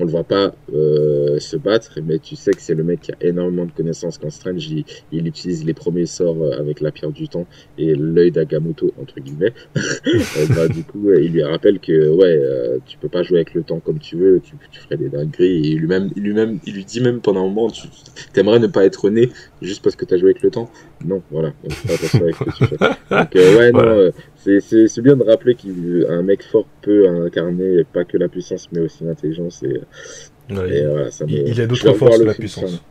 [0.00, 3.12] on le voit pas euh, se battre, mais tu sais que c'est le mec qui
[3.12, 4.18] a énormément de connaissances.
[4.18, 7.46] Quand Strange, il, utilise les premiers sorts euh, avec la pierre du temps
[7.76, 12.40] et l'œil d'Agamotto, entre guillemets, euh, bah, du coup, il lui rappelle que ouais,
[12.86, 15.72] tu peux pas jouer avec le temps comme tu veux, tu, tu ferais des dingueries.
[15.72, 17.88] Et lui-même, il, lui-même, il lui dit même pendant un moment, tu
[18.36, 19.30] aimerais ne pas être né
[19.62, 20.70] juste parce que tu as joué avec le temps.
[21.04, 27.08] Non, voilà, donc pas avec ouais, non, c'est bien de rappeler qu'un mec fort peut
[27.08, 29.62] incarner pas que la puissance, mais aussi l'intelligence.
[29.62, 29.80] Et,
[30.48, 32.82] voilà, ça il, a d'autres forces que la puissance.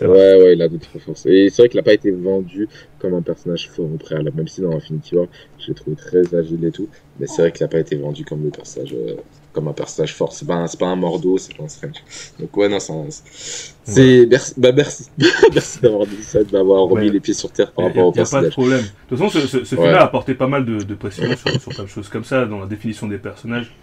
[0.00, 1.26] Ouais, ouais, il a d'autres forces.
[1.26, 4.48] Et c'est vrai qu'il n'a pas été vendu comme un personnage fort au préalable, même
[4.48, 5.26] si dans Infinity War,
[5.58, 6.88] je l'ai trouvé très agile et tout.
[7.18, 8.94] Mais c'est vrai qu'il n'a pas été vendu comme le personnage.
[8.94, 9.16] Euh,
[9.56, 10.34] comme un personnage fort.
[10.34, 12.04] C'est pas, un, pas un Mordo, c'est pas un Strange.
[12.38, 14.26] Donc ouais, non, c'est...
[14.28, 15.06] Merci, bah merci.
[15.54, 18.44] merci d'avoir dit ça, d'avoir remis les pieds sur terre par rapport au personnage.
[18.44, 18.82] Il a pas de problème.
[18.82, 21.72] De toute façon, ce, ce, film a apporté pas mal de, de précisions sur, sur
[21.72, 23.74] plein de choses comme ça, dans la définition des personnages.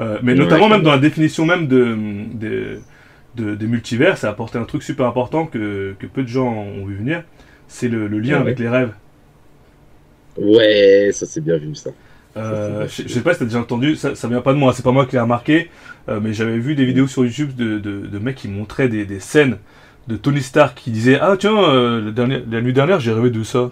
[0.00, 1.96] Euh, mais notamment même dans la définition même de,
[2.34, 2.80] de,
[3.36, 6.52] de, des multivers, ça a apporté un truc super important que, que peu de gens
[6.52, 7.22] ont vu venir.
[7.68, 8.92] C'est le, le, lien avec les rêves.
[10.36, 11.90] Ouais, ça c'est bien vu ça.
[12.36, 14.82] Euh, je, sais pas si t'as déjà entendu, ça, ça vient pas de moi, c'est
[14.82, 15.68] pas moi qui l'ai remarqué,
[16.08, 19.04] euh, mais j'avais vu des vidéos sur YouTube de, de, de mecs qui montraient des,
[19.04, 19.58] des, scènes
[20.08, 23.30] de Tony Stark qui disaient Ah tiens, euh, la, dernière, la, nuit dernière j'ai rêvé
[23.30, 23.68] de ça.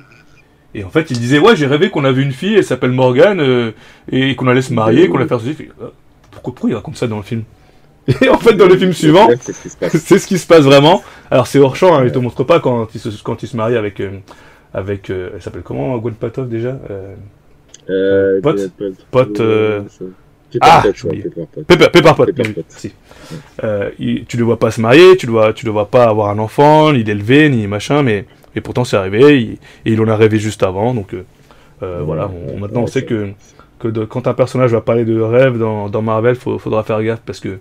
[0.74, 3.40] Et en fait il disait Ouais, j'ai rêvé qu'on avait une fille, elle s'appelle Morgane,
[3.40, 3.72] euh,
[4.12, 5.68] et qu'on allait se marier, qu'on allait faire ceci.
[6.30, 7.44] Pourquoi, pourquoi il raconte ça dans le film?
[8.22, 11.02] Et en fait, dans le film suivant, c'est ce qui se passe vraiment.
[11.30, 13.56] Alors c'est hors champ, hein, il te montre pas quand il se, quand il se
[13.56, 14.02] marie avec.
[14.72, 16.78] avec elle s'appelle comment Gwen Patov déjà
[17.90, 18.70] euh, pote,
[19.10, 19.82] pote, euh...
[20.60, 20.82] ah,
[21.66, 22.30] Pepper, Pepper Pot.
[22.68, 22.92] Si.
[23.64, 26.04] Euh, il, tu le vois pas se marier, tu le vois, tu le vois pas
[26.04, 29.40] avoir un enfant, ni l'élever, ni machin, mais et pourtant c'est arrivé.
[29.40, 29.52] Il,
[29.84, 31.24] et il en a rêvé juste avant, donc euh,
[31.82, 32.30] euh voilà.
[32.52, 33.30] On, maintenant on sait que
[33.78, 37.02] que de, quand un personnage va parler de rêve dans, dans Marvel, faut, faudra faire
[37.02, 37.58] gaffe parce que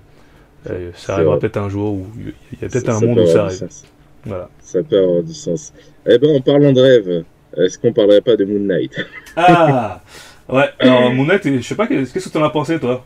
[0.69, 3.45] euh, ça arrivera peut-être un jour où il y a peut-être un monde où ça
[3.45, 3.67] arrive.
[4.25, 4.49] Voilà.
[4.59, 5.73] Ça peut avoir du sens.
[6.05, 7.23] Eh ben en parlant de rêve,
[7.57, 8.93] est-ce qu'on parlerait pas de Moon Knight?
[9.35, 10.01] Ah
[10.49, 13.05] Ouais, alors Moon Knight, je sais pas, qu'est-ce que t'en as pensé toi?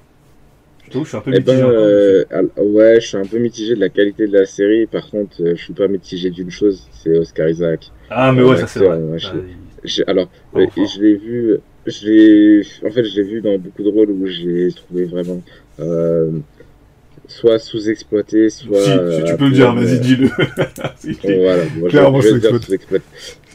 [0.91, 1.61] Je, je suis un peu eh mitigé.
[1.61, 2.23] Ben, euh,
[2.57, 4.85] ouais, je suis un peu mitigé de la qualité de la série.
[4.85, 7.91] Par contre, euh, je suis pas mitigé d'une chose, c'est Oscar Isaac.
[8.09, 8.99] Ah, mais ouais, ça c'est vrai.
[10.07, 11.57] alors, je l'ai vu,
[11.88, 15.41] je en fait, je l'ai vu dans beaucoup de rôles où j'ai trouvé vraiment
[15.80, 16.31] euh,
[17.34, 18.81] soit sous-exploité, soit.
[18.81, 20.27] Si, tu peux le dire, vas-y, dis-le.
[21.41, 23.05] voilà, moi, Clairement sous-exploité.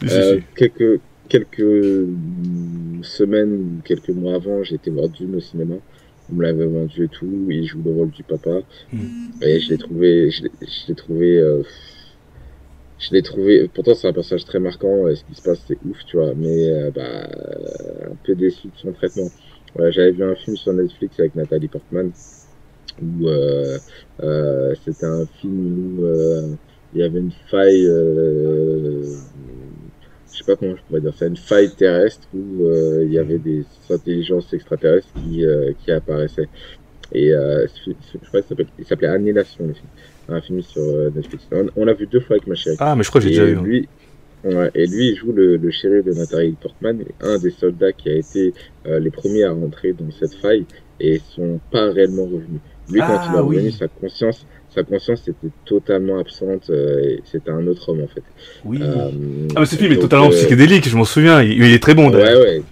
[0.05, 2.07] Euh, quelques, quelques
[3.03, 5.77] semaines ou quelques mois avant, j'ai été voir Dune au cinéma.
[6.31, 7.47] On me l'avait vendu et tout.
[7.49, 8.61] Il joue le rôle du papa.
[8.93, 9.31] Hmm.
[9.41, 10.43] Et je l'ai trouvé, je
[10.89, 11.63] l'ai trouvé, euh,
[12.99, 13.71] je l'ai trouvé.
[13.73, 15.09] Pourtant, c'est un personnage très marquant.
[15.09, 16.35] Et ce qui se passe, c'est ouf, tu vois.
[16.37, 17.29] Mais euh, bah,
[18.11, 19.31] un peu déçu de son traitement.
[19.91, 22.11] J'avais vu un film sur Netflix avec Nathalie Portman
[23.03, 23.79] où euh,
[24.23, 26.55] euh, c'était un film où euh,
[26.95, 27.87] il y avait une faille
[30.39, 33.19] je sais pas comment je pourrais dire ça, une faille terrestre où euh, il y
[33.19, 36.49] avait des intelligences extraterrestres qui, euh, qui apparaissaient.
[37.13, 39.89] Et euh, je crois qu'il s'appelait Annihilation, le film.
[40.29, 40.83] Un film sur
[41.15, 41.49] Netflix.
[41.75, 42.77] On, l'a vu deux fois avec ma chérie.
[42.79, 43.57] Ah, mais je crois que j'ai déjà vu.
[43.57, 43.89] Lui,
[44.45, 48.11] ouais, et lui, il joue le, le chéri de Nathalie Portman, un des soldats qui
[48.11, 48.53] a été
[48.85, 50.67] les premiers à rentrer dans cette faille
[51.01, 52.61] et sont pas réellement revenus.
[52.91, 56.71] Lui, quand il est ah, revenu, sa conscience sa conscience était totalement absente.
[56.71, 58.23] Euh, c'était un autre homme en fait.
[58.65, 58.79] Oui.
[58.81, 59.11] Euh,
[59.57, 61.43] ah mais ce film est totalement euh, psychédélique, je m'en souviens.
[61.43, 62.11] Il, est très bon.
[62.11, 62.63] Ouais ouais.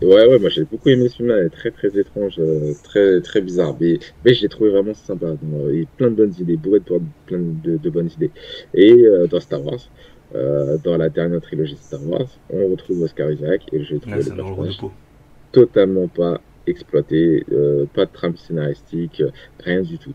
[0.00, 1.40] Ouais ouais, moi j'ai beaucoup aimé ce film-là.
[1.40, 2.40] Il est très très étrange,
[2.84, 3.76] très très bizarre.
[3.80, 5.26] Mais, mais j'ai trouvé vraiment sympa.
[5.70, 6.84] il y a plein de bonnes idées, bourré de
[7.26, 8.30] plein de, de bonnes idées.
[8.74, 9.80] Et dans Star Wars.
[10.84, 14.34] dans la dernière trilogie de Star Wars, on retrouve Oscar Isaac et j'ai trouvé le
[14.34, 14.78] personnage
[15.50, 17.44] totalement pas exploité,
[17.94, 19.22] pas de trame scénaristique,
[19.60, 20.14] rien du tout.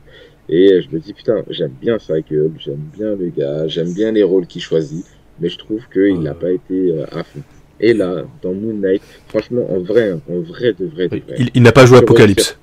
[0.49, 4.23] Et je me dis, putain, j'aime bien Cycle, j'aime bien le gars, j'aime bien les
[4.23, 5.05] rôles qu'il choisit,
[5.39, 7.41] mais je trouve qu'il n'a pas été euh, à fond.
[7.79, 11.35] Et là, dans Moon Knight, franchement, en vrai, en vrai, de vrai, de vrai.
[11.53, 12.57] Il, n'a pas joué Apocalypse.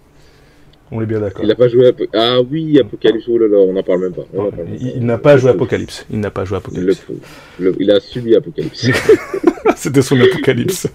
[0.97, 1.45] On est bien d'accord.
[1.45, 2.15] Il n'a pas joué Apocalypse.
[2.17, 4.27] Ah oui, Apocalypse, oh là là, on n'en parle même pas.
[4.79, 6.07] il, n'a pas joué Apocalypse.
[6.09, 7.05] Il n'a pas joué Apocalypse.
[7.59, 8.91] il a subi Apocalypse.
[9.77, 10.87] C'était son Apocalypse.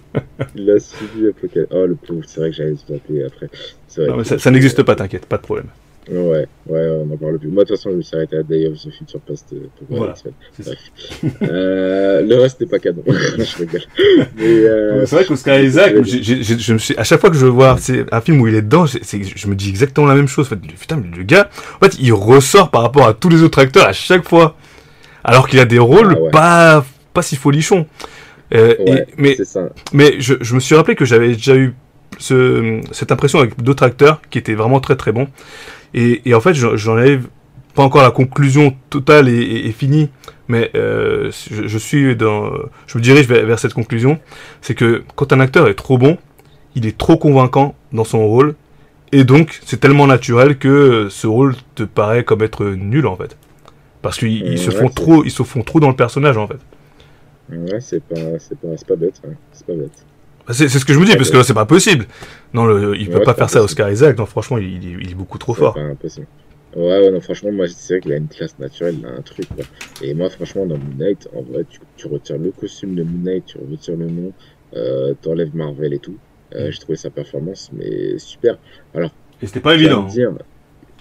[0.56, 1.72] il a subi Apocalypse.
[1.76, 3.50] Oh le pauvre, c'est vrai que j'allais se appeler après.
[3.98, 5.68] Non, mais ça, ça n'existe pas, t'inquiète, pas de problème.
[6.12, 7.50] Ouais, ouais, on en parle plus.
[7.50, 9.68] Moi, de toute façon, je me suis arrêté à Day of the Future Past euh,
[9.88, 10.16] pour Voilà,
[10.58, 10.78] Bref.
[11.44, 13.04] euh, le reste n'est pas cadeau.
[13.08, 13.82] je rigole.
[14.38, 17.78] Mais, euh, C'est vrai qu'Oscar Isaac, je me suis, à chaque fois que je vois
[18.12, 20.48] un film où il est dedans, je me dis exactement la même chose.
[20.48, 21.50] En fait, putain, mais le gars,
[21.80, 24.56] en fait, il ressort par rapport à tous les autres acteurs à chaque fois.
[25.24, 26.32] Alors qu'il a des rôles Ah ouais.
[26.32, 27.86] pas, pas si folichons.
[28.56, 29.70] Euh, et- mais ça.
[29.94, 31.76] mais je, je me suis rappelé que j'avais déjà eu
[32.18, 35.28] ce, cette impression avec d'autres acteurs qui étaient vraiment très très bons.
[35.94, 37.20] Et, et en fait, j'en avais
[37.76, 40.10] pas encore la conclusion totale et, et- et finie,
[40.48, 42.52] mais euh, je, je suis dans,
[42.88, 44.20] je me dirige vers, vers cette conclusion,
[44.62, 46.18] c'est que quand un acteur est trop bon,
[46.76, 48.56] il est trop convaincant dans son rôle,
[49.12, 53.38] et donc c'est tellement naturel que ce rôle te paraît comme être nul en fait,
[54.02, 56.60] parce qu'ils ils se font trop, ils se font trop dans le personnage en fait.
[57.50, 59.22] Ouais, c'est pas, c'est pas, c'est pas bête.
[59.52, 60.06] C'est pas bête.
[60.50, 62.06] Bah, C'est ce que je me dis, parce que là, c'est pas possible.
[62.54, 63.62] Non, le, il peut Ouais, pas faire ça.
[63.64, 64.18] Oscar Isaac.
[64.18, 65.76] Non, franchement, il, il est, il est beaucoup trop fort.
[65.76, 66.28] pas impossible.
[66.76, 69.22] Ouais, ouais, non, franchement, moi, c'est vrai qu'il a une classe naturelle, il a un
[69.22, 69.64] truc, quoi.
[70.04, 73.24] Et moi, franchement, dans Moon Knight, en vrai, tu, tu retires le costume de Moon
[73.24, 74.34] Knight, tu retires le nom,
[74.76, 76.18] euh, t'enlèves Marvel et tout.
[76.56, 76.72] Euh, Mm.
[76.72, 78.58] J'ai trouvé sa performance, mais super.
[79.42, 79.90] Et c'était pas dire,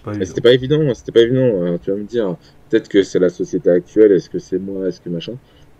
[0.05, 0.25] Pas évident.
[0.27, 1.63] c'était pas évident, c'était pas évident.
[1.65, 1.79] hein.
[1.83, 2.37] Tu vas me dire,
[2.69, 5.33] peut-être que c'est la société actuelle, est-ce que c'est moi, est-ce que machin.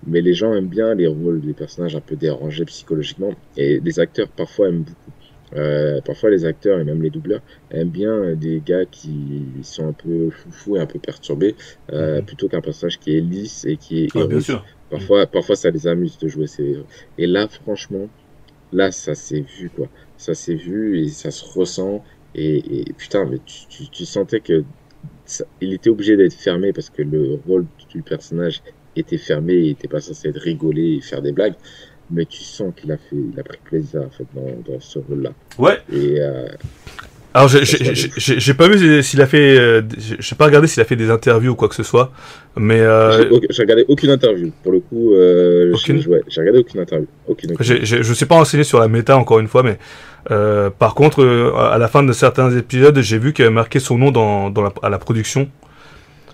[0.07, 3.35] Mais les gens aiment bien les rôles des personnages un peu dérangés psychologiquement.
[3.57, 5.13] Et les acteurs, parfois, aiment beaucoup.
[5.55, 9.93] Euh, parfois, les acteurs et même les doubleurs aiment bien des gars qui sont un
[9.95, 11.57] peu foufou et un peu perturbés,
[11.93, 12.27] euh, Mhm.
[12.27, 14.65] plutôt qu'un personnage qui est lisse et qui est bien sûr.
[14.91, 16.77] Parfois, parfois, ça les amuse de jouer ces.
[17.19, 18.11] Et là, franchement,
[18.73, 19.91] là, ça s'est vu, quoi.
[20.17, 22.05] Ça s'est vu et ça se ressent.
[22.35, 24.67] Et, et putain, mais tu, tu, tu sentais que
[25.25, 28.63] ça- il était obligé d'être fermé parce que le rôle du personnage
[29.01, 31.55] était fermé, il était pas censé être rigolé et faire des blagues.
[32.11, 34.99] Mais tu sens qu'il a fait, il a pris plaisir en fait dans, dans ce
[34.99, 35.31] rôle-là.
[35.59, 35.79] Ouais.
[35.93, 36.47] Et euh,
[37.35, 39.59] Alors, j'ai- pas vu s'il a fait.
[39.59, 39.83] euh,
[40.19, 42.11] j'ai pas regardé s'il a fait des interviews ou quoi que ce soit.
[42.57, 44.51] Mais euh, j'ai regardé aucune interview.
[44.63, 46.01] Pour le coup, euh, Aucune?
[46.01, 47.07] j'ai ouais, j'ai regardé aucune interview.
[47.29, 47.53] Aucune.
[47.53, 47.67] aucune.
[47.85, 49.79] j'ai- je sais pas renseigné sur la méta encore une fois, mais
[50.31, 53.81] euh, par contre, euh, à la fin de certains épisodes, j'ai vu qu'il avait marqué
[53.81, 55.51] son nom dans, dans la, à la production.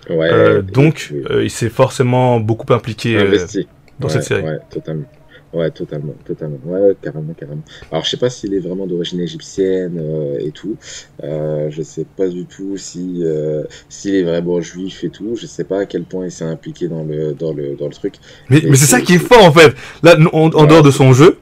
[0.09, 0.29] Ouais.
[0.31, 3.67] Euh, donc, euh, il s'est forcément beaucoup impliqué euh, investi.
[3.99, 4.43] dans Ouais, cette série.
[4.43, 5.05] Ouais, totalement.
[5.53, 6.57] Ouais, totalement, totalement.
[6.65, 7.63] Ouais, carrément, carrément.
[7.89, 10.75] Alors, je sais pas s'il est vraiment d'origine égyptienne euh, et tout.
[11.23, 15.35] Euh, je sais pas du tout si euh, s'il est vraiment juif et tout.
[15.37, 17.93] Je sais pas à quel point il s'est impliqué dans le dans le dans le
[17.93, 18.15] truc.
[18.49, 19.73] Mais, c'est ça qui est fort en fait.
[20.03, 21.37] Là, en, en Ouais, dehors de son jeu,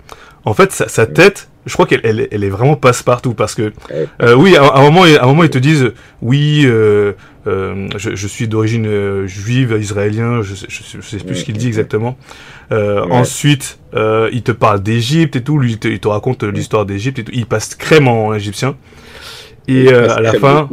[0.46, 3.56] en fait, sa, sa tête, je crois qu'elle elle, est- elle est vraiment passe-partout parce
[3.56, 4.08] que, Ouais.
[4.22, 5.92] euh, oui, à, à un moment, à un moment, ils te disent,
[6.22, 7.14] oui, euh,
[7.48, 11.58] euh, je, je suis d'origine euh, juive, israélien, je sais, je sais, plus ce qu'il
[11.58, 12.18] dit exactement.
[12.72, 13.12] Euh, Ouais.
[13.12, 16.86] Ensuite, euh, il te parle d'Égypte et tout, lui, il te, il te raconte l'histoire
[16.86, 17.32] d'Égypte et tout.
[17.36, 18.76] Il passe crème en égyptien.
[19.68, 20.70] Et euh, à la fin.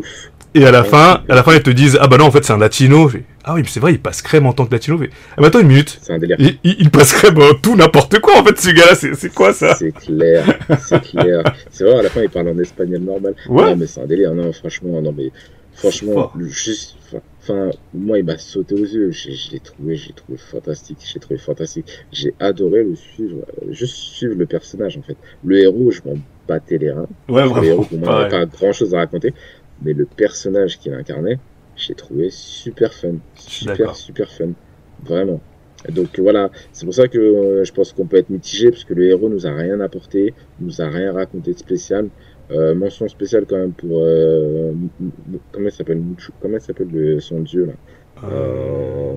[0.55, 2.45] Et à la fin, à la fin, ils te disent, ah bah non, en fait,
[2.45, 3.11] c'est un latino.
[3.45, 4.99] Ah oui, mais c'est vrai, il passe crème en tant que latino.
[4.99, 5.99] Je fais, ah mais attends une minute.
[6.03, 6.37] C'est un délire.
[6.39, 9.33] Il, il, il passe crème en tout n'importe quoi en fait ce gars-là, c'est, c'est
[9.33, 9.75] quoi ça?
[9.77, 10.45] C'est clair,
[10.81, 11.43] c'est clair.
[11.71, 13.35] C'est vrai, à la fin, il parle en espagnol normal.
[13.49, 13.65] Ouais.
[13.71, 14.35] Non, mais c'est un délire.
[14.35, 15.31] Non, franchement, non, mais
[15.75, 16.97] franchement, juste,
[17.43, 19.11] enfin, moi, il m'a sauté aux yeux.
[19.13, 20.99] J'ai- Je l'ai trouvé, j'ai trouvé fantastique.
[21.11, 21.87] J'ai trouvé fantastique.
[22.13, 23.39] J'ai adoré le suivre,
[23.71, 25.17] juste suivre le personnage, en fait.
[25.45, 26.17] Le héros, je m'en
[26.47, 27.07] battais les reins.
[27.29, 29.33] Ouais, Le héros, pour moi, il n'y avait pas grand chose à raconter.
[29.83, 31.39] Mais le personnage qu'il incarnait,
[31.77, 33.15] j'ai trouvé super fun.
[33.37, 34.51] Super, super fun.
[35.05, 35.41] Vraiment.
[35.89, 38.93] Donc voilà, c'est pour ça que euh, je pense qu'on peut être mitigé, parce que
[38.93, 42.09] le héros nous a rien apporté, nous a rien raconté de spécial.
[42.51, 44.73] Euh, mention spéciale quand même pour euh,
[45.53, 45.99] comment s'appelle?
[45.99, 47.73] Munchu- comment s'appelle le- son dieu là?
[48.29, 49.15] Euh...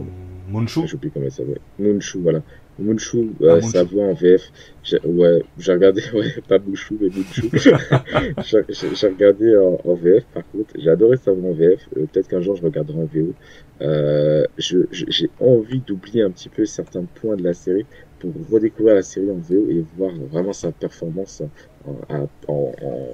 [0.49, 2.41] Monshu je sais plus comment il s'appelle Munchu voilà
[2.79, 4.51] Munchu euh, Ah, sa voix en VF
[4.83, 7.49] j'ai- ouais j'ai regardé ouais pas Munchu mais Munchu.
[8.93, 12.27] J'ai regardé en, en VF par contre j'ai adoré sa voix en VF Euh, peut-être
[12.27, 13.35] qu'un jour je regarderai en VO
[13.81, 17.87] euh, je- j'ai envie d'oublier un petit peu certains points de la série
[18.19, 21.41] pour redécouvrir la série en VO et voir vraiment sa performance
[21.83, 23.11] en- à, en- en-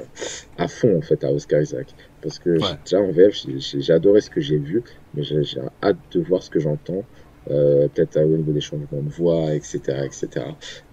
[0.58, 1.96] à fond en fait à Oscar Isaac.
[2.22, 2.60] Parce que Ouais.
[2.62, 4.84] j'ai- déjà en VF j'ai- adoré ce que j'ai vu
[5.14, 5.42] mais j'ai
[5.82, 7.06] hâte de voir ce que j'entends
[7.52, 10.46] euh, peut-être au niveau des changements de voix etc etc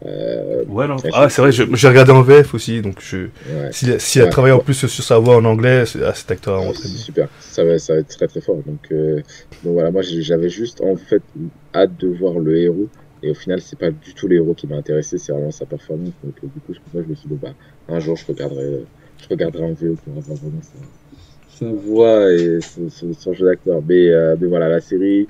[0.04, 0.96] euh, Ouais, non.
[1.12, 3.16] Ah, c'est vrai, j'ai regardé en VF aussi, donc je...
[3.48, 3.70] ouais.
[4.20, 4.30] a Ouais.
[4.30, 6.98] travaillé en plus sur sa voix en anglais, c'est- ah, cet acteur vraiment très bien.
[6.98, 8.56] Super, ça va, ça va être très très fort.
[8.66, 9.16] Donc, euh,
[9.62, 11.22] donc voilà, moi j'avais juste en fait
[11.74, 12.88] hâte de voir le héros.
[13.22, 15.64] Et au final, c'est pas du tout le héros qui m'a intéressé, c'est vraiment sa
[15.66, 16.12] performance.
[16.22, 17.54] Donc euh, du coup, ça je me suis dit, bon, bah,
[17.88, 18.84] un jour je regarderai,
[19.22, 23.46] je regarderai en VO pour avoir vraiment sa, sa voix et son, son- son jeu
[23.46, 23.80] d'acteur.
[23.88, 25.26] Mais, euh, mais voilà, la série,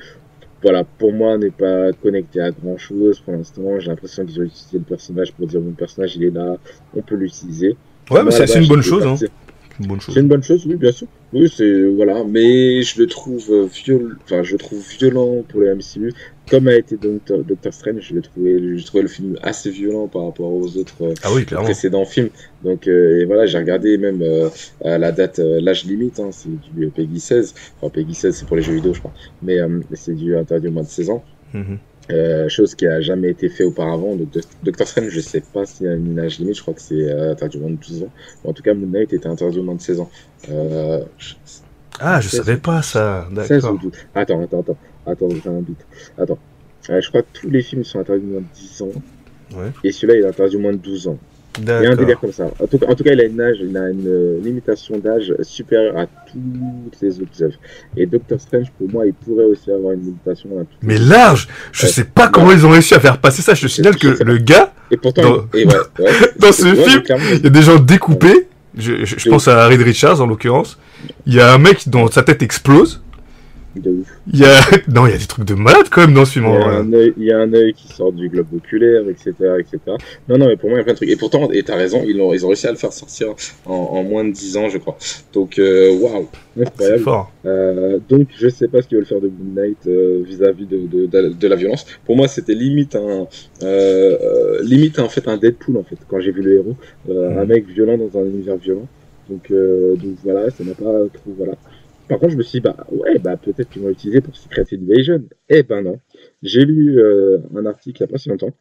[0.63, 3.79] voilà, pour moi, n'est pas connectée à grand chose pour l'instant.
[3.79, 6.57] J'ai l'impression qu'ils ont utilisé le personnage pour dire, mon personnage il est là,
[6.95, 7.77] on peut l'utiliser.
[8.11, 9.17] Ouais, mais c'est une bonne chose, hein.
[9.77, 10.15] Parti- une bonne chose.
[10.15, 11.07] C'est une bonne chose, oui, bien sûr.
[11.33, 15.75] Oui, c'est voilà, mais je le trouve violent, enfin, je le trouve violent pour le
[15.75, 16.13] MCU.
[16.49, 20.07] Comme a été Doctor, Doctor Strange, je l'ai trouvé, je trouvais le film assez violent
[20.07, 22.31] par rapport aux autres euh, ah oui, précédents films.
[22.63, 24.49] Donc euh, et voilà, j'ai regardé même euh,
[24.85, 27.55] à la date l'âge limite, hein, c'est du Peggy 16.
[27.81, 29.13] Enfin Peggy 16, c'est pour les jeux vidéo, je crois,
[29.43, 29.59] mais
[29.95, 31.25] c'est du interdit au moins de 16 ans.
[31.55, 31.79] Mm-hmm.
[32.11, 34.15] Euh, chose qui a jamais été fait auparavant.
[34.15, 34.29] Donc,
[34.63, 36.95] Doctor Strange, je sais pas s'il y a une âge limite, je crois que c'est
[36.95, 38.11] euh, interdit au moins de 12 ans.
[38.45, 40.11] en tout cas, Moon Knight était interdit au moins de 16 ans.
[40.51, 41.05] Euh,
[41.99, 43.27] ah, je savais pas ça.
[43.33, 43.79] D'accord.
[44.15, 44.77] Attends, attends, attends.
[45.07, 45.85] Attends, j'ai un doute.
[46.19, 46.39] Attends.
[46.89, 48.93] je crois que tous les films sont interdits au moins de 10 ans.
[49.57, 49.73] Ouais.
[49.83, 51.19] Et celui-là, il est interdit au moins de 12 ans.
[51.59, 52.45] Il y a un délire comme ça.
[52.61, 56.07] En tout, cas, il a une âge, il a une euh, limitation d'âge supérieure à
[56.07, 57.59] toutes les autres œuvres.
[57.97, 60.51] Et Doctor Strange, pour moi, il pourrait aussi avoir une limitation.
[60.61, 63.55] À Mais large Je sais pas comment ils ont réussi à faire passer ça.
[63.55, 67.03] Je te signale que le gars, et pourtant, dans, ce film,
[67.33, 68.49] il y a des gens découpés.
[68.77, 70.79] Je, je pense à Reed Richards en l'occurrence.
[71.27, 73.03] Il y a un mec dont sa tête explose.
[74.33, 74.61] Il y a...
[74.89, 76.47] Non, il y a des trucs de malade quand même dans ce film.
[76.47, 79.79] Il y a un œil, qui sort du globe oculaire, etc., etc.
[80.29, 81.11] Non, non, mais pour moi, il y a plein de trucs.
[81.11, 83.35] Et pourtant, et t'as raison, ils ont, ils ont réussi à le faire sortir
[83.65, 84.97] en, moins de 10 ans, je crois.
[85.33, 86.29] Donc, euh, waouh,
[86.61, 87.03] incroyable.
[87.03, 87.33] Fort.
[87.45, 90.87] Euh, donc, je sais pas ce qu'ils veulent faire de Moon Knight euh, vis-à-vis de,
[90.87, 91.87] de, de, la violence.
[92.05, 93.27] Pour moi, c'était limite un,
[94.63, 96.77] limite en fait un Deadpool en fait quand j'ai vu le héros,
[97.09, 97.39] mm.
[97.39, 98.87] un mec violent dans un univers violent.
[99.29, 101.55] Donc, donc voilà, ça n'a pas trop voilà.
[102.09, 104.65] Par contre, je me suis dit, bah ouais, bah peut-être qu'ils vont l'utiliser pour Secret
[104.73, 105.25] Invasion.
[105.49, 106.01] Eh ben non.
[106.43, 108.53] J'ai lu euh, un article il n'y a pas si longtemps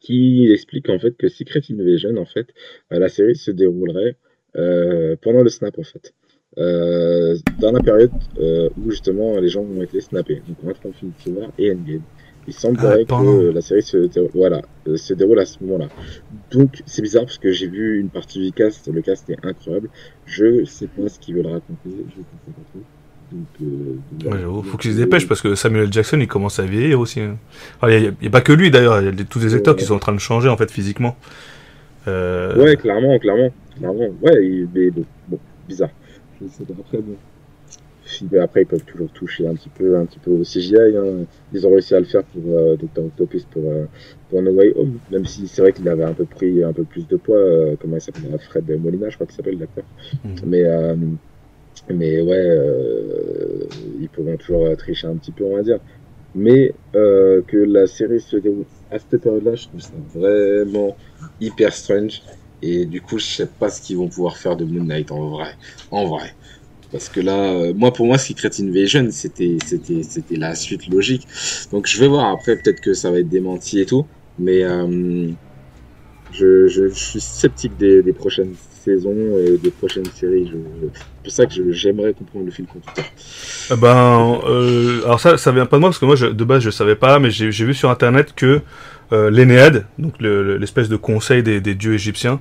[0.00, 2.48] qui explique en fait que Secret Invasion, en fait,
[2.92, 4.16] euh, la série se déroulerait
[4.56, 6.14] euh, pendant le snap en fait.
[6.56, 8.10] dans la période
[8.76, 12.02] où justement les gens ont été snappés, donc entre Infinity War et Endgame.
[12.48, 15.88] Il semblerait ah, que la série se déroule, voilà, euh, se déroule à ce moment-là.
[16.52, 19.88] Donc c'est bizarre parce que j'ai vu une partie du cast, le cast est incroyable.
[20.26, 22.80] Je sais pas ce qu'ils veulent raconter, je comprends pas trop.
[23.32, 27.18] Donc, euh, faut qu'ils se dépêchent parce que Samuel Jackson il commence à vieillir aussi.
[27.18, 28.10] Il hein.
[28.20, 29.98] n'y a, pas que lui d'ailleurs, il y a tous les acteurs qui sont en
[29.98, 31.16] train de changer en fait physiquement.
[32.06, 32.56] Euh...
[32.62, 34.08] Ouais, clairement, clairement, clairement.
[34.22, 35.90] Ouais, mais bon, bon bizarre.
[36.40, 37.16] Je sais pas, après, bon
[38.40, 40.96] après, ils peuvent toujours toucher un petit peu, un petit peu au CGI.
[40.96, 41.26] Hein.
[41.52, 43.04] Ils ont réussi à le faire pour euh, Dr.
[43.04, 43.84] Octopus pour, euh,
[44.30, 44.98] pour No Way Home.
[45.10, 47.36] Même si c'est vrai qu'il avait un peu pris un peu plus de poids.
[47.36, 49.84] Euh, comment il s'appelle Fred Molina, je crois qu'il s'appelle l'acteur.
[50.24, 50.34] Mhm.
[50.46, 50.64] Mais,
[51.92, 52.58] mais ouais,
[54.00, 55.78] ils pourront toujours tricher un petit peu, on va dire.
[56.34, 60.96] Mais que la série se déroule à cette période-là, je trouve ça vraiment
[61.40, 62.22] hyper strange.
[62.62, 65.28] Et du coup, je sais pas ce qu'ils vont pouvoir faire de Moon Knight en
[65.28, 65.54] vrai.
[65.90, 66.34] En vrai.
[66.92, 71.26] Parce que là, euh, moi, pour moi, Secret Invasion, c'était, c'était, c'était la suite logique.
[71.72, 72.30] Donc, je vais voir.
[72.30, 74.06] Après, peut-être que ça va être démenti et tout.
[74.38, 75.28] Mais euh,
[76.32, 78.54] je, je, suis sceptique des, des, prochaines
[78.84, 80.50] saisons et des prochaines séries.
[80.92, 83.04] C'est pour ça que j'aimerais comprendre le fil conducteur.
[83.72, 86.62] Eh ben, euh, alors ça, ça vient pas de moi parce que moi, de base,
[86.62, 88.60] je savais pas, mais j'ai vu sur internet que
[89.12, 92.40] euh, l'Énéade, donc l'espèce de conseil des, des dieux égyptiens,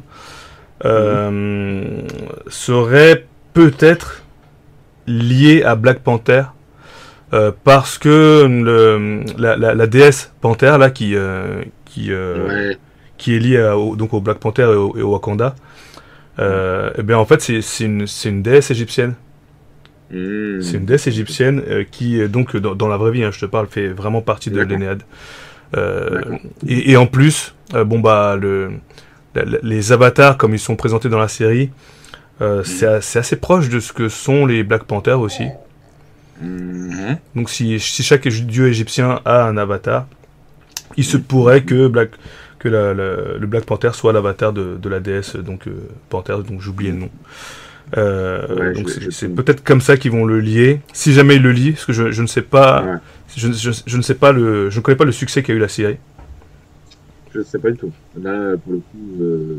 [0.83, 2.01] euh,
[2.47, 4.24] serait peut-être
[5.07, 6.43] lié à Black Panther
[7.33, 12.73] euh, parce que le, la, la, déesse Panther là qui euh, qui euh,
[13.17, 15.55] qui est liée au, donc au Black Panther et au, Wakanda
[16.37, 16.43] et
[16.97, 19.15] eh bien en fait c'est une c'est une déesse égyptienne.
[20.11, 20.61] Hmm.
[20.61, 23.65] c'est une déesse égyptienne qui donc dans, dans, la vraie vie hein, je te parle
[23.65, 25.01] fait vraiment partie de l'Énéade
[26.67, 28.73] et, et, en plus bon bah le
[29.63, 31.71] les avatars comme ils sont présentés dans la série
[32.41, 35.45] euh, c'est assez proche de ce que sont les Black Panthers aussi.
[36.41, 37.17] Mhm.
[37.35, 40.05] Donc si, si, chaque dieu égyptien a un avatar,
[40.97, 42.11] il se pourrait que, Black,
[42.59, 45.71] que la, le Black Panther soit l'avatar de, de, la déesse donc euh,
[46.09, 47.09] Panther, donc j'oubliais le nom.
[47.97, 50.81] Euh, donc c'est peut-être comme ça qu'ils vont le lier.
[50.91, 52.99] Si jamais ils le lient, parce que je, je ne sais pas,
[53.35, 55.59] je, je, je, ne sais pas le, je ne connais pas le succès qu'a eu
[55.59, 55.97] la série.
[57.33, 57.91] Je ne sais pas du tout.
[58.21, 59.57] Là, pour le coup, euh,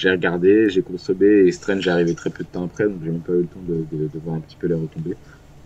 [0.00, 3.10] j'ai regardé, j'ai consommé et Strange est arrivé très peu de temps après, donc j'ai
[3.10, 5.16] même pas eu le temps de, de, voir un petit peu les retombées.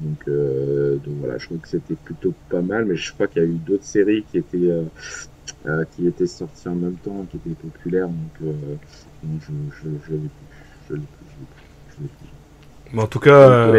[0.01, 3.43] Donc, euh, donc voilà, je trouve que c'était plutôt pas mal, mais je crois qu'il
[3.43, 4.83] y a eu d'autres séries qui étaient euh,
[5.67, 8.53] euh, qui étaient sorties en même temps, qui étaient populaires, donc, euh,
[9.23, 9.53] donc je
[9.85, 10.15] je je,
[10.89, 12.05] je, je, je,
[12.93, 13.73] je en tout cas,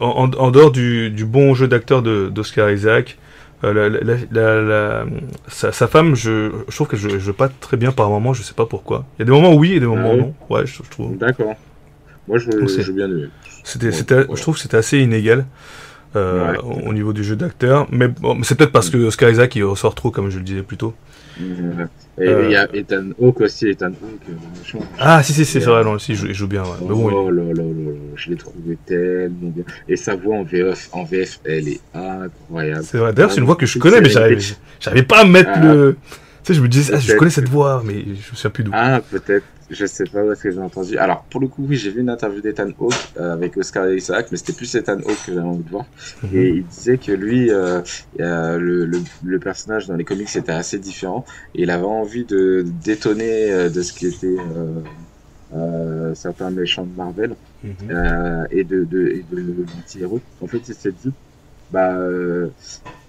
[0.00, 3.18] en, en, dehors du, du bon jeu d'acteur d'Oscar Isaac,
[3.64, 5.04] euh, la,
[5.48, 8.54] sa, femme, je, je, trouve que je joue pas très bien par moment, je sais
[8.54, 9.04] pas pourquoi.
[9.16, 10.34] Il y a des moments oui et des moments ah non.
[10.48, 11.16] Ouais, je, trouve.
[11.18, 11.54] D'accord.
[12.28, 13.08] Moi, je, je bien
[13.64, 15.44] C'était, c'était, je trouve que c'était assez inégal.
[16.16, 16.54] Euh,
[16.86, 19.94] au niveau du jeu d'acteur, mais bon, c'est peut-être parce que Oscar Isaac il ressort
[19.94, 20.94] trop, comme je le disais plus tôt.
[22.20, 24.80] Et il y a Ethan Hawke aussi, Ethan Hawke, méchant.
[24.98, 26.62] Ah, si, si, c'est vrai, non, si, il joue bien.
[26.62, 26.70] Ouais.
[26.90, 29.64] Oh là là là, je l'ai trouvé tellement bien.
[29.88, 32.84] Et sa voix en VF, en VF elle est incroyable.
[32.84, 35.64] C'est vrai, d'ailleurs, c'est une voix que je connais, mais j'arrivais pas à mettre ah.
[35.64, 35.96] le.
[36.42, 38.64] Tu sais, je me disais, ah, je connais cette voix, mais je me souviens plus
[38.64, 38.70] d'où.
[38.74, 39.44] Ah, peut-être.
[39.70, 40.96] Je sais pas où est-ce que j'ai entendu.
[40.96, 44.28] Alors, pour le coup, oui, j'ai vu une interview d'Ethan Hawke euh, avec Oscar Isaac,
[44.30, 45.84] mais c'était plus Ethan Hawke que j'avais envie de voir.
[46.22, 46.30] Mhm.
[46.32, 47.82] Et il disait que lui, euh,
[48.20, 51.26] euh, le, le, le, personnage dans les comics était assez différent.
[51.54, 54.36] Et il avait envie de détonner euh, de ce qui était
[55.54, 58.48] euh, certains méchants de Marvel mhm.
[58.50, 59.36] et de, de, et de
[59.76, 60.20] l'anti-héros.
[60.40, 61.12] En fait, il s'est dit,
[61.70, 61.94] bah,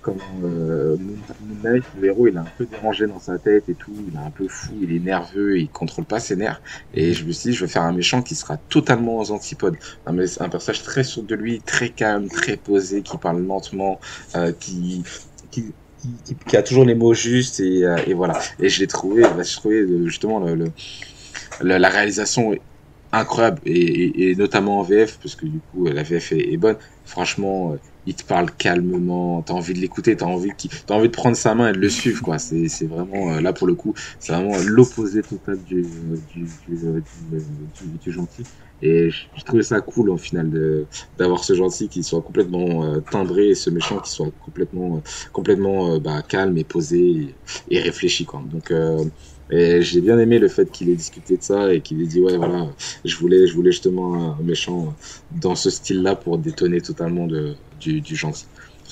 [0.10, 3.94] comme euh, Moon Knight, héros, il est un peu dérangé dans sa tête et tout,
[4.07, 6.61] il est un peu fou, il est nerveux, il contrôle pas ses nerfs.
[6.94, 9.77] Et je me suis dit, je vais faire un méchant qui sera totalement aux antipodes.
[10.06, 10.15] Un,
[10.49, 13.99] personnage très sûr de lui, très calme, très posé, qui parle lentement,
[14.36, 15.03] euh, qui,
[16.53, 18.40] a toujours les mots justes et, euh, voilà.
[18.60, 22.56] Et je l'ai trouvé, bah, je trouvais justement le, le, la réalisation
[23.11, 26.77] incroyable et, notamment en VF parce que du coup la VF est, bonne.
[27.06, 27.77] Franchement, euh,
[28.10, 30.49] il te parle calmement, t'as envie de l'écouter, t'as envie
[30.88, 32.40] t'as envie de prendre sa main et de le suivre quoi.
[32.40, 35.86] C'est vraiment euh, là pour le coup, c'est vraiment l'opposé total du
[36.34, 36.49] du,
[38.03, 38.44] du gentil.
[38.81, 40.88] Et je, trouvais ça cool au final
[41.18, 45.02] d'avoir ce gentil qui soit complètement euh, timbré et ce méchant qui soit complètement euh,
[45.31, 47.36] complètement bah, calme et posé
[47.69, 48.41] et, réfléchi quoi.
[48.44, 48.73] Donc
[49.52, 52.38] j'ai bien aimé le fait qu'il ait discuté de ça et qu'il ait dit ouais
[52.38, 52.73] voilà
[53.06, 54.95] je voulais je voulais justement un méchant
[55.30, 58.45] dans ce style-là pour détonner totalement de du, du gentil.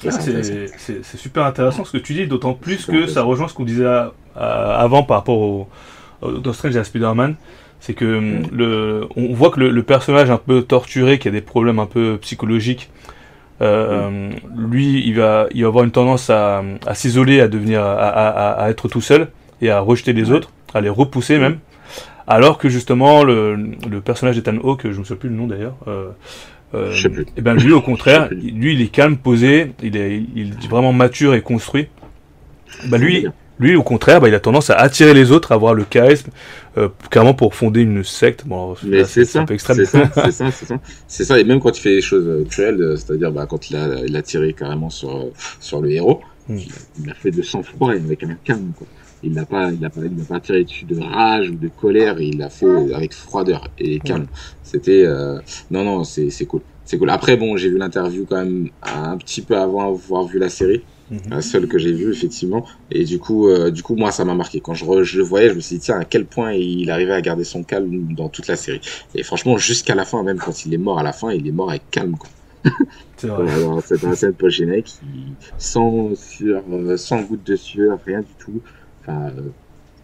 [0.05, 3.64] Ah, c'est super intéressant ce que tu dis, d'autant plus que ça rejoint ce qu'on
[3.64, 3.88] disait
[4.35, 5.68] avant par rapport au,
[6.22, 7.35] au Strange et à Spider-Man.
[7.80, 11.41] C'est que hum, le, on voit que le, personnage un peu torturé, qui a des
[11.41, 12.89] problèmes un peu psychologiques,
[13.61, 18.68] euh, lui, il va, il va avoir une tendance à, à s'isoler, à devenir, à,
[18.69, 19.30] être tout seul
[19.61, 21.59] et à rejeter les autres, à les repousser même.
[22.27, 23.55] Alors que justement, le,
[23.89, 26.09] le personnage d'Ethan Hawke, je me souviens plus le nom d'ailleurs, euh,
[26.73, 30.49] euh, et eh ben lui au contraire, lui il est calme, posé, il est, il
[30.49, 31.88] est vraiment mature et construit.
[32.89, 33.26] Ben lui,
[33.60, 36.30] lui au contraire, bah, il a tendance à attirer les autres, à avoir le charisme,
[36.77, 38.45] euh, carrément pour fonder une secte.
[38.45, 41.39] Bon, mais c'est ça, c'est ça, c'est ça, c'est ça.
[41.39, 44.15] Et même quand il fait des choses cruelles, euh, c'est-à-dire bah, quand il a, il
[44.15, 45.27] a tiré carrément sur
[45.60, 46.57] sur le héros, hmm.
[47.03, 48.88] il, a fait de sang-froid et avec un calme quoi.
[49.23, 52.19] Il n'a pas, il n'a pas, il pas tiré dessus de rage ou de colère.
[52.19, 54.27] Il l'a fait avec froideur et calme.
[54.64, 55.39] C'était, euh...
[55.72, 56.61] non, non, c'est, c'est cool.
[56.85, 57.10] C'est cool.
[57.10, 60.84] Après, bon, j'ai vu l'interview quand même un petit peu avant avoir vu la série.
[61.10, 61.19] Mhm.
[61.30, 62.65] La seule que j'ai vue, effectivement.
[62.91, 64.60] Et du coup, euh, du coup, moi, ça m'a marqué.
[64.60, 67.14] Quand je, je, le voyais, je me suis dit, tiens, à quel point il arrivait
[67.14, 68.81] à garder son calme dans toute la série.
[69.15, 71.52] Et franchement, jusqu'à la fin, même quand il est mort à la fin, il est
[71.52, 72.30] mort avec calme, quoi.
[73.85, 74.94] C'est un scène post-générique,
[75.57, 76.11] sans
[76.41, 78.61] euh, sans goutte de sueur, rien du tout.
[79.08, 79.42] Enfin, euh,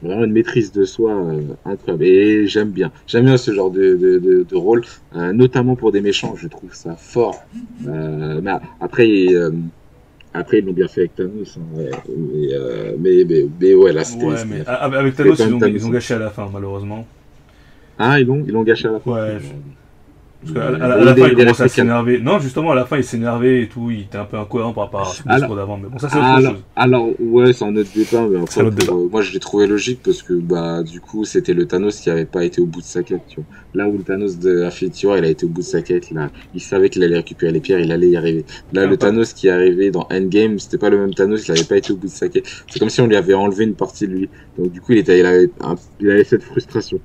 [0.02, 2.04] vraiment une maîtrise de soi euh, incroyable.
[2.04, 2.92] Et j'aime bien.
[3.08, 4.84] J'aime bien ce genre de, de, de, de rôle,
[5.16, 6.36] euh, notamment pour des méchants.
[6.38, 7.44] Je trouve ça fort.
[7.82, 9.28] Mais après,
[10.34, 11.58] après ils l'ont bien fait avec Thanos.
[11.58, 11.90] Hein, mais,
[13.00, 14.26] mais, mais, mais, ouais, là c'était.
[14.26, 17.06] Ouais, mais avec Thanos, ils ont, ils ont, gâché à la fin, malheureusement.
[18.00, 19.12] Ah, ils l'ont, ils l'ont gâché à la fin.
[19.12, 19.38] Ouais.
[20.44, 22.20] Parce qu'à la, à la fin, il commence à s'énerver.
[22.20, 23.92] Non, justement, à la fin, il s'énervait et tout.
[23.92, 25.78] Il était un peu incohérent par rapport à ce discours d'avant.
[25.78, 26.64] Mais bon, ça, c'est autre alors, chose.
[26.76, 28.28] Alors, ouais, c'est un autre débat.
[28.30, 28.94] Mais enfin, autre débat.
[28.94, 32.10] Euh, moi, je l'ai trouvé logique parce que, bah, du coup, c'était le Thanos qui
[32.10, 33.46] avait pas été au bout de sa quête, tu vois.
[33.76, 36.12] Là où le Thanos de Infinity War, il a été au bout de sa quête,
[36.12, 38.46] là, il savait qu'il allait récupérer les pierres, il allait y arriver.
[38.72, 41.64] Là, le Thanos qui est arrivé dans Endgame, c'était pas le même Thanos, il avait
[41.64, 42.46] pas été au bout de sa quête.
[42.68, 44.30] C'est comme si on lui avait enlevé une partie de lui.
[44.58, 45.50] Donc, du coup, il était, il avait,
[46.00, 47.00] il avait cette frustration.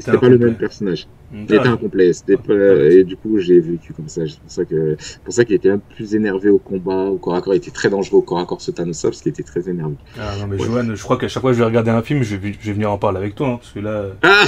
[0.00, 1.06] C'était pas le même personnage.
[1.32, 2.12] Il était incomplet.
[2.12, 2.54] C'était pas...
[2.54, 4.22] Et du coup, j'ai vécu comme ça.
[4.26, 7.18] C'est pour ça que, pour ça qu'il était un peu plus énervé au combat, au
[7.18, 7.54] corps à corps.
[7.54, 9.94] Il était très dangereux au corps à corps, ce Thanos, parce qu'il était très énervé.
[10.18, 10.66] Ah non, mais ouais.
[10.66, 12.66] Johan, je crois qu'à chaque fois que je vais regarder un film, je vais, je
[12.66, 14.44] vais venir en parler avec toi, hein, parce que là, ah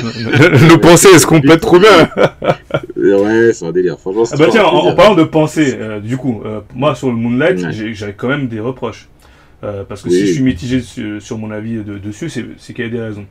[0.68, 2.10] nos pensées se complètent trop bien?
[2.96, 3.98] ouais, c'est un délire.
[3.98, 7.08] Franchement, ah bah tiens, en, en, parlant de pensées, euh, du coup, euh, moi, sur
[7.08, 7.94] le Moonlight, ouais.
[7.94, 9.08] j'avais quand même des reproches.
[9.64, 10.16] Euh, parce que oui.
[10.16, 13.00] si je suis mitigé sur, sur mon avis de, dessus, c'est qu'il y a des
[13.00, 13.26] raisons.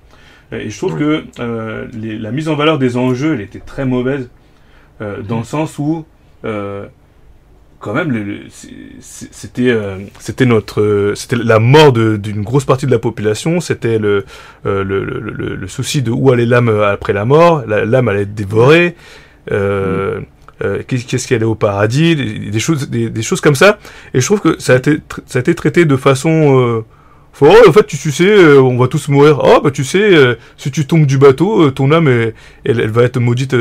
[0.51, 3.85] Et je trouve que euh, les, la mise en valeur des enjeux, elle était très
[3.85, 4.29] mauvaise,
[5.01, 6.05] euh, dans le sens où,
[6.45, 6.85] euh,
[7.79, 8.13] quand même,
[8.99, 14.25] c'était euh, c'était notre c'était la mort d'une grosse partie de la population, c'était le,
[14.65, 15.03] le, le,
[15.55, 18.95] le, souci de où allait l'âme après la mort, l'âme allait être dévorée.
[19.51, 20.25] Euh, mm.
[20.63, 23.79] Euh, qu'est-ce y allait au paradis, des, des choses, des, des, choses comme ça.
[24.13, 26.85] Et je trouve que ça a été, ça a été traité de façon euh,
[27.41, 29.41] faut, oh, en fait, tu, tu sais, euh, on va tous mourir.
[29.43, 32.91] Oh, bah tu sais, euh, si tu tombes du bateau, euh, ton âme, elle, elle,
[32.91, 33.55] va être maudite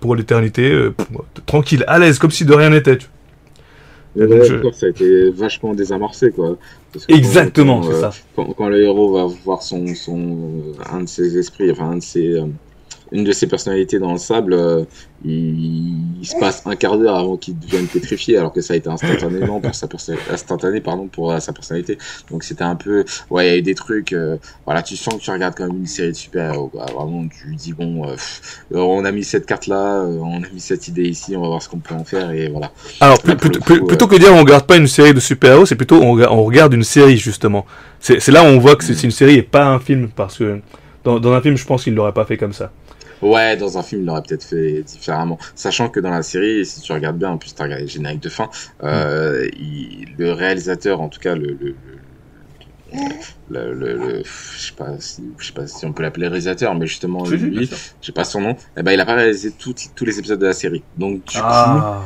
[0.00, 0.90] pour l'éternité,
[1.44, 2.98] tranquille, à l'aise, comme si de rien n'était.
[4.14, 6.56] Ouais, ça a été vachement désamorcé, quoi.
[7.08, 8.10] Exactement, c'est ça.
[8.36, 12.40] Quand, le héros va voir son, son, un de ses esprits, enfin, un de ses,
[13.12, 14.84] une de ses personnalités dans le sable, euh,
[15.24, 18.88] il, se passe un quart d'heure avant qu'il devienne pétrifié, alors que ça a été
[18.88, 19.86] instantanément pour sa
[20.30, 21.98] instantané pardon pour euh, sa personnalité.
[22.30, 25.14] Donc c'était un peu, ouais, il y a eu des trucs, euh, voilà, tu sens
[25.14, 28.06] que tu regardes quand même une série de super-héros, Vraiment, tu dis bon,
[28.72, 31.62] on a mis cette carte là, on a mis cette idée ici, on va voir
[31.62, 32.72] ce qu'on peut en faire et voilà.
[33.00, 36.20] Alors plutôt, plutôt que dire on regarde pas une série de super-héros, c'est plutôt on,
[36.20, 37.66] on, regarde une série justement.
[38.00, 40.60] C'est là où on voit que c'est une série et pas un film parce que
[41.06, 42.72] dans, dans un film, je pense qu'il l'aurait pas fait comme ça.
[43.22, 45.38] Ouais, dans un film, il l'aurait peut-être fait différemment.
[45.54, 48.20] Sachant que dans la série, si tu regardes bien, en plus tu as regardé générique
[48.20, 48.50] de fin,
[48.82, 49.48] euh,
[50.18, 51.74] le réalisateur, en tout cas le, le,
[53.50, 56.86] le, le, je sais pas si je sais pas si on peut l'appeler réalisateur mais
[56.86, 60.18] justement lui je sais pas son nom eh ben il a pas réalisé tous les
[60.18, 60.82] épisodes de la série.
[60.96, 62.02] Donc du ah.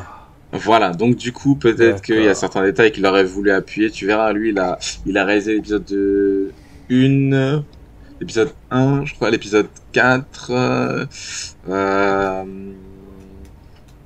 [0.53, 0.91] coup voilà.
[0.93, 3.91] Donc du coup peut-être qu'il y a certains détails qu'il aurait voulu appuyer.
[3.91, 6.51] Tu verras lui il a il a réalisé l'épisode de
[6.89, 7.63] une
[8.21, 11.07] l'épisode 1, je crois, l'épisode 4, euh,
[11.69, 12.45] euh,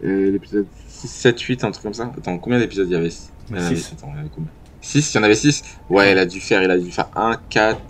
[0.02, 2.12] l'épisode 6, 7, 8, un truc comme ça.
[2.16, 3.10] Attends, combien d'épisodes il y avait?
[3.10, 4.50] 6 il y avait combien?
[4.80, 7.08] 6, il y en avait 6 Ouais, il a dû faire, il a dû faire
[7.16, 7.80] 1, 4,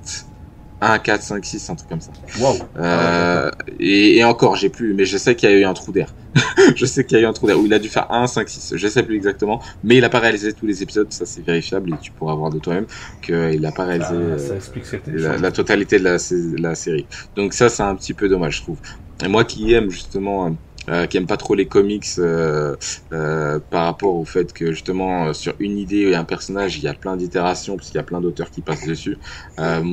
[0.81, 2.11] 1, 4, 5, 6, un truc comme ça.
[2.41, 2.57] Wow.
[2.79, 5.93] Euh, et, et, encore, j'ai plus, mais je sais qu'il y a eu un trou
[5.93, 6.15] d'air.
[6.77, 8.27] je sais qu'il y a eu un trou d'air où il a dû faire 1,
[8.27, 11.27] 5, 6, je sais plus exactement, mais il a pas réalisé tous les épisodes, ça
[11.27, 12.87] c'est vérifiable et tu pourras voir de toi-même
[13.23, 16.17] qu'il n'a pas réalisé ah, ça explique la, la, totalité de la,
[16.59, 17.07] la série.
[17.37, 18.79] Donc ça c'est un petit peu dommage je trouve.
[19.25, 20.57] Et moi qui aime justement
[20.89, 22.77] euh, qui aime pas trop les comics euh,
[23.13, 26.89] euh, par rapport au fait que justement sur une idée et un personnage il y
[26.89, 29.17] a plein d'itérations parce qu'il y a plein d'auteurs qui passent dessus.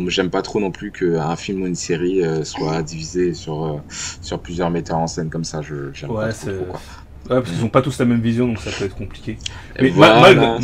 [0.07, 3.81] J'aime pas trop non plus qu'un film ou une série soit divisé sur
[4.21, 5.61] sur plusieurs metteurs en scène comme ça.
[5.61, 6.49] Je ouais, pas trop,
[7.29, 9.37] Ouais, parce qu'ils ont pas tous la même vision, donc ça peut être compliqué.
[9.79, 10.57] Mais malgré,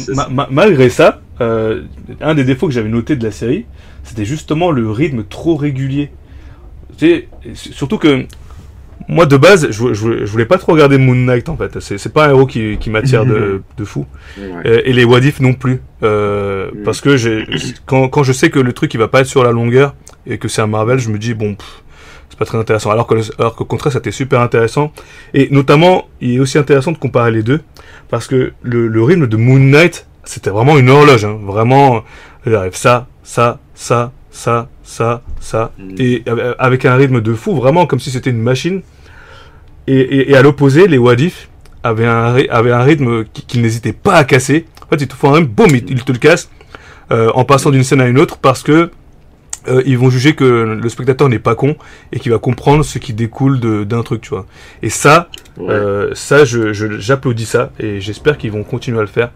[0.50, 3.66] malgré, ça, un des défauts que j'avais noté de la série,
[4.04, 6.12] c'était justement le rythme trop régulier.
[6.98, 8.26] Tu sais, surtout que
[9.10, 11.80] moi, de base, je, je, voulais pas trop regarder Moon Knight, en fait.
[11.80, 14.06] C'est pas un héros qui, qui m'attire de, de, fou.
[14.66, 15.82] Et, les Wadif non plus.
[16.04, 17.16] Euh, Parce que
[17.86, 20.38] quand, quand je sais que le truc, il va pas être sur la longueur, et
[20.38, 21.56] que c'est un Marvel, je me dis, bon,
[22.30, 22.92] c'est pas très intéressant.
[22.92, 24.92] Alors que, alors qu'au contraire, c'était super intéressant.
[25.34, 27.62] Et notamment, il est aussi intéressant de comparer les deux.
[28.10, 31.24] Parce que le, le rythme de Moon Knight, c'était vraiment une horloge.
[31.24, 31.40] Hein.
[31.44, 32.04] Vraiment,
[32.74, 35.72] ça, ça, ça, ça, ça, ça.
[35.78, 35.96] Mm.
[35.98, 36.24] Et
[36.60, 38.82] avec un rythme de fou, vraiment comme si c'était une machine.
[39.88, 41.48] Et, à l'opposé, les Wadif
[41.84, 44.66] avaient un, avaient un rythme qu'ils n'hésitaient pas à casser.
[44.86, 46.50] En fait, ils te font un boum, ils, te le cassent
[47.12, 48.92] euh, en passant d'une scène à une autre parce que
[49.70, 50.44] euh, ils vont juger que
[50.82, 51.78] le spectateur n'est pas con
[52.12, 54.46] et qu'il va comprendre ce qui découle d'un truc, tu vois.
[54.82, 59.32] Et ça, euh, ça, j'applaudis ça et j'espère qu'ils vont continuer à le faire.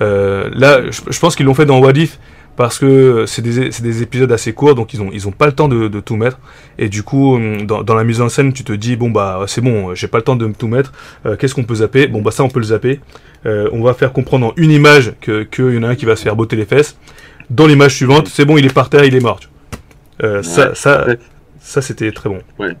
[0.00, 2.18] là, je, pense qu'ils l'ont fait dans Wadif
[2.56, 5.52] parce que c'est des, des, épisodes assez courts, donc ils ont, ils ont pas le
[5.52, 6.38] temps de, de tout mettre.
[6.78, 9.44] Et du coup, hum, dans, dans, la mise en scène, tu te dis, bon bah
[9.46, 10.92] c'est bon, j'ai pas le temps de tout mettre,
[11.26, 12.06] euh, qu'est-ce qu'on peut zapper?
[12.06, 13.00] Bon bah ça on peut le zapper.
[13.46, 16.04] Euh, on va faire comprendre en une image qu'il que y en a un qui
[16.04, 16.96] va se faire botter les fesses.
[17.48, 19.40] Dans l'image suivante, c'est bon, il est par terre, il est mort.
[20.22, 21.06] Euh, ça, ça,
[21.58, 22.40] ça c'était très bon.
[22.58, 22.76] Ouais.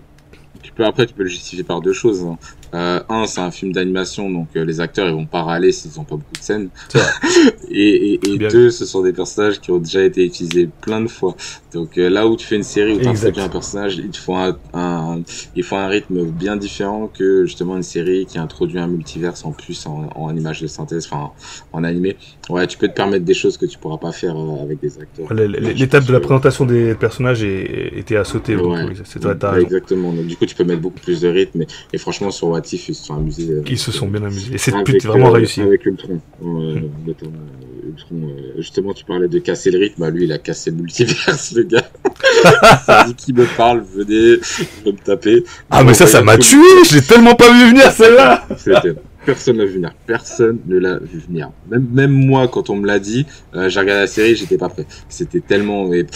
[0.62, 2.22] Tu peux, après, tu peux le justifier par deux choses.
[2.22, 2.38] Hein.
[2.72, 5.98] Euh, un, c'est un film d'animation, donc euh, les acteurs ils vont pas râler s'ils
[5.98, 6.68] ont pas beaucoup de scènes.
[7.70, 11.08] et, et, et deux, ce sont des personnages qui ont déjà été utilisés plein de
[11.08, 11.34] fois.
[11.72, 14.56] Donc euh, là où tu fais une série où tu un personnage, il faut un,
[14.72, 15.22] un,
[15.56, 19.52] il faut un rythme bien différent que justement une série qui introduit un multiverse en
[19.52, 21.30] plus en, en image de synthèse, enfin
[21.72, 22.16] en animé.
[22.48, 24.98] Ouais, tu peux te permettre des choses que tu pourras pas faire euh, avec des
[24.98, 25.32] acteurs.
[25.32, 28.56] L'étape de la présentation des personnages était à sauter.
[28.56, 28.86] Ouais.
[29.04, 30.12] C'est exactement.
[30.12, 31.62] Donc du coup, tu peux mettre beaucoup plus de rythme.
[31.62, 33.50] Et, et franchement, sur ils se sont amusés.
[33.50, 34.54] Euh, ils se sont bien amusés.
[34.54, 34.72] Et c'est
[35.04, 35.60] vraiment euh, réussi.
[35.60, 36.20] Avec Ultron.
[36.42, 37.32] Euh, Ultron
[38.56, 40.00] justement, tu parlais de casser le rythme.
[40.00, 41.88] Bah, lui, il a cassé le multiverse, le gars.
[43.06, 44.38] dit qui me parle, venez,
[44.86, 45.44] me taper.
[45.70, 46.58] Ah, mais ça, ça m'a tué.
[46.88, 48.46] Je l'ai tellement pas vu venir, celle-là.
[49.26, 49.92] Personne l'a vu venir.
[50.06, 51.50] Personne ne l'a vu venir.
[51.70, 54.70] Même, même moi, quand on me l'a dit, euh, j'ai regardé la série, j'étais pas
[54.70, 54.86] prêt.
[55.10, 55.92] C'était tellement.
[55.92, 56.06] Et,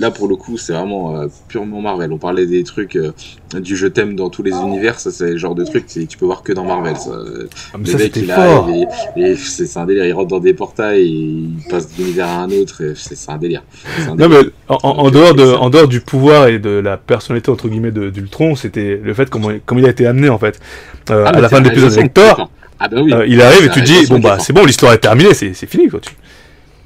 [0.00, 2.12] là, pour le coup, c'est vraiment euh, purement Marvel.
[2.12, 3.12] On parlait des trucs euh,
[3.60, 4.98] du je t'aime dans tous les univers.
[5.00, 6.96] Ça, c'est le genre de truc que tu peux voir que dans Marvel.
[6.96, 7.10] Ça.
[7.72, 8.64] Ah, le mec, il a,
[9.16, 10.04] et, c'est un délire.
[10.06, 12.82] Il rentre dans des portails, et il passe d'un univers à un autre.
[12.94, 13.62] C'est un délire.
[14.08, 14.28] Un délire.
[14.28, 17.92] Non, mais en, dehors de, en dehors du pouvoir et de la personnalité entre guillemets
[17.92, 20.60] d'Ultron, c'était le fait comment, comment il a été amené en fait.
[21.10, 23.12] Euh, ah, à la fin de l'épisode avec Thor, ah bah oui.
[23.12, 25.68] euh, il arrive et tu dis bon bah c'est bon l'histoire est terminée c'est c'est
[25.68, 26.00] fini quoi.
[26.00, 26.10] Tu...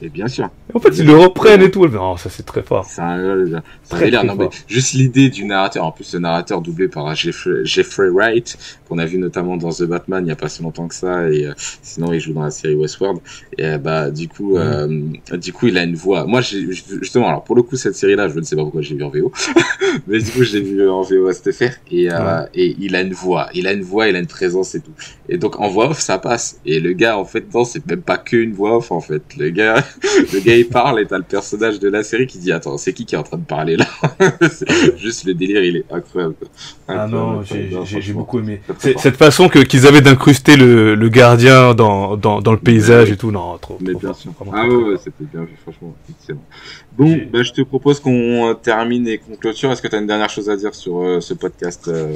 [0.02, 0.50] Et bien sûr.
[0.74, 1.86] En fait, ils le reprennent et tout.
[1.88, 2.84] Non, ça c'est très fort.
[2.84, 5.84] C'est un, très, très non, mais juste l'idée du narrateur.
[5.84, 8.58] En plus, le narrateur doublé par Jeffrey, Jeffrey Wright,
[8.88, 11.30] qu'on a vu notamment dans The Batman il n'y a pas si longtemps que ça,
[11.30, 13.20] et euh, sinon il joue dans la série Westworld.
[13.56, 14.86] Et euh, bah du coup, euh,
[15.32, 16.26] du coup, il a une voix.
[16.26, 19.02] Moi, justement, alors pour le coup, cette série-là, je ne sais pas pourquoi j'ai vu
[19.02, 19.32] en VO,
[20.06, 22.08] mais du coup, j'ai vu en VO à STFR, et
[22.54, 24.92] et il a une voix, il a une voix, il a une présence et tout.
[25.28, 26.60] Et donc en voix off, ça passe.
[26.64, 29.22] Et le gars, en fait, non, c'est même pas qu'une voix off, en fait.
[29.38, 29.84] Le gars,
[30.32, 32.92] le gars, il parle et t'as le personnage de la série qui dit attends, c'est
[32.92, 33.86] qui qui est en train de parler là?
[34.96, 36.34] Juste le délire, il est incroyable.
[36.88, 38.60] Ah non, j'ai beaucoup aimé.
[38.78, 43.16] Cette façon que qu'ils avaient d'incruster le, le, gardien dans, dans, dans le paysage et
[43.16, 43.78] tout, non, trop.
[43.80, 44.32] Mais bien sûr.
[44.52, 46.42] Ah ouais, c'était bien franchement, excellent.
[46.96, 49.70] Bon, bah, je te propose qu'on termine et qu'on clôture.
[49.70, 52.14] Est-ce que tu as une dernière chose à dire sur euh, ce podcast euh,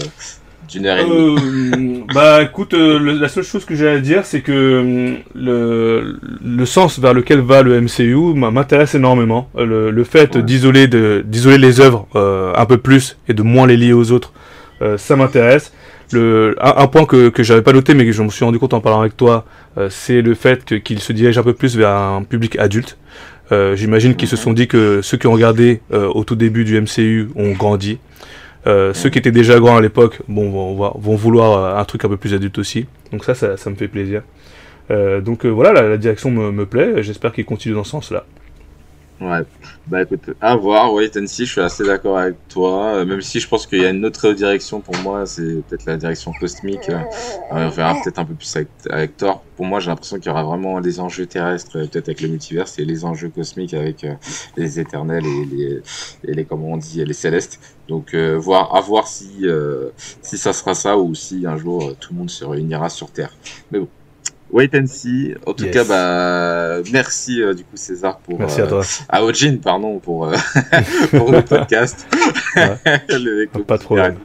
[0.71, 4.41] d'une heure et demie euh, Bah écoute, la seule chose que j'ai à dire, c'est
[4.41, 9.49] que le, le sens vers lequel va le MCU m'intéresse énormément.
[9.57, 13.77] Le, le fait d'isoler de d'isoler les œuvres un peu plus et de moins les
[13.77, 14.33] lier aux autres,
[14.97, 15.73] ça m'intéresse.
[16.13, 18.75] Le, un, point que, que j'avais pas noté mais que je me suis rendu compte
[18.75, 19.45] en parlant avec toi,
[19.89, 22.97] c'est le fait qu'il se dirige un peu plus vers un public adulte.
[23.53, 26.65] Euh, j'imagine qu'ils se sont dit que ceux qui ont regardé euh, au tout début
[26.65, 27.99] du MCU ont grandi.
[28.67, 32.09] Euh, ceux qui étaient déjà grands à l'époque, bon, vont, vont, vouloir un truc un
[32.09, 32.87] peu plus adulte aussi.
[33.11, 34.23] Donc ça, ça, ça me fait plaisir.
[34.91, 37.03] donc voilà, la, la direction me, me plaît.
[37.03, 38.25] J'espère qu'ils continuent dans ce sens-là.
[39.21, 39.43] Ouais,
[39.87, 43.39] bah écoute, à voir, oui, Tennessee, je suis assez d'accord avec toi, euh, même si
[43.39, 46.89] je pense qu'il y a une autre direction pour moi, c'est peut-être la direction cosmique,
[46.89, 46.99] euh,
[47.51, 48.57] on verra peut-être un peu plus
[48.89, 49.45] avec, Thor.
[49.57, 52.29] Pour moi, j'ai l'impression qu'il y aura vraiment des enjeux terrestres, euh, peut-être avec le
[52.29, 54.07] multivers, et les enjeux cosmiques avec
[54.57, 55.83] les éternels et les,
[56.25, 57.61] et les, comment on dit, les célestes.
[57.89, 59.45] Donc, voir, à voir si,
[60.23, 63.37] si ça sera ça ou si un jour tout le monde se réunira sur Terre.
[63.71, 63.89] Mais bon.
[64.53, 65.35] Wait and see.
[65.47, 68.39] En tout cas, bah, merci euh, du coup César pour.
[68.39, 68.83] Merci à toi.
[69.09, 70.35] À Ojin, pardon, pour, euh,
[71.11, 72.07] pour le podcast.
[72.57, 74.17] le pas de problème.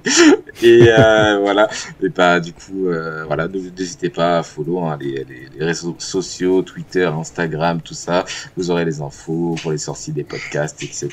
[0.63, 1.69] Et euh, voilà.
[2.01, 2.87] Et bah, du coup,
[3.27, 5.25] voilà, n'hésitez pas à follow hein, les,
[5.57, 8.25] les, réseaux sociaux, Twitter, Instagram, tout ça.
[8.57, 11.09] Vous aurez les infos pour les sorties des podcasts, etc.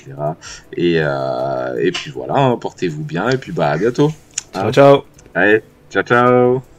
[0.75, 3.29] Et, et puis voilà, hein, portez-vous bien.
[3.29, 4.11] Et puis bah, à bientôt.
[4.55, 5.03] Ciao, ciao.
[5.35, 6.72] Allez, ciao, ciao.